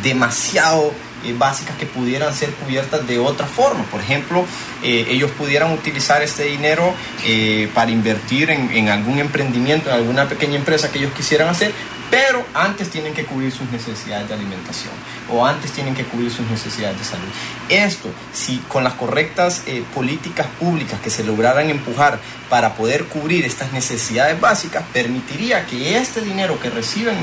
demasiado 0.02 0.92
eh, 1.22 1.34
básicas 1.36 1.76
que 1.76 1.84
pudieran 1.84 2.34
ser 2.34 2.50
cubiertas 2.52 3.06
de 3.06 3.18
otra 3.18 3.46
forma. 3.46 3.84
Por 3.84 4.00
ejemplo, 4.00 4.46
eh, 4.82 5.06
ellos 5.10 5.30
pudieran 5.32 5.70
utilizar 5.72 6.22
este 6.22 6.44
dinero 6.44 6.94
eh, 7.26 7.68
para 7.74 7.90
invertir 7.90 8.50
en, 8.50 8.88
algún 8.88 9.18
emprendimiento, 9.18 9.90
en 9.90 9.96
alguna 9.96 10.26
pequeña 10.28 10.56
empresa 10.56 10.90
que 10.90 10.98
ellos 10.98 11.12
quisieran 11.12 11.48
hacer, 11.48 11.72
pero 12.10 12.42
antes 12.54 12.88
tienen 12.88 13.12
que 13.12 13.24
cubrir 13.24 13.52
sus 13.52 13.70
necesidades 13.70 14.28
de 14.28 14.34
alimentación 14.34 14.92
o 15.30 15.46
antes 15.46 15.70
tienen 15.72 15.94
que 15.94 16.04
cubrir 16.04 16.30
sus 16.30 16.48
necesidades 16.48 16.98
de 16.98 17.04
salud. 17.04 17.28
Esto, 17.68 18.08
si 18.32 18.56
con 18.66 18.82
las 18.82 18.94
correctas 18.94 19.62
políticas 19.94 20.46
públicas 20.58 20.98
que 21.00 21.10
se 21.10 21.22
lograran 21.22 21.68
empujar 21.70 22.18
para 22.48 22.74
poder 22.74 23.04
cubrir 23.04 23.44
estas 23.44 23.72
necesidades 23.72 24.40
básicas, 24.40 24.82
permitiría 24.92 25.66
que 25.66 25.98
este 25.98 26.20
dinero 26.20 26.58
que 26.58 26.70
reciben 26.70 27.14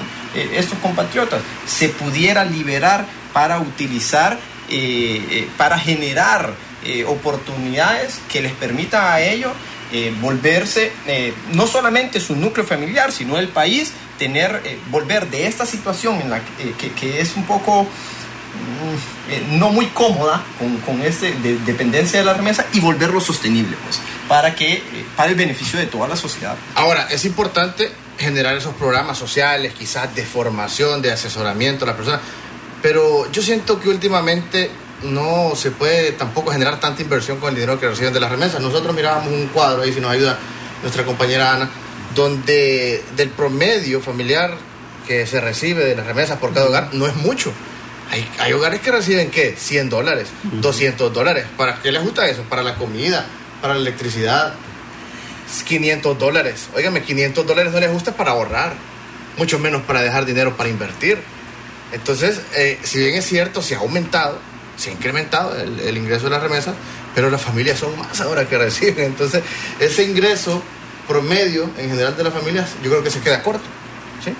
estos 0.53 0.77
compatriotas 0.79 1.41
se 1.65 1.89
pudiera 1.89 2.45
liberar 2.45 3.05
para 3.37 3.59
utilizar, 3.59 4.39
eh, 4.69 5.47
para 5.57 5.77
generar 5.77 6.53
oportunidades 7.07 8.19
que 8.31 8.39
les 8.39 8.53
permitan 8.53 9.03
a 9.03 9.19
ellos 9.19 9.51
volverse 10.21 10.91
no 11.51 11.67
solamente 11.67 12.21
su 12.21 12.33
núcleo 12.35 12.65
familiar, 12.65 13.11
sino 13.11 13.37
el 13.37 13.49
país 13.49 13.91
tener, 14.17 14.61
eh, 14.65 14.79
volver 14.89 15.29
de 15.29 15.47
esta 15.47 15.65
situación 15.65 16.21
en 16.21 16.29
la 16.29 16.41
que, 16.41 16.87
eh, 17.07 17.21
es 17.21 17.35
un 17.35 17.45
poco 17.45 17.83
mm, 17.83 19.31
eh, 19.31 19.43
no 19.51 19.69
muy 19.69 19.87
cómoda 19.87 20.43
con, 20.59 20.77
con 20.77 21.01
este 21.01 21.33
de, 21.33 21.57
dependencia 21.59 22.19
de 22.19 22.25
la 22.25 22.33
remesa 22.33 22.65
y 22.73 22.79
volverlo 22.79 23.21
sostenible, 23.21 23.77
pues, 23.83 23.99
para 24.27 24.53
que, 24.55 24.81
para 25.15 25.29
el 25.29 25.35
beneficio 25.35 25.79
de 25.79 25.85
toda 25.85 26.07
la 26.07 26.15
sociedad. 26.15 26.55
Ahora, 26.75 27.07
es 27.09 27.25
importante 27.25 27.91
generar 28.17 28.57
esos 28.57 28.73
programas 28.75 29.17
sociales, 29.17 29.73
quizás 29.77 30.13
de 30.15 30.25
formación, 30.25 31.01
de 31.01 31.11
asesoramiento 31.11 31.85
a 31.85 31.89
la 31.89 31.95
persona, 31.95 32.19
pero 32.81 33.31
yo 33.31 33.41
siento 33.41 33.79
que 33.79 33.89
últimamente 33.89 34.69
no 35.03 35.55
se 35.55 35.71
puede 35.71 36.11
tampoco 36.13 36.51
generar 36.51 36.79
tanta 36.79 37.01
inversión 37.01 37.37
con 37.39 37.49
el 37.49 37.55
dinero 37.55 37.79
que 37.79 37.87
reciben 37.87 38.13
de 38.13 38.19
las 38.19 38.31
remesas. 38.31 38.61
Nosotros 38.61 38.95
mirábamos 38.95 39.31
un 39.31 39.47
cuadro 39.47 39.83
ahí, 39.83 39.93
si 39.93 39.99
nos 39.99 40.11
ayuda 40.11 40.37
nuestra 40.81 41.05
compañera 41.05 41.53
Ana, 41.53 41.69
donde 42.15 43.03
del 43.15 43.29
promedio 43.29 44.01
familiar 44.01 44.55
que 45.07 45.25
se 45.25 45.39
recibe 45.39 45.85
de 45.85 45.95
las 45.95 46.05
remesas 46.05 46.37
por 46.39 46.53
cada 46.53 46.67
hogar 46.67 46.89
no 46.93 47.07
es 47.07 47.15
mucho. 47.15 47.51
Hay, 48.11 48.27
hay 48.39 48.53
hogares 48.53 48.81
que 48.81 48.91
reciben, 48.91 49.29
¿qué? 49.31 49.55
100 49.57 49.89
dólares, 49.89 50.29
200 50.43 51.13
dólares. 51.13 51.45
¿Para 51.57 51.81
qué 51.81 51.91
les 51.91 52.01
gusta 52.01 52.27
eso? 52.27 52.43
Para 52.43 52.63
la 52.63 52.75
comida, 52.75 53.25
para 53.61 53.73
la 53.73 53.81
electricidad. 53.81 54.53
500 55.65 56.17
dólares. 56.17 56.69
Óigame, 56.75 57.03
500 57.03 57.45
dólares 57.45 57.71
no 57.71 57.79
les 57.79 57.91
gusta 57.91 58.13
para 58.13 58.31
ahorrar, 58.31 58.73
mucho 59.37 59.59
menos 59.59 59.81
para 59.83 60.01
dejar 60.01 60.25
dinero 60.25 60.57
para 60.57 60.69
invertir. 60.69 61.19
Entonces, 61.91 62.41
eh, 62.55 62.79
si 62.83 62.99
bien 62.99 63.15
es 63.15 63.25
cierto, 63.25 63.61
se 63.61 63.75
ha 63.75 63.79
aumentado, 63.79 64.39
se 64.75 64.89
ha 64.89 64.93
incrementado 64.93 65.55
el, 65.55 65.97
ingreso 65.97 66.25
de 66.25 66.31
las 66.31 66.43
remesas, 66.43 66.75
pero 67.15 67.29
las 67.29 67.41
familias 67.41 67.79
son 67.79 67.97
más 67.97 68.19
ahora 68.21 68.47
que 68.47 68.57
reciben. 68.57 69.05
Entonces, 69.05 69.43
ese 69.79 70.03
ingreso 70.03 70.61
promedio 71.07 71.69
en 71.77 71.89
general 71.89 72.15
de 72.17 72.23
las 72.23 72.33
familias, 72.33 72.71
yo 72.83 72.89
creo 72.89 73.03
que 73.03 73.11
se 73.11 73.21
queda 73.21 73.41
corto. 73.41 73.63
¿sí? 74.23 74.33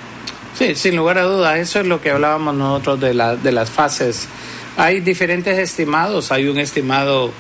Sí, 0.58 0.76
sin 0.76 0.96
lugar 0.96 1.18
a 1.18 1.24
dudas, 1.24 1.58
eso 1.58 1.80
es 1.80 1.88
lo 1.88 2.02
que 2.02 2.12
hablábamos 2.12 2.56
nosotros 2.56 3.00
de, 3.00 3.14
la, 3.14 3.36
de 3.36 3.52
las 3.52 3.70
fases. 3.70 4.28
Hay 4.76 5.00
diferentes 5.00 5.58
estimados, 5.58 6.32
hay 6.32 6.48
un 6.48 6.60
estimado 6.60 7.32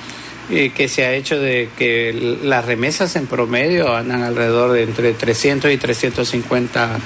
eh, 0.49 0.71
que 0.75 0.87
se 0.87 1.05
ha 1.05 1.13
hecho 1.13 1.39
de 1.39 1.69
que 1.77 2.37
las 2.43 2.65
remesas 2.65 3.15
en 3.15 3.27
promedio 3.27 3.93
andan 3.95 4.23
alrededor 4.23 4.71
de 4.71 4.83
entre 4.83 5.13
300 5.13 5.71
y 5.71 5.77
350 5.77 6.99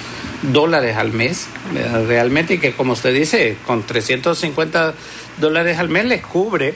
dólares 0.52 0.96
al 0.98 1.12
mes, 1.12 1.48
¿verdad? 1.74 2.06
realmente, 2.08 2.56
y 2.56 2.58
que 2.60 2.74
como 2.74 2.94
usted 2.94 3.14
dice, 3.14 3.58
con 3.66 3.84
350 3.84 4.94
dólares 5.40 5.78
al 5.80 5.90
mes 5.90 6.06
les 6.06 6.22
cubre 6.22 6.74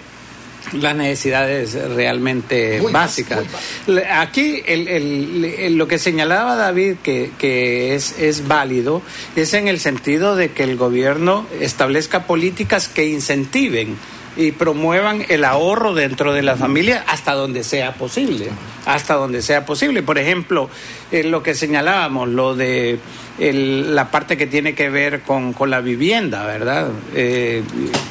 las 0.74 0.95
necesidades 0.95 1.74
realmente 1.95 2.80
Muy 2.82 2.91
básicas. 2.91 3.43
muy 3.86 4.01
Aquí 4.11 4.63
el, 4.66 4.88
el- 4.88 5.45
el- 5.59 5.76
lo 5.78 5.88
que 5.88 5.99
señalaba 5.99 6.55
David 6.55 6.95
que, 7.03 7.30
que 7.38 7.93
es, 7.93 8.18
es 8.18 8.47
válido 8.47 9.03
es 9.36 9.53
en 9.53 9.68
el 9.68 9.80
sentido 9.80 10.36
de 10.36 10.49
que 10.49 10.63
el 10.63 10.76
gobierno 10.76 11.45
establezca 11.61 12.24
políticas 12.26 12.88
que 12.88 13.05
incentiven 13.05 13.95
y 14.38 14.52
promuevan 14.52 15.26
el 15.30 15.46
ahorro 15.46 15.94
dentro 15.94 16.34
de 16.34 16.42
la 16.42 16.56
familia 16.56 17.04
hasta 17.08 17.34
donde 17.34 17.64
sea 17.64 17.94
posible, 17.94 18.50
hasta 18.86 19.14
donde 19.16 19.42
sea 19.42 19.66
posible. 19.66 20.04
Por 20.04 20.18
ejemplo, 20.18 20.70
en 21.12 21.32
lo 21.32 21.42
que 21.42 21.54
señalábamos, 21.56 22.28
lo 22.30 22.56
de 22.56 23.00
el- 23.40 23.96
la 23.96 24.12
parte 24.12 24.38
que 24.38 24.48
tiene 24.48 24.76
que 24.76 24.90
ver 24.90 25.22
con, 25.22 25.52
con 25.54 25.70
la 25.70 25.82
vivienda, 25.82 26.46
¿verdad? 26.46 26.88
Eh, 27.14 27.64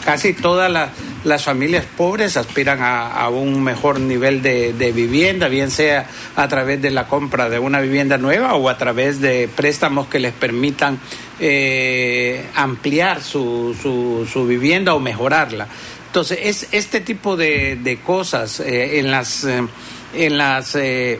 casi 0.05 0.33
todas 0.35 0.71
la- 0.71 0.91
las 1.25 1.45
familias 1.45 1.85
pobres 1.97 2.37
aspiran 2.37 2.83
a, 2.83 3.07
a 3.09 3.29
un 3.31 3.63
mejor 3.63 4.01
nivel 4.01 4.43
de, 4.43 4.73
de 4.75 4.93
vivienda, 4.93 5.49
bien 5.49 5.71
sea 5.71 6.07
a 6.37 6.49
través 6.49 6.81
de 6.83 6.91
la 6.91 7.07
compra 7.09 7.49
de 7.49 7.59
una 7.59 7.81
vivienda 7.81 8.19
nueva 8.19 8.55
o 8.55 8.69
a 8.69 8.77
través 8.77 9.21
de 9.21 9.49
préstamos 9.55 10.07
que 10.09 10.19
les 10.21 10.33
permitan 10.33 10.99
eh, 11.41 12.45
ampliar 12.55 13.23
su, 13.23 13.75
su, 13.81 14.27
su 14.31 14.47
vivienda 14.47 14.95
o 14.95 15.01
mejorarla. 15.01 15.67
Entonces, 16.15 16.39
es 16.43 16.69
este 16.71 17.01
tipo 17.01 17.37
de, 17.37 17.75
de 17.75 17.97
cosas 17.97 18.61
eh, 18.61 19.01
en 19.01 19.11
las, 19.11 19.43
eh, 19.43 19.67
en 20.15 20.39
las 20.39 20.77
eh, 20.77 21.19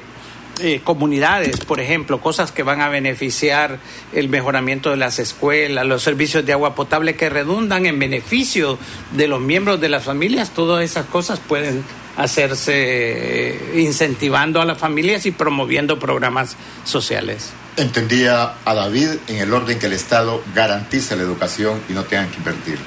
eh, 0.61 0.83
comunidades, 0.85 1.59
por 1.59 1.81
ejemplo, 1.81 2.21
cosas 2.21 2.53
que 2.53 2.63
van 2.63 2.81
a 2.81 2.89
beneficiar 2.89 3.81
el 4.13 4.29
mejoramiento 4.29 4.91
de 4.91 4.97
las 4.97 5.19
escuelas, 5.19 5.85
los 5.85 6.01
servicios 6.01 6.47
de 6.47 6.53
agua 6.53 6.77
potable 6.77 7.17
que 7.17 7.29
redundan 7.29 7.87
en 7.87 7.99
beneficio 7.99 8.79
de 9.11 9.27
los 9.27 9.41
miembros 9.41 9.81
de 9.81 9.89
las 9.89 10.05
familias, 10.05 10.51
todas 10.51 10.85
esas 10.85 11.07
cosas 11.07 11.41
pueden 11.41 11.83
hacerse 12.17 13.73
incentivando 13.75 14.63
a 14.63 14.65
las 14.65 14.79
familias 14.79 15.27
y 15.27 15.33
promoviendo 15.33 15.99
programas 15.99 16.57
sociales. 16.85 17.51
Entendía 17.77 18.55
a 18.65 18.75
David 18.75 19.09
en 19.27 19.39
el 19.39 19.53
orden 19.53 19.77
que 19.81 19.87
el 19.87 19.93
Estado 19.95 20.41
garantice 20.55 21.17
la 21.17 21.25
educación 21.25 21.81
y 21.89 21.95
no 21.95 22.05
tengan 22.05 22.31
que 22.31 22.37
invertir, 22.37 22.79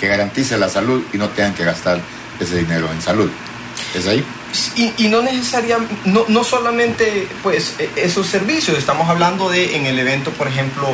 que 0.00 0.08
garantice 0.08 0.56
la 0.58 0.68
salud 0.68 1.02
y 1.12 1.18
no 1.18 1.28
tengan 1.28 1.54
que 1.54 1.64
gastar 1.64 2.00
ese 2.40 2.56
dinero 2.58 2.88
en 2.92 3.00
salud. 3.02 3.30
¿Es 3.94 4.06
ahí? 4.06 4.24
Y, 4.98 5.08
no 5.08 5.22
necesariamente, 5.22 5.94
no, 6.06 6.24
no 6.28 6.42
solamente 6.42 7.28
pues 7.42 7.74
e- 7.78 7.88
esos 7.96 8.26
servicios, 8.26 8.76
estamos 8.78 9.08
hablando 9.08 9.48
de 9.48 9.76
en 9.76 9.86
el 9.86 9.98
evento, 9.98 10.30
por 10.32 10.48
ejemplo, 10.48 10.88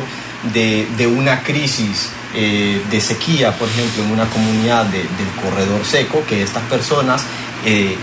de, 0.53 0.87
de 0.97 1.07
una 1.07 1.41
crisis 1.41 2.09
eh, 2.35 2.79
de 2.91 3.01
sequía, 3.01 3.51
por 3.57 3.67
ejemplo, 3.67 4.03
en 4.03 4.11
una 4.11 4.25
comunidad 4.29 4.85
de- 4.85 4.99
del 4.99 5.31
corredor 5.43 5.83
seco, 5.85 6.23
que 6.27 6.43
estas 6.43 6.63
personas 6.63 7.23
eh, 7.65 7.97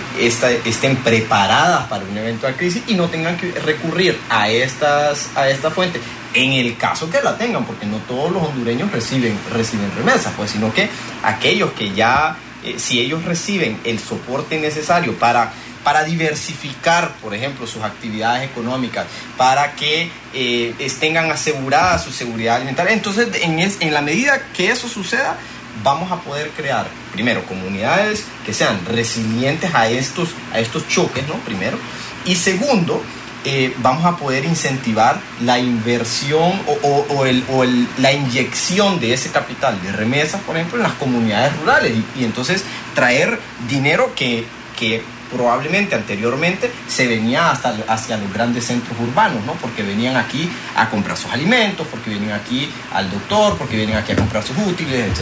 estén 0.65 0.97
preparadas 0.97 1.87
para 1.87 2.05
un 2.05 2.19
evento 2.19 2.47
de 2.49 2.55
crisis 2.55 2.83
y 2.89 2.95
no 2.95 3.09
tengan 3.09 3.37
que 3.37 3.53
recurrir 3.53 4.19
a 4.29 4.49
estas 4.51 5.29
a 5.37 5.49
esta 5.49 5.71
fuente 5.71 6.01
en 6.35 6.53
el 6.53 6.77
caso 6.77 7.09
que 7.09 7.21
la 7.23 7.39
tengan, 7.39 7.65
porque 7.65 7.87
no 7.87 7.99
todos 7.99 8.33
los 8.33 8.43
hondureños 8.43 8.91
reciben, 8.91 9.39
reciben 9.53 9.91
remesas, 9.97 10.33
pues, 10.37 10.51
sino 10.51 10.73
que 10.73 10.89
aquellos 11.23 11.73
que 11.73 11.93
ya, 11.93 12.37
eh, 12.65 12.75
si 12.79 13.01
ellos 13.01 13.25
reciben 13.25 13.79
el 13.85 13.99
soporte 13.99 14.59
necesario 14.59 15.17
para, 15.19 15.53
para 15.85 16.05
diversificar, 16.05 17.15
por 17.23 17.35
ejemplo, 17.35 17.67
sus 17.67 17.83
actividades 17.83 18.51
económicas, 18.51 19.07
para 19.37 19.73
que 19.75 20.11
eh, 20.33 20.75
tengan 20.99 21.31
asegurada 21.31 21.99
su 21.99 22.11
seguridad 22.11 22.57
alimentaria, 22.57 22.93
entonces 22.93 23.29
en, 23.43 23.61
en 23.61 23.95
la 23.95 24.03
medida 24.03 24.49
que 24.53 24.71
eso 24.71 24.89
suceda, 24.89 25.39
vamos 25.83 26.11
a 26.13 26.17
poder 26.21 26.51
crear, 26.51 26.87
primero, 27.13 27.45
comunidades 27.47 28.25
que 28.45 28.53
sean 28.53 28.85
resilientes 28.87 29.75
a 29.75 29.89
estos, 29.89 30.31
a 30.53 30.61
estos 30.61 30.87
choques, 30.89 31.27
¿no? 31.27 31.35
Primero. 31.39 31.79
Y 32.25 32.37
segundo, 32.37 33.03
eh, 33.45 33.75
vamos 33.79 34.05
a 34.07 34.17
poder 34.17 34.45
incentivar 34.45 35.21
la 35.43 35.59
inversión 35.59 36.53
o, 36.83 37.27
el- 37.27 37.45
o 37.51 37.63
el- 37.65 37.87
la 37.99 38.13
inyección 38.13 39.01
de 39.01 39.13
ese 39.13 39.31
capital 39.31 39.81
de 39.83 39.93
remesas, 39.93 40.41
por 40.43 40.57
ejemplo, 40.57 40.79
en 40.79 40.83
las 40.85 40.93
comunidades 40.95 41.55
rurales 41.59 41.93
y, 42.19 42.25
entonces 42.25 42.65
traer 42.95 43.39
dinero 43.69 44.13
que, 44.15 44.47
que 44.79 45.03
probablemente 45.31 45.95
anteriormente 45.97 46.71
se 46.89 47.07
venía 47.09 47.51
hasta 47.51 47.75
hacia 47.89 48.17
los 48.17 48.33
grandes 48.33 48.67
centros 48.67 48.97
urbanos, 49.01 49.45
¿no? 49.45 49.53
Porque 49.55 49.83
venían 49.83 50.17
aquí 50.17 50.49
a 50.77 50.89
comprar 50.89 51.17
sus 51.17 51.31
alimentos, 51.33 51.87
porque 51.91 52.11
venían 52.11 52.33
aquí 52.39 52.71
al 52.93 53.11
doctor, 53.11 53.57
porque 53.59 53.77
venían 53.77 53.99
aquí 53.99 54.13
a 54.13 54.17
comprar 54.17 54.43
sus 54.45 54.57
útiles, 54.59 54.95
etc. 55.11 55.19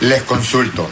Les 0.00 0.22
consulto. 0.22 0.90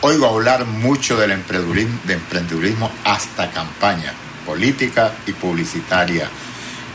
Oigo 0.00 0.26
hablar 0.26 0.66
mucho 0.66 1.16
del 1.16 1.30
emprendedurismo, 1.30 1.98
de 2.04 2.14
emprendedurismo 2.14 2.90
hasta 3.04 3.50
campaña 3.50 4.12
política 4.46 5.12
y 5.26 5.32
publicitaria. 5.32 6.28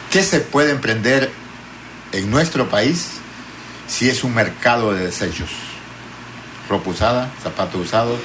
¿Qué 0.10 0.24
se 0.24 0.40
puede 0.40 0.72
emprender 0.72 1.32
en 2.12 2.32
nuestro 2.32 2.70
país 2.70 3.12
si 3.88 4.10
es 4.10 4.24
un 4.24 4.34
mercado 4.34 4.94
de 4.94 5.06
desechos? 5.06 5.50
Ropa 6.70 6.90
usada, 6.90 7.32
zapatos 7.44 7.82
usados, 7.82 8.20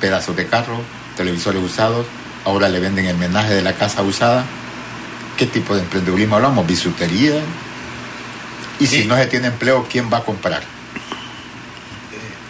pedazos 0.00 0.34
de 0.34 0.46
carro, 0.46 0.80
televisores 1.16 1.62
usados, 1.62 2.06
ahora 2.44 2.68
le 2.68 2.80
venden 2.80 3.06
el 3.06 3.16
menaje 3.16 3.54
de 3.54 3.62
la 3.62 3.74
casa 3.74 4.02
usada. 4.02 4.44
¿Qué 5.36 5.46
tipo 5.46 5.74
de 5.74 5.82
emprendedurismo 5.82 6.36
hablamos? 6.36 6.66
¿Bisutería? 6.66 7.34
Y 8.80 8.86
si 8.86 9.04
no 9.04 9.16
se 9.16 9.26
tiene 9.26 9.48
empleo, 9.48 9.86
¿quién 9.90 10.10
va 10.12 10.18
a 10.18 10.24
comprar? 10.24 10.62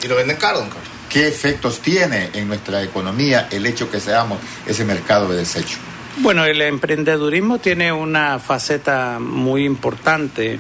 Y 0.03 0.09
lo 0.09 0.17
venden 0.17 0.37
caro, 0.37 0.61
don 0.61 0.69
Carlos. 0.69 0.89
¿Qué 1.09 1.29
efectos 1.29 1.81
tiene 1.81 2.31
en 2.35 2.49
nuestra 2.49 2.83
economía 2.83 3.49
el 3.51 3.65
hecho 3.65 3.91
que 3.91 4.01
seamos 4.01 4.39
ese 4.67 4.85
mercado 4.85 5.29
de 5.29 5.39
desecho? 5.39 5.79
Bueno, 6.19 6.47
el 6.47 6.63
emprendedurismo 6.63 7.59
tiene 7.59 7.93
una 7.93 8.39
faceta 8.39 9.19
muy 9.21 9.67
importante 9.67 10.59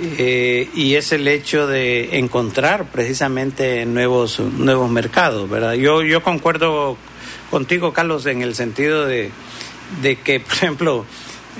eh, 0.00 0.70
y 0.74 0.94
es 0.94 1.12
el 1.12 1.28
hecho 1.28 1.66
de 1.66 2.18
encontrar 2.18 2.86
precisamente 2.86 3.84
nuevos 3.84 4.40
nuevos 4.40 4.90
mercados, 4.90 5.48
¿verdad? 5.50 5.74
Yo 5.74 6.02
yo 6.02 6.22
concuerdo 6.22 6.96
contigo, 7.50 7.92
Carlos, 7.92 8.24
en 8.24 8.40
el 8.40 8.54
sentido 8.54 9.04
de, 9.04 9.30
de 10.00 10.16
que, 10.16 10.40
por 10.40 10.52
ejemplo, 10.54 11.04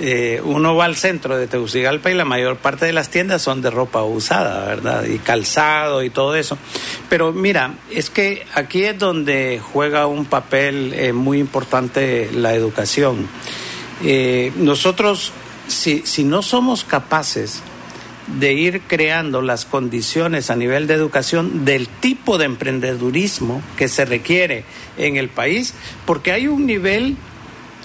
eh, 0.00 0.40
uno 0.44 0.76
va 0.76 0.84
al 0.84 0.96
centro 0.96 1.36
de 1.36 1.48
Tegucigalpa 1.48 2.10
y 2.10 2.14
la 2.14 2.24
mayor 2.24 2.56
parte 2.56 2.86
de 2.86 2.92
las 2.92 3.08
tiendas 3.08 3.42
son 3.42 3.62
de 3.62 3.70
ropa 3.70 4.04
usada, 4.04 4.64
¿verdad? 4.66 5.04
Y 5.04 5.18
calzado 5.18 6.02
y 6.04 6.10
todo 6.10 6.36
eso. 6.36 6.56
Pero 7.08 7.32
mira, 7.32 7.74
es 7.90 8.08
que 8.08 8.46
aquí 8.54 8.84
es 8.84 8.98
donde 8.98 9.60
juega 9.60 10.06
un 10.06 10.24
papel 10.24 10.92
eh, 10.94 11.12
muy 11.12 11.38
importante 11.38 12.30
la 12.32 12.54
educación. 12.54 13.28
Eh, 14.04 14.52
nosotros, 14.56 15.32
si, 15.66 16.02
si 16.04 16.22
no 16.22 16.42
somos 16.42 16.84
capaces 16.84 17.62
de 18.38 18.52
ir 18.52 18.82
creando 18.82 19.42
las 19.42 19.64
condiciones 19.64 20.50
a 20.50 20.56
nivel 20.56 20.86
de 20.86 20.94
educación 20.94 21.64
del 21.64 21.88
tipo 21.88 22.38
de 22.38 22.44
emprendedurismo 22.44 23.62
que 23.76 23.88
se 23.88 24.04
requiere 24.04 24.64
en 24.96 25.16
el 25.16 25.28
país, 25.28 25.74
porque 26.06 26.32
hay 26.32 26.46
un 26.46 26.66
nivel 26.66 27.16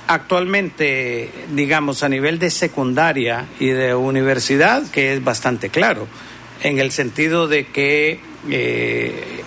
actualmente, 0.07 1.29
digamos, 1.51 2.03
a 2.03 2.09
nivel 2.09 2.39
de 2.39 2.49
secundaria 2.49 3.45
y 3.59 3.67
de 3.67 3.95
universidad 3.95 4.89
que 4.91 5.13
es 5.13 5.23
bastante 5.23 5.69
claro, 5.69 6.07
en 6.61 6.79
el 6.79 6.91
sentido 6.91 7.47
de 7.47 7.67
que 7.67 8.19
eh, 8.49 9.41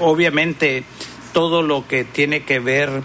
obviamente 0.00 0.84
todo 1.32 1.62
lo 1.62 1.86
que 1.86 2.04
tiene 2.04 2.42
que 2.42 2.58
ver 2.58 3.02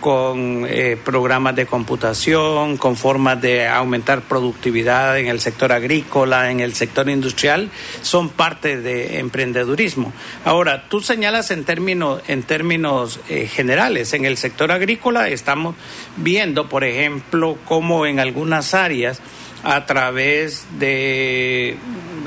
con 0.00 0.64
eh, 0.68 0.96
programas 1.02 1.56
de 1.56 1.66
computación, 1.66 2.76
con 2.76 2.96
formas 2.96 3.40
de 3.40 3.66
aumentar 3.66 4.22
productividad 4.22 5.18
en 5.18 5.26
el 5.26 5.40
sector 5.40 5.72
agrícola, 5.72 6.50
en 6.50 6.60
el 6.60 6.74
sector 6.74 7.08
industrial, 7.08 7.70
son 8.02 8.28
parte 8.28 8.80
de 8.80 9.18
emprendedurismo. 9.18 10.12
Ahora, 10.44 10.88
tú 10.88 11.00
señalas 11.00 11.50
en 11.50 11.64
términos, 11.64 12.22
en 12.28 12.42
términos 12.42 13.20
eh, 13.28 13.46
generales, 13.46 14.12
en 14.12 14.24
el 14.24 14.36
sector 14.36 14.72
agrícola 14.72 15.28
estamos 15.28 15.74
viendo, 16.16 16.68
por 16.68 16.84
ejemplo, 16.84 17.58
cómo 17.64 18.06
en 18.06 18.20
algunas 18.20 18.74
áreas 18.74 19.20
a 19.64 19.86
través 19.86 20.66
de 20.78 21.76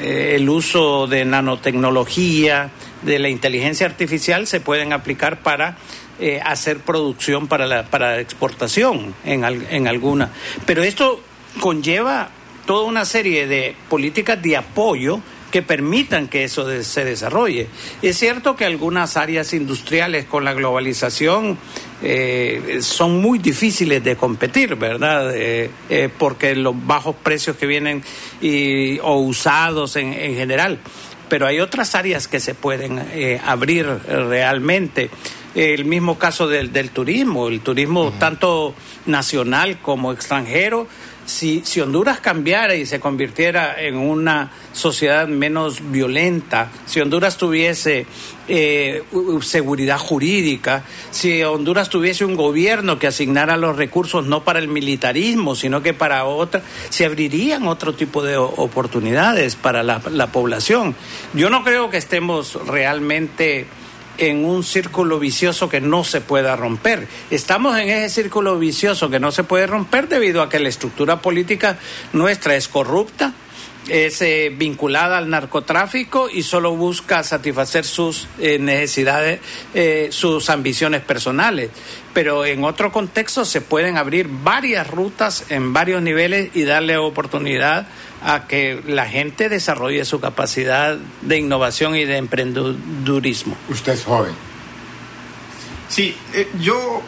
eh, 0.02 0.34
el 0.36 0.50
uso 0.50 1.08
de 1.08 1.26
nanotecnología, 1.26 2.72
de 3.02 3.20
la 3.20 3.30
inteligencia 3.30 3.88
artificial, 3.88 4.48
se 4.48 4.60
pueden 4.60 4.94
aplicar 4.94 5.42
para 5.42 5.78
eh, 6.20 6.39
hacer 6.43 6.80
producción 6.80 7.47
para 7.47 7.68
la 7.68 7.84
para 7.84 8.20
exportación 8.20 9.14
en, 9.26 9.43
en 9.43 9.88
alguna. 9.88 10.32
Pero 10.66 10.84
esto 10.84 11.22
conlleva 11.59 12.30
toda 12.66 12.86
una 12.86 13.05
serie 13.05 13.47
de 13.47 13.76
políticas 13.89 14.41
de 14.41 14.57
apoyo 14.57 15.22
que 15.51 15.62
permitan 15.62 16.28
que 16.28 16.45
eso 16.45 16.66
se 16.84 17.05
desarrolle. 17.05 17.68
Es 18.01 18.18
cierto 18.18 18.55
que 18.55 18.66
algunas 18.66 19.18
áreas 19.18 19.53
industriales 19.53 20.26
con 20.26 20.45
la 20.45 20.53
globalización 20.53 21.57
eh, 22.01 22.80
son 22.82 23.22
muy 23.22 23.38
difíciles 23.38 24.03
de 24.03 24.16
competir, 24.16 24.76
¿verdad? 24.76 25.36
Eh, 25.36 25.70
eh, 25.89 26.09
porque 26.18 26.55
los 26.55 26.74
bajos 26.88 27.16
precios 27.22 27.57
que 27.57 27.68
vienen 27.68 28.01
y, 28.41 28.97
o 28.99 29.18
usados 29.18 29.97
en, 29.97 30.14
en 30.14 30.36
general. 30.36 30.80
Pero 31.30 31.45
hay 31.47 31.59
otras 31.59 31.95
áreas 31.95 32.28
que 32.28 32.41
se 32.41 32.55
pueden 32.55 32.99
abrir 33.45 33.86
realmente 33.88 35.09
el 35.56 35.86
mismo 35.86 36.18
caso 36.18 36.47
del, 36.47 36.72
del 36.72 36.91
turismo, 36.91 37.47
el 37.47 37.62
turismo 37.62 38.14
tanto 38.20 38.74
nacional 39.06 39.80
como 39.82 40.12
extranjero 40.12 40.88
si, 41.26 41.62
si 41.64 41.80
Honduras 41.80 42.20
cambiara 42.20 42.76
y 42.76 42.86
se 42.86 42.99
convirtiera 42.99 43.82
en 43.82 43.95
una 43.97 44.52
sociedad 44.74 45.28
menos 45.28 45.91
violenta, 45.91 46.70
si 46.86 46.99
Honduras 46.99 47.38
tuviese 47.38 48.06
eh, 48.47 49.04
seguridad 49.41 49.97
jurídica, 49.97 50.84
si 51.12 51.43
Honduras 51.43 51.89
tuviese 51.89 52.26
un 52.26 52.36
gobierno 52.36 52.99
que 52.99 53.08
asignara 53.08 53.58
los 53.58 53.76
recursos 53.76 54.26
no 54.26 54.43
para 54.43 54.60
el 54.60 54.68
militarismo, 54.68 55.56
sino 55.56 55.82
que 55.82 55.93
para 55.93 56.26
otra, 56.26 56.62
se 56.89 57.06
abrirían 57.06 57.68
otro 57.68 57.93
tipo 57.93 58.24
de 58.24 58.38
oportunidades 58.38 59.56
para 59.56 59.84
la, 59.84 60.02
la 60.12 60.28
población. 60.32 60.95
Yo 61.34 61.49
no 61.49 61.64
creo 61.64 61.89
que 61.89 61.97
estemos 61.97 62.58
realmente 62.68 63.68
en 64.22 64.46
un 64.46 64.64
círculo 64.64 65.18
vicioso 65.18 65.68
que 65.68 65.82
no 65.82 66.04
se 66.04 66.22
pueda 66.22 66.56
romper. 66.56 67.08
Estamos 67.32 67.78
en 67.80 67.90
ese 67.90 68.22
círculo 68.22 68.60
vicioso 68.60 69.10
que 69.10 69.20
no 69.20 69.32
se 69.32 69.44
puede 69.44 69.66
romper 69.66 70.08
debido 70.08 70.44
a 70.44 70.50
que 70.50 70.60
la 70.60 70.70
estructura 70.70 71.22
política 71.22 71.80
nuestra 72.14 72.56
es 72.56 72.68
corrupta, 72.68 73.34
es 73.88 74.22
eh, 74.22 74.54
vinculada 74.56 75.18
al 75.18 75.30
narcotráfico 75.30 76.30
y 76.30 76.44
solo 76.44 76.76
busca 76.76 77.24
satisfacer 77.24 77.86
sus 77.86 78.28
eh, 78.40 78.60
necesidades, 78.60 79.40
eh, 79.74 80.10
sus 80.12 80.50
ambiciones 80.50 81.02
personales. 81.02 81.72
Pero 82.14 82.46
en 82.46 82.64
otro 82.64 82.92
contexto 82.92 83.46
se 83.46 83.62
pueden 83.62 83.98
abrir 83.98 84.28
varias 84.30 84.88
rutas 84.90 85.46
en 85.50 85.74
varios 85.74 86.02
niveles 86.02 86.52
y 86.54 86.64
darle 86.64 86.98
oportunidad 86.98 87.88
a 88.24 88.48
que 88.48 88.82
la 88.86 89.08
gente 89.08 89.50
desarrolle 89.50 90.06
su 90.06 90.20
capacidad 90.20 90.98
de 91.22 91.38
innovación 91.38 91.96
y 91.96 92.06
de 92.06 92.18
emprendedurismo. 92.18 93.56
Usted 93.70 93.94
es 93.94 94.04
joven. 94.04 94.34
Sí, 95.88 96.16
yo 96.60 97.02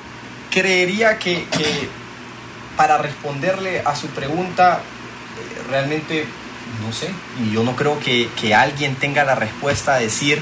creería 0.49 1.17
que, 1.19 1.45
que, 1.45 1.87
para 2.75 2.97
responderle 2.97 3.81
a 3.81 3.95
su 3.95 4.07
pregunta, 4.07 4.81
realmente 5.69 6.25
no 6.81 6.93
sé. 6.93 7.11
Y 7.43 7.53
yo 7.53 7.63
no 7.63 7.75
creo 7.75 7.99
que, 7.99 8.29
que 8.39 8.55
alguien 8.55 8.95
tenga 8.95 9.23
la 9.23 9.35
respuesta 9.35 9.95
a 9.95 9.99
decir 9.99 10.41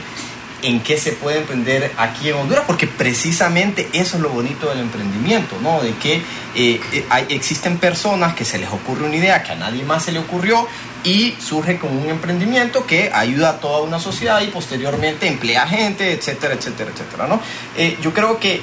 en 0.64 0.82
qué 0.82 0.98
se 0.98 1.14
puede 1.14 1.40
emprender 1.40 1.92
aquí 1.98 2.30
en 2.30 2.36
Honduras, 2.36 2.64
porque 2.68 2.88
precisamente 2.88 3.90
eso 3.94 4.18
es 4.18 4.22
lo 4.22 4.30
bonito 4.30 4.70
del 4.70 4.80
emprendimiento, 4.80 5.58
¿no? 5.62 5.82
De 5.82 5.94
que 5.96 6.22
eh, 6.56 6.80
eh, 6.92 7.06
existen 7.30 7.78
personas 7.78 8.36
que 8.36 8.46
se 8.46 8.60
les 8.60 8.70
ocurre 8.70 9.06
una 9.06 9.16
idea 9.16 9.44
que 9.44 9.54
a 9.54 9.56
nadie 9.56 9.84
más 9.84 10.04
se 10.04 10.12
le 10.12 10.20
ocurrió 10.20 10.68
y 11.04 11.36
surge 11.40 11.80
como 11.80 12.00
un 12.00 12.10
emprendimiento 12.10 12.86
que 12.86 13.12
ayuda 13.14 13.50
a 13.50 13.60
toda 13.60 13.82
una 13.82 14.00
sociedad 14.00 14.42
y 14.42 14.48
posteriormente 14.48 15.28
emplea 15.28 15.68
gente, 15.68 16.12
etcétera, 16.12 16.54
etcétera, 16.54 16.92
etcétera, 16.92 17.28
¿no? 17.28 17.42
Eh, 17.76 17.98
yo 18.02 18.14
creo 18.14 18.40
que 18.40 18.62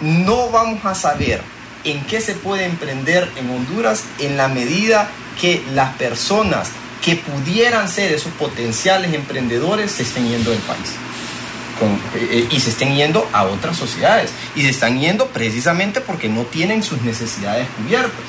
no 0.00 0.50
vamos 0.50 0.84
a 0.84 0.94
saber 0.94 1.42
en 1.84 2.04
qué 2.04 2.20
se 2.20 2.34
puede 2.34 2.64
emprender 2.64 3.30
en 3.36 3.50
Honduras 3.50 4.04
en 4.18 4.36
la 4.36 4.48
medida 4.48 5.10
que 5.40 5.62
las 5.74 5.94
personas 5.96 6.70
que 7.04 7.16
pudieran 7.16 7.88
ser 7.88 8.12
esos 8.12 8.32
potenciales 8.34 9.12
emprendedores 9.12 9.90
se 9.90 10.04
estén 10.04 10.28
yendo 10.28 10.50
del 10.50 10.60
país. 10.60 10.90
Eh, 11.82 12.28
eh, 12.30 12.48
y 12.50 12.60
se 12.60 12.70
estén 12.70 12.94
yendo 12.94 13.28
a 13.32 13.44
otras 13.44 13.76
sociedades. 13.76 14.30
Y 14.54 14.62
se 14.62 14.70
están 14.70 15.00
yendo 15.00 15.28
precisamente 15.28 16.00
porque 16.00 16.28
no 16.28 16.42
tienen 16.42 16.82
sus 16.82 17.02
necesidades 17.02 17.66
cubiertas. 17.76 18.20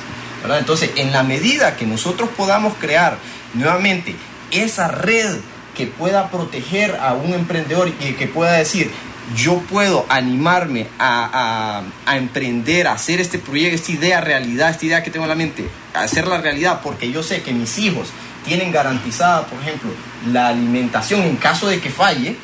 Entonces, 0.58 0.90
en 0.96 1.12
la 1.12 1.22
medida 1.22 1.76
que 1.76 1.86
nosotros 1.86 2.28
podamos 2.36 2.74
crear 2.78 3.16
nuevamente 3.54 4.14
esa 4.50 4.88
red 4.88 5.36
que 5.74 5.86
pueda 5.86 6.30
proteger 6.30 6.98
a 7.00 7.14
un 7.14 7.32
emprendedor 7.32 7.88
y 7.88 8.12
que 8.12 8.26
pueda 8.26 8.52
decir, 8.52 8.90
yo 9.36 9.58
puedo 9.58 10.04
animarme 10.08 10.86
a, 10.98 11.82
a, 12.06 12.16
emprender, 12.16 12.86
a 12.86 12.92
hacer 12.92 13.20
este 13.20 13.38
proyecto, 13.38 13.76
esta 13.76 13.92
idea 13.92 14.20
realidad, 14.20 14.70
esta 14.70 14.84
idea 14.84 15.02
que 15.02 15.10
tengo 15.10 15.24
en 15.24 15.30
la 15.30 15.34
mente, 15.34 15.68
hacerla 15.94 16.38
realidad 16.38 16.80
porque 16.82 17.10
yo 17.10 17.22
sé 17.22 17.42
que 17.42 17.52
mis 17.52 17.78
hijos 17.78 18.08
tienen 18.44 18.70
garantizada, 18.70 19.46
por 19.46 19.60
ejemplo, 19.60 19.90
la 20.30 20.48
alimentación 20.48 21.22
en 21.22 21.36
caso 21.36 21.66
de 21.66 21.80
que 21.80 21.90
falle, 21.90 22.36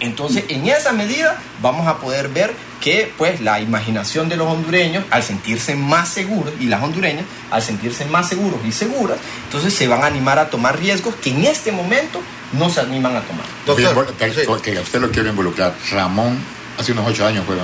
entonces 0.00 0.44
en 0.48 0.66
esa 0.66 0.92
medida 0.92 1.38
vamos 1.60 1.86
a 1.86 1.98
poder 1.98 2.28
ver 2.28 2.54
que 2.80 3.12
pues 3.16 3.40
la 3.40 3.60
imaginación 3.60 4.28
de 4.28 4.36
los 4.36 4.46
hondureños 4.46 5.04
al 5.10 5.22
sentirse 5.22 5.74
más 5.74 6.08
seguros 6.08 6.52
y 6.60 6.66
las 6.66 6.82
hondureñas 6.82 7.24
al 7.50 7.62
sentirse 7.62 8.04
más 8.04 8.28
seguros 8.28 8.60
y 8.66 8.72
seguras, 8.72 9.18
entonces 9.44 9.74
se 9.74 9.88
van 9.88 10.02
a 10.02 10.06
animar 10.06 10.38
a 10.38 10.50
tomar 10.50 10.78
riesgos 10.78 11.14
que 11.16 11.30
en 11.30 11.44
este 11.44 11.72
momento 11.72 12.20
no 12.58 12.70
se 12.70 12.80
animan 12.80 13.16
a 13.16 13.20
tomar. 13.22 13.46
Doctor, 13.66 14.14
que 14.62 14.78
usted 14.78 15.00
lo 15.00 15.10
quiere 15.10 15.30
involucrar. 15.30 15.74
Ramón, 15.90 16.38
hace 16.78 16.92
unos 16.92 17.06
ocho 17.08 17.26
años 17.26 17.44
fue, 17.46 17.56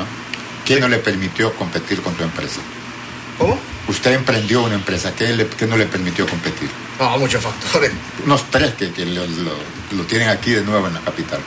¿quién 0.64 0.80
no 0.80 0.88
le 0.88 0.98
permitió 0.98 1.52
competir 1.54 2.02
con 2.02 2.14
tu 2.14 2.24
empresa? 2.24 2.60
¿Cómo? 3.38 3.58
Usted 3.88 4.12
emprendió 4.12 4.62
una 4.62 4.74
empresa, 4.74 5.12
¿qué, 5.14 5.46
no 5.66 5.76
le 5.76 5.86
permitió 5.86 6.26
competir? 6.26 6.68
No, 6.98 7.18
muchos 7.18 7.42
factores. 7.42 7.92
Unos 8.24 8.50
tres 8.50 8.74
que, 8.74 9.06
lo, 9.06 10.04
tienen 10.04 10.28
aquí 10.28 10.52
de 10.52 10.62
nuevo 10.62 10.86
en 10.86 10.94
la 10.94 11.00
capital. 11.00 11.40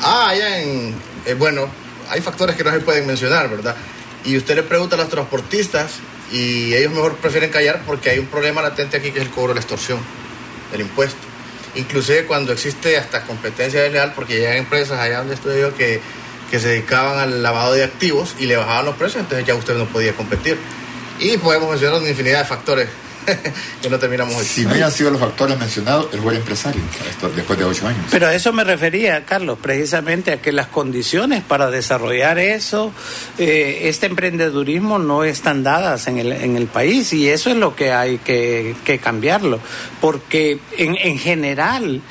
Ah, 0.00 0.28
allá 0.30 0.60
en... 0.60 0.94
Eh, 1.26 1.34
bueno, 1.34 1.68
hay 2.08 2.20
factores 2.20 2.56
que 2.56 2.64
no 2.64 2.70
se 2.70 2.80
pueden 2.80 3.06
mencionar, 3.06 3.50
¿verdad? 3.50 3.76
Y 4.24 4.36
usted 4.36 4.54
le 4.54 4.62
pregunta 4.62 4.96
a 4.96 4.98
los 4.98 5.08
transportistas 5.08 5.94
y 6.32 6.74
ellos 6.74 6.92
mejor 6.92 7.16
prefieren 7.16 7.50
callar 7.50 7.82
porque 7.86 8.10
hay 8.10 8.18
un 8.18 8.26
problema 8.26 8.62
latente 8.62 8.96
aquí 8.96 9.10
que 9.10 9.18
es 9.18 9.24
el 9.24 9.30
cobro 9.30 9.48
de 9.48 9.54
la 9.54 9.60
extorsión, 9.60 9.98
el 10.72 10.80
impuesto 10.80 11.29
inclusive 11.74 12.24
cuando 12.26 12.52
existe 12.52 12.96
hasta 12.96 13.22
competencia 13.22 13.82
desleal, 13.82 14.12
porque 14.14 14.40
ya 14.40 14.50
hay 14.50 14.58
empresas 14.58 14.98
allá 14.98 15.18
donde 15.18 15.34
estoy 15.34 15.70
que, 15.72 16.00
que 16.50 16.58
se 16.58 16.68
dedicaban 16.68 17.18
al 17.18 17.42
lavado 17.42 17.74
de 17.74 17.84
activos 17.84 18.34
y 18.38 18.46
le 18.46 18.56
bajaban 18.56 18.86
los 18.86 18.96
precios, 18.96 19.22
entonces 19.22 19.46
ya 19.46 19.54
usted 19.54 19.74
no 19.74 19.86
podía 19.86 20.14
competir. 20.14 20.58
Y 21.18 21.36
podemos 21.36 21.70
mencionar 21.70 22.00
una 22.00 22.08
infinidad 22.08 22.40
de 22.40 22.44
factores 22.46 22.88
que 23.82 23.90
no 23.90 23.98
terminamos 23.98 24.34
hoy. 24.34 24.44
Si 24.44 24.64
no 24.64 24.72
hubieran 24.72 24.92
sido 24.92 25.10
los 25.10 25.20
factores 25.20 25.58
mencionados, 25.58 26.08
el 26.12 26.20
buen 26.20 26.36
empresario, 26.36 26.80
después 27.34 27.58
de 27.58 27.64
ocho 27.64 27.86
años. 27.86 28.04
Pero 28.10 28.26
a 28.26 28.34
eso 28.34 28.52
me 28.52 28.64
refería, 28.64 29.24
Carlos, 29.24 29.58
precisamente 29.60 30.32
a 30.32 30.42
que 30.42 30.52
las 30.52 30.68
condiciones 30.68 31.42
para 31.42 31.70
desarrollar 31.70 32.38
eso, 32.38 32.92
eh, 33.38 33.82
este 33.84 34.06
emprendedurismo 34.06 34.98
no 34.98 35.24
están 35.24 35.62
dadas 35.62 36.06
en 36.06 36.18
el, 36.18 36.32
en 36.32 36.56
el 36.56 36.66
país 36.66 37.12
y 37.12 37.28
eso 37.28 37.50
es 37.50 37.56
lo 37.56 37.74
que 37.74 37.92
hay 37.92 38.18
que, 38.18 38.74
que 38.84 38.98
cambiarlo, 38.98 39.60
porque 40.00 40.58
en, 40.76 40.96
en 40.96 41.18
general 41.18 42.02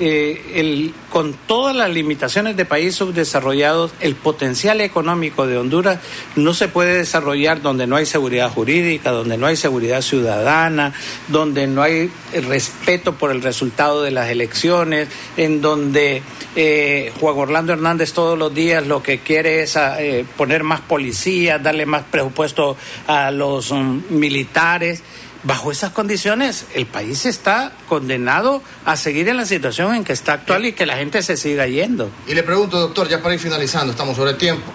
eh, 0.00 0.52
el, 0.54 0.94
con 1.10 1.34
todas 1.46 1.74
las 1.74 1.90
limitaciones 1.90 2.56
de 2.56 2.64
países 2.64 2.96
subdesarrollados, 2.96 3.92
el 4.00 4.14
potencial 4.14 4.80
económico 4.80 5.46
de 5.46 5.56
Honduras 5.56 5.98
no 6.36 6.54
se 6.54 6.68
puede 6.68 6.98
desarrollar 6.98 7.62
donde 7.62 7.86
no 7.86 7.96
hay 7.96 8.06
seguridad 8.06 8.50
jurídica, 8.50 9.10
donde 9.10 9.36
no 9.36 9.46
hay 9.46 9.56
seguridad 9.56 10.02
ciudadana, 10.02 10.92
donde 11.28 11.66
no 11.66 11.82
hay 11.82 12.10
respeto 12.32 13.14
por 13.14 13.30
el 13.30 13.42
resultado 13.42 14.02
de 14.02 14.10
las 14.10 14.30
elecciones, 14.30 15.08
en 15.36 15.60
donde 15.60 16.22
eh, 16.56 17.12
Juan 17.20 17.36
Orlando 17.36 17.72
Hernández 17.72 18.12
todos 18.12 18.38
los 18.38 18.52
días 18.54 18.86
lo 18.86 19.02
que 19.02 19.20
quiere 19.20 19.62
es 19.62 19.76
eh, 19.76 20.24
poner 20.36 20.62
más 20.62 20.80
policías, 20.80 21.62
darle 21.62 21.86
más 21.86 22.04
presupuesto 22.10 22.76
a 23.06 23.30
los 23.30 23.72
mm, 23.72 24.00
militares. 24.10 25.02
Bajo 25.48 25.72
esas 25.72 25.92
condiciones, 25.92 26.66
el 26.74 26.84
país 26.84 27.24
está 27.24 27.72
condenado 27.88 28.62
a 28.84 28.96
seguir 28.96 29.30
en 29.30 29.38
la 29.38 29.46
situación 29.46 29.94
en 29.94 30.04
que 30.04 30.12
está 30.12 30.34
actual 30.34 30.66
y 30.66 30.74
que 30.74 30.84
la 30.84 30.98
gente 30.98 31.22
se 31.22 31.38
siga 31.38 31.66
yendo. 31.66 32.10
Y 32.26 32.34
le 32.34 32.42
pregunto, 32.42 32.78
doctor, 32.78 33.08
ya 33.08 33.22
para 33.22 33.32
ir 33.32 33.40
finalizando, 33.40 33.92
estamos 33.92 34.14
sobre 34.14 34.32
el 34.32 34.36
tiempo. 34.36 34.70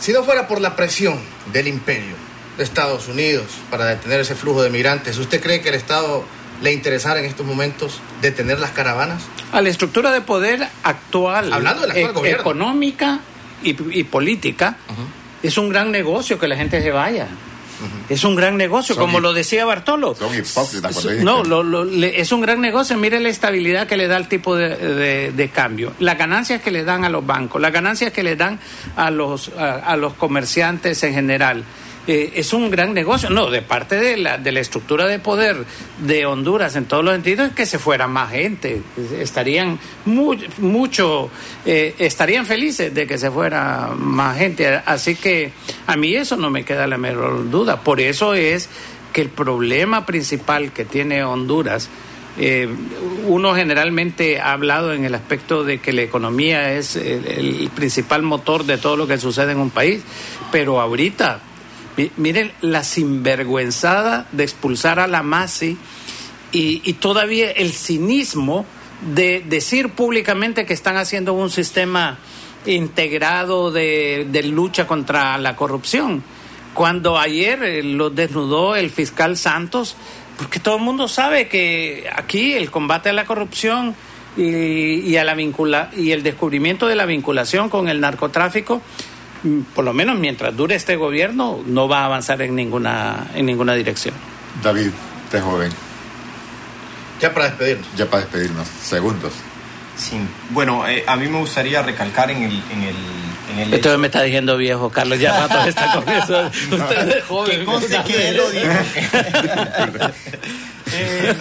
Si 0.00 0.12
no 0.12 0.24
fuera 0.24 0.48
por 0.48 0.60
la 0.60 0.74
presión 0.74 1.20
del 1.52 1.68
imperio 1.68 2.16
de 2.58 2.64
Estados 2.64 3.06
Unidos 3.06 3.44
para 3.70 3.84
detener 3.84 4.18
ese 4.18 4.34
flujo 4.34 4.60
de 4.60 4.70
migrantes, 4.70 5.16
¿usted 5.18 5.40
cree 5.40 5.60
que 5.60 5.68
el 5.68 5.76
Estado 5.76 6.24
le 6.60 6.72
interesara 6.72 7.20
en 7.20 7.26
estos 7.26 7.46
momentos 7.46 8.00
detener 8.20 8.58
las 8.58 8.72
caravanas? 8.72 9.22
A 9.52 9.60
la 9.60 9.68
estructura 9.68 10.10
de 10.10 10.20
poder 10.20 10.66
actual, 10.82 11.52
Hablando 11.52 11.86
e 11.92 12.30
económica 12.32 13.20
y, 13.62 14.02
política, 14.02 14.78
es 15.44 15.56
un 15.58 15.68
gran 15.68 15.92
negocio 15.92 16.40
que 16.40 16.48
la 16.48 16.56
gente 16.56 16.82
se 16.82 16.90
vaya 16.90 17.28
Es 18.08 18.24
un 18.24 18.34
gran 18.36 18.56
negocio, 18.56 18.94
Son 18.94 19.04
como 19.04 19.20
lo 19.20 19.32
decía 19.32 19.64
Bartolo. 19.64 20.14
son 20.14 20.34
hipócritas 20.34 20.92
cuando 20.94 21.22
No, 21.24 21.44
lo- 21.44 21.62
lo- 21.62 21.84
le- 21.84 22.20
es 22.20 22.32
un 22.32 22.40
gran 22.40 22.60
negocio. 22.60 22.96
Mire 22.96 23.20
la 23.20 23.28
estabilidad 23.28 23.86
que 23.86 23.96
le 23.96 24.06
da 24.08 24.16
el 24.16 24.28
tipo 24.28 24.56
de, 24.56 24.76
de- 24.76 25.32
de 25.32 25.48
cambio. 25.50 25.92
Las 25.98 26.16
ganancias 26.18 26.60
que 26.62 26.70
le 26.70 26.84
dan 26.84 27.04
a 27.04 27.08
los 27.08 27.24
bancos, 27.26 27.60
las 27.60 27.72
ganancias 27.72 28.12
que 28.12 28.22
le 28.22 28.36
dan 28.36 28.58
a 28.96 29.10
los, 29.10 29.50
a, 29.56 29.74
a 29.76 29.96
los 29.96 30.14
comerciantes 30.14 31.02
en 31.02 31.14
general. 31.14 31.64
Eh, 32.12 32.32
es 32.40 32.52
un 32.52 32.70
gran 32.70 32.92
negocio. 32.92 33.30
No, 33.30 33.50
de 33.50 33.62
parte 33.62 33.94
de 33.94 34.16
la, 34.16 34.36
de 34.36 34.50
la 34.50 34.58
estructura 34.58 35.06
de 35.06 35.20
poder 35.20 35.64
de 36.04 36.26
Honduras 36.26 36.74
en 36.74 36.86
todos 36.86 37.04
los 37.04 37.14
sentidos 37.14 37.52
que 37.52 37.66
se 37.66 37.78
fuera 37.78 38.08
más 38.08 38.32
gente. 38.32 38.82
Estarían 39.20 39.78
mu- 40.06 40.34
mucho, 40.58 41.30
eh, 41.64 41.94
estarían 41.98 42.46
felices 42.46 42.92
de 42.92 43.06
que 43.06 43.16
se 43.16 43.30
fuera 43.30 43.90
más 43.96 44.38
gente. 44.38 44.66
Así 44.86 45.14
que 45.14 45.52
a 45.86 45.94
mí 45.96 46.16
eso 46.16 46.36
no 46.36 46.50
me 46.50 46.64
queda 46.64 46.88
la 46.88 46.98
menor 46.98 47.48
duda. 47.48 47.82
Por 47.84 48.00
eso 48.00 48.34
es 48.34 48.68
que 49.12 49.20
el 49.20 49.28
problema 49.28 50.04
principal 50.04 50.72
que 50.72 50.84
tiene 50.84 51.22
Honduras 51.22 51.88
eh, 52.38 52.68
uno 53.26 53.54
generalmente 53.54 54.40
ha 54.40 54.52
hablado 54.52 54.94
en 54.94 55.04
el 55.04 55.14
aspecto 55.14 55.62
de 55.64 55.78
que 55.78 55.92
la 55.92 56.02
economía 56.02 56.72
es 56.72 56.96
el, 56.96 57.26
el 57.26 57.70
principal 57.74 58.22
motor 58.22 58.64
de 58.64 58.78
todo 58.78 58.96
lo 58.96 59.06
que 59.06 59.18
sucede 59.18 59.52
en 59.52 59.58
un 59.58 59.70
país, 59.70 60.02
pero 60.50 60.80
ahorita, 60.80 61.40
miren 62.16 62.52
la 62.60 62.84
sinvergüenzada 62.84 64.26
de 64.32 64.44
expulsar 64.44 65.00
a 65.00 65.06
la 65.06 65.22
MASI 65.22 65.76
y, 66.52 66.92
todavía 66.94 67.50
el 67.50 67.72
cinismo 67.72 68.66
de 69.14 69.44
decir 69.46 69.90
públicamente 69.90 70.66
que 70.66 70.74
están 70.74 70.96
haciendo 70.96 71.32
un 71.32 71.50
sistema 71.50 72.18
integrado 72.66 73.70
de, 73.70 74.42
lucha 74.44 74.86
contra 74.86 75.38
la 75.38 75.56
corrupción. 75.56 76.22
Cuando 76.74 77.18
ayer 77.18 77.62
eh, 77.62 77.82
lo 77.82 78.10
desnudó 78.10 78.76
el 78.76 78.90
fiscal 78.90 79.36
Santos, 79.36 79.96
porque 80.36 80.60
todo 80.60 80.76
el 80.76 80.82
mundo 80.82 81.08
sabe 81.08 81.48
que 81.48 82.08
aquí 82.14 82.52
el 82.52 82.70
combate 82.70 83.10
a 83.10 83.12
la 83.12 83.24
corrupción 83.24 83.94
y, 84.36 85.16
a 85.16 85.24
la 85.24 85.34
vincula 85.34 85.90
y 85.96 86.12
el 86.12 86.22
descubrimiento 86.22 86.86
de 86.86 86.94
la 86.94 87.06
vinculación 87.06 87.68
con 87.68 87.88
el 87.88 88.00
narcotráfico, 88.00 88.80
por 89.74 89.84
lo 89.84 89.92
menos 89.92 90.18
mientras 90.18 90.56
dure 90.56 90.74
este 90.74 90.96
gobierno, 90.96 91.60
no 91.66 91.88
va 91.88 92.00
a 92.00 92.04
avanzar 92.06 92.42
en 92.42 92.54
ninguna 92.54 93.26
en 93.34 93.46
ninguna 93.46 93.74
dirección. 93.74 94.14
David, 94.62 94.90
te 95.30 95.40
joven, 95.40 95.70
Ya 97.20 97.32
para 97.32 97.46
despedirnos. 97.50 97.86
ya 97.96 98.06
para 98.06 98.22
despedirnos, 98.22 98.68
segundos. 98.82 99.32
Sí. 99.96 100.18
Bueno, 100.50 100.86
eh, 100.88 101.04
a 101.06 101.16
mí 101.16 101.28
me 101.28 101.38
gustaría 101.38 101.82
recalcar 101.82 102.30
en 102.30 102.42
el, 102.44 102.62
en 102.72 102.82
el, 102.82 102.96
en 103.52 103.58
el 103.58 103.74
Esto 103.74 103.90
hecho- 103.90 103.98
me 103.98 104.06
está 104.06 104.22
diciendo 104.22 104.56
viejo, 104.56 104.88
Carlos, 104.90 105.18
ya 105.20 105.46
rato 105.46 105.68
está 105.68 105.92
con 105.94 106.08
eso. 106.08 106.46
Usted 106.70 107.18
es 107.18 107.24
joven. 107.24 107.58
Que 107.58 107.64
conste 107.66 108.00
que 108.06 108.28
él 108.30 108.36
lo 108.38 108.50
dijo. 108.50 108.66
Eh, 110.92 111.34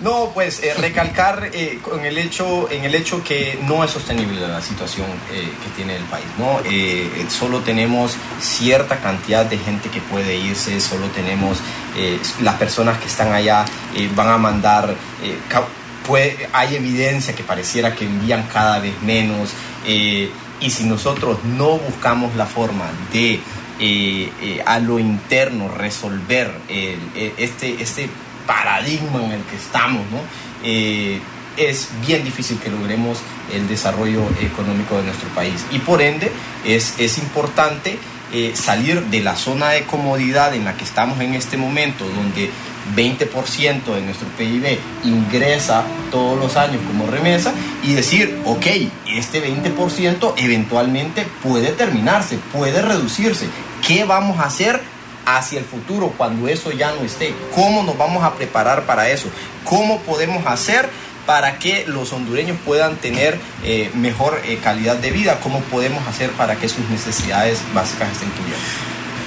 no, 0.00 0.30
pues 0.32 0.62
eh, 0.62 0.74
recalcar 0.74 1.50
eh, 1.52 1.78
con 1.82 2.04
el 2.04 2.18
hecho, 2.18 2.70
en 2.70 2.84
el 2.84 2.94
hecho 2.94 3.22
que 3.22 3.58
no 3.66 3.84
es 3.84 3.90
sostenible 3.90 4.40
la 4.46 4.60
situación 4.60 5.06
eh, 5.32 5.50
que 5.62 5.70
tiene 5.76 5.96
el 5.96 6.04
país. 6.04 6.26
¿no? 6.38 6.60
Solo 7.30 7.60
tenemos 7.60 8.16
cierta 8.40 8.96
cantidad 8.96 9.44
de 9.46 9.58
gente 9.58 9.88
que 9.88 10.00
puede 10.00 10.36
irse, 10.36 10.80
solo 10.80 11.06
tenemos 11.08 11.58
las 12.42 12.54
personas 12.56 12.98
que 12.98 13.06
están 13.06 13.32
allá 13.32 13.64
van 14.14 14.28
a 14.28 14.38
mandar. 14.38 14.94
hay 16.52 16.74
evidencia 16.74 17.34
que 17.34 17.42
pareciera 17.42 17.94
que 17.94 18.04
envían 18.04 18.46
cada 18.52 18.78
vez 18.78 18.94
menos. 19.02 19.50
y 19.86 20.70
si 20.70 20.84
nosotros 20.84 21.38
no 21.44 21.78
buscamos 21.78 22.34
la 22.36 22.46
forma 22.46 22.86
de 23.12 23.40
a 24.66 24.78
lo 24.78 24.98
interno 24.98 25.68
resolver 25.68 26.52
este, 26.68 27.82
este 27.82 28.08
paradigma 28.50 29.22
en 29.24 29.30
el 29.30 29.42
que 29.44 29.54
estamos, 29.54 30.02
¿no? 30.10 30.18
Eh, 30.64 31.20
es 31.56 31.88
bien 32.04 32.24
difícil 32.24 32.58
que 32.58 32.68
logremos 32.68 33.18
el 33.52 33.68
desarrollo 33.68 34.22
económico 34.40 34.96
de 34.96 35.04
nuestro 35.04 35.28
país. 35.28 35.64
Y 35.70 35.78
por 35.78 36.02
ende 36.02 36.32
es, 36.64 36.98
es 36.98 37.18
importante 37.18 37.96
eh, 38.32 38.52
salir 38.54 39.04
de 39.04 39.20
la 39.20 39.36
zona 39.36 39.68
de 39.68 39.84
comodidad 39.84 40.52
en 40.52 40.64
la 40.64 40.76
que 40.76 40.82
estamos 40.82 41.20
en 41.20 41.34
este 41.34 41.56
momento, 41.56 42.04
donde 42.08 42.50
20% 42.96 43.94
de 43.94 44.00
nuestro 44.00 44.26
PIB 44.36 44.80
ingresa 45.04 45.84
todos 46.10 46.36
los 46.36 46.56
años 46.56 46.82
como 46.88 47.06
remesa 47.06 47.52
y 47.84 47.92
decir, 47.92 48.36
ok, 48.46 48.66
este 49.06 49.44
20% 49.44 50.34
eventualmente 50.38 51.24
puede 51.40 51.68
terminarse, 51.68 52.38
puede 52.52 52.82
reducirse. 52.82 53.46
¿Qué 53.86 54.04
vamos 54.04 54.40
a 54.40 54.44
hacer 54.44 54.80
hacia 55.36 55.58
el 55.58 55.64
futuro 55.64 56.12
cuando 56.16 56.48
eso 56.48 56.70
ya 56.70 56.92
no 56.92 57.02
esté? 57.02 57.34
¿Cómo 57.54 57.82
nos 57.82 57.96
vamos 57.96 58.24
a 58.24 58.34
preparar 58.34 58.86
para 58.86 59.10
eso? 59.10 59.28
¿Cómo 59.64 60.00
podemos 60.00 60.46
hacer 60.46 60.88
para 61.26 61.58
que 61.58 61.84
los 61.86 62.12
hondureños 62.12 62.58
puedan 62.64 62.96
tener 62.96 63.38
eh, 63.62 63.90
mejor 63.94 64.40
eh, 64.44 64.58
calidad 64.62 64.96
de 64.96 65.10
vida? 65.10 65.40
¿Cómo 65.42 65.60
podemos 65.60 66.06
hacer 66.08 66.30
para 66.32 66.56
que 66.56 66.68
sus 66.68 66.88
necesidades 66.88 67.60
básicas 67.74 68.10
estén 68.12 68.30
cubiertas? 68.30 68.68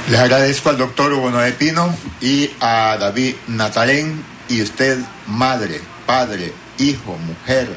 Les 0.10 0.20
agradezco 0.20 0.70
al 0.70 0.78
doctor 0.78 1.14
Hugo 1.14 1.32
Noé 1.32 1.54
Pino 1.54 1.96
y 2.20 2.50
a 2.60 2.98
David 3.00 3.36
Natalén 3.48 4.24
y 4.50 4.62
usted, 4.62 5.00
madre, 5.28 5.80
padre, 6.06 6.52
hijo, 6.78 7.18
mujer, 7.18 7.70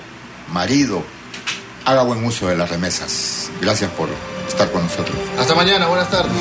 marido, 0.53 1.05
haga 1.85 2.03
buen 2.03 2.25
uso 2.25 2.49
de 2.49 2.57
las 2.57 2.69
remesas. 2.69 3.51
Gracias 3.61 3.91
por 3.93 4.09
estar 4.49 4.71
con 4.73 4.83
nosotros. 4.83 5.17
Hasta 5.39 5.55
mañana, 5.55 5.87
buenas 5.87 6.11
tardes. 6.11 6.33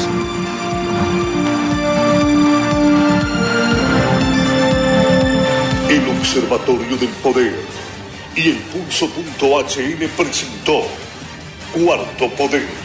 Observatorio 6.25 6.97
del 6.97 7.09
Poder 7.21 7.53
y 8.35 8.49
el 8.49 8.57
Pulso.hn 8.57 10.09
presentó 10.17 10.81
Cuarto 11.71 12.29
Poder. 12.31 12.84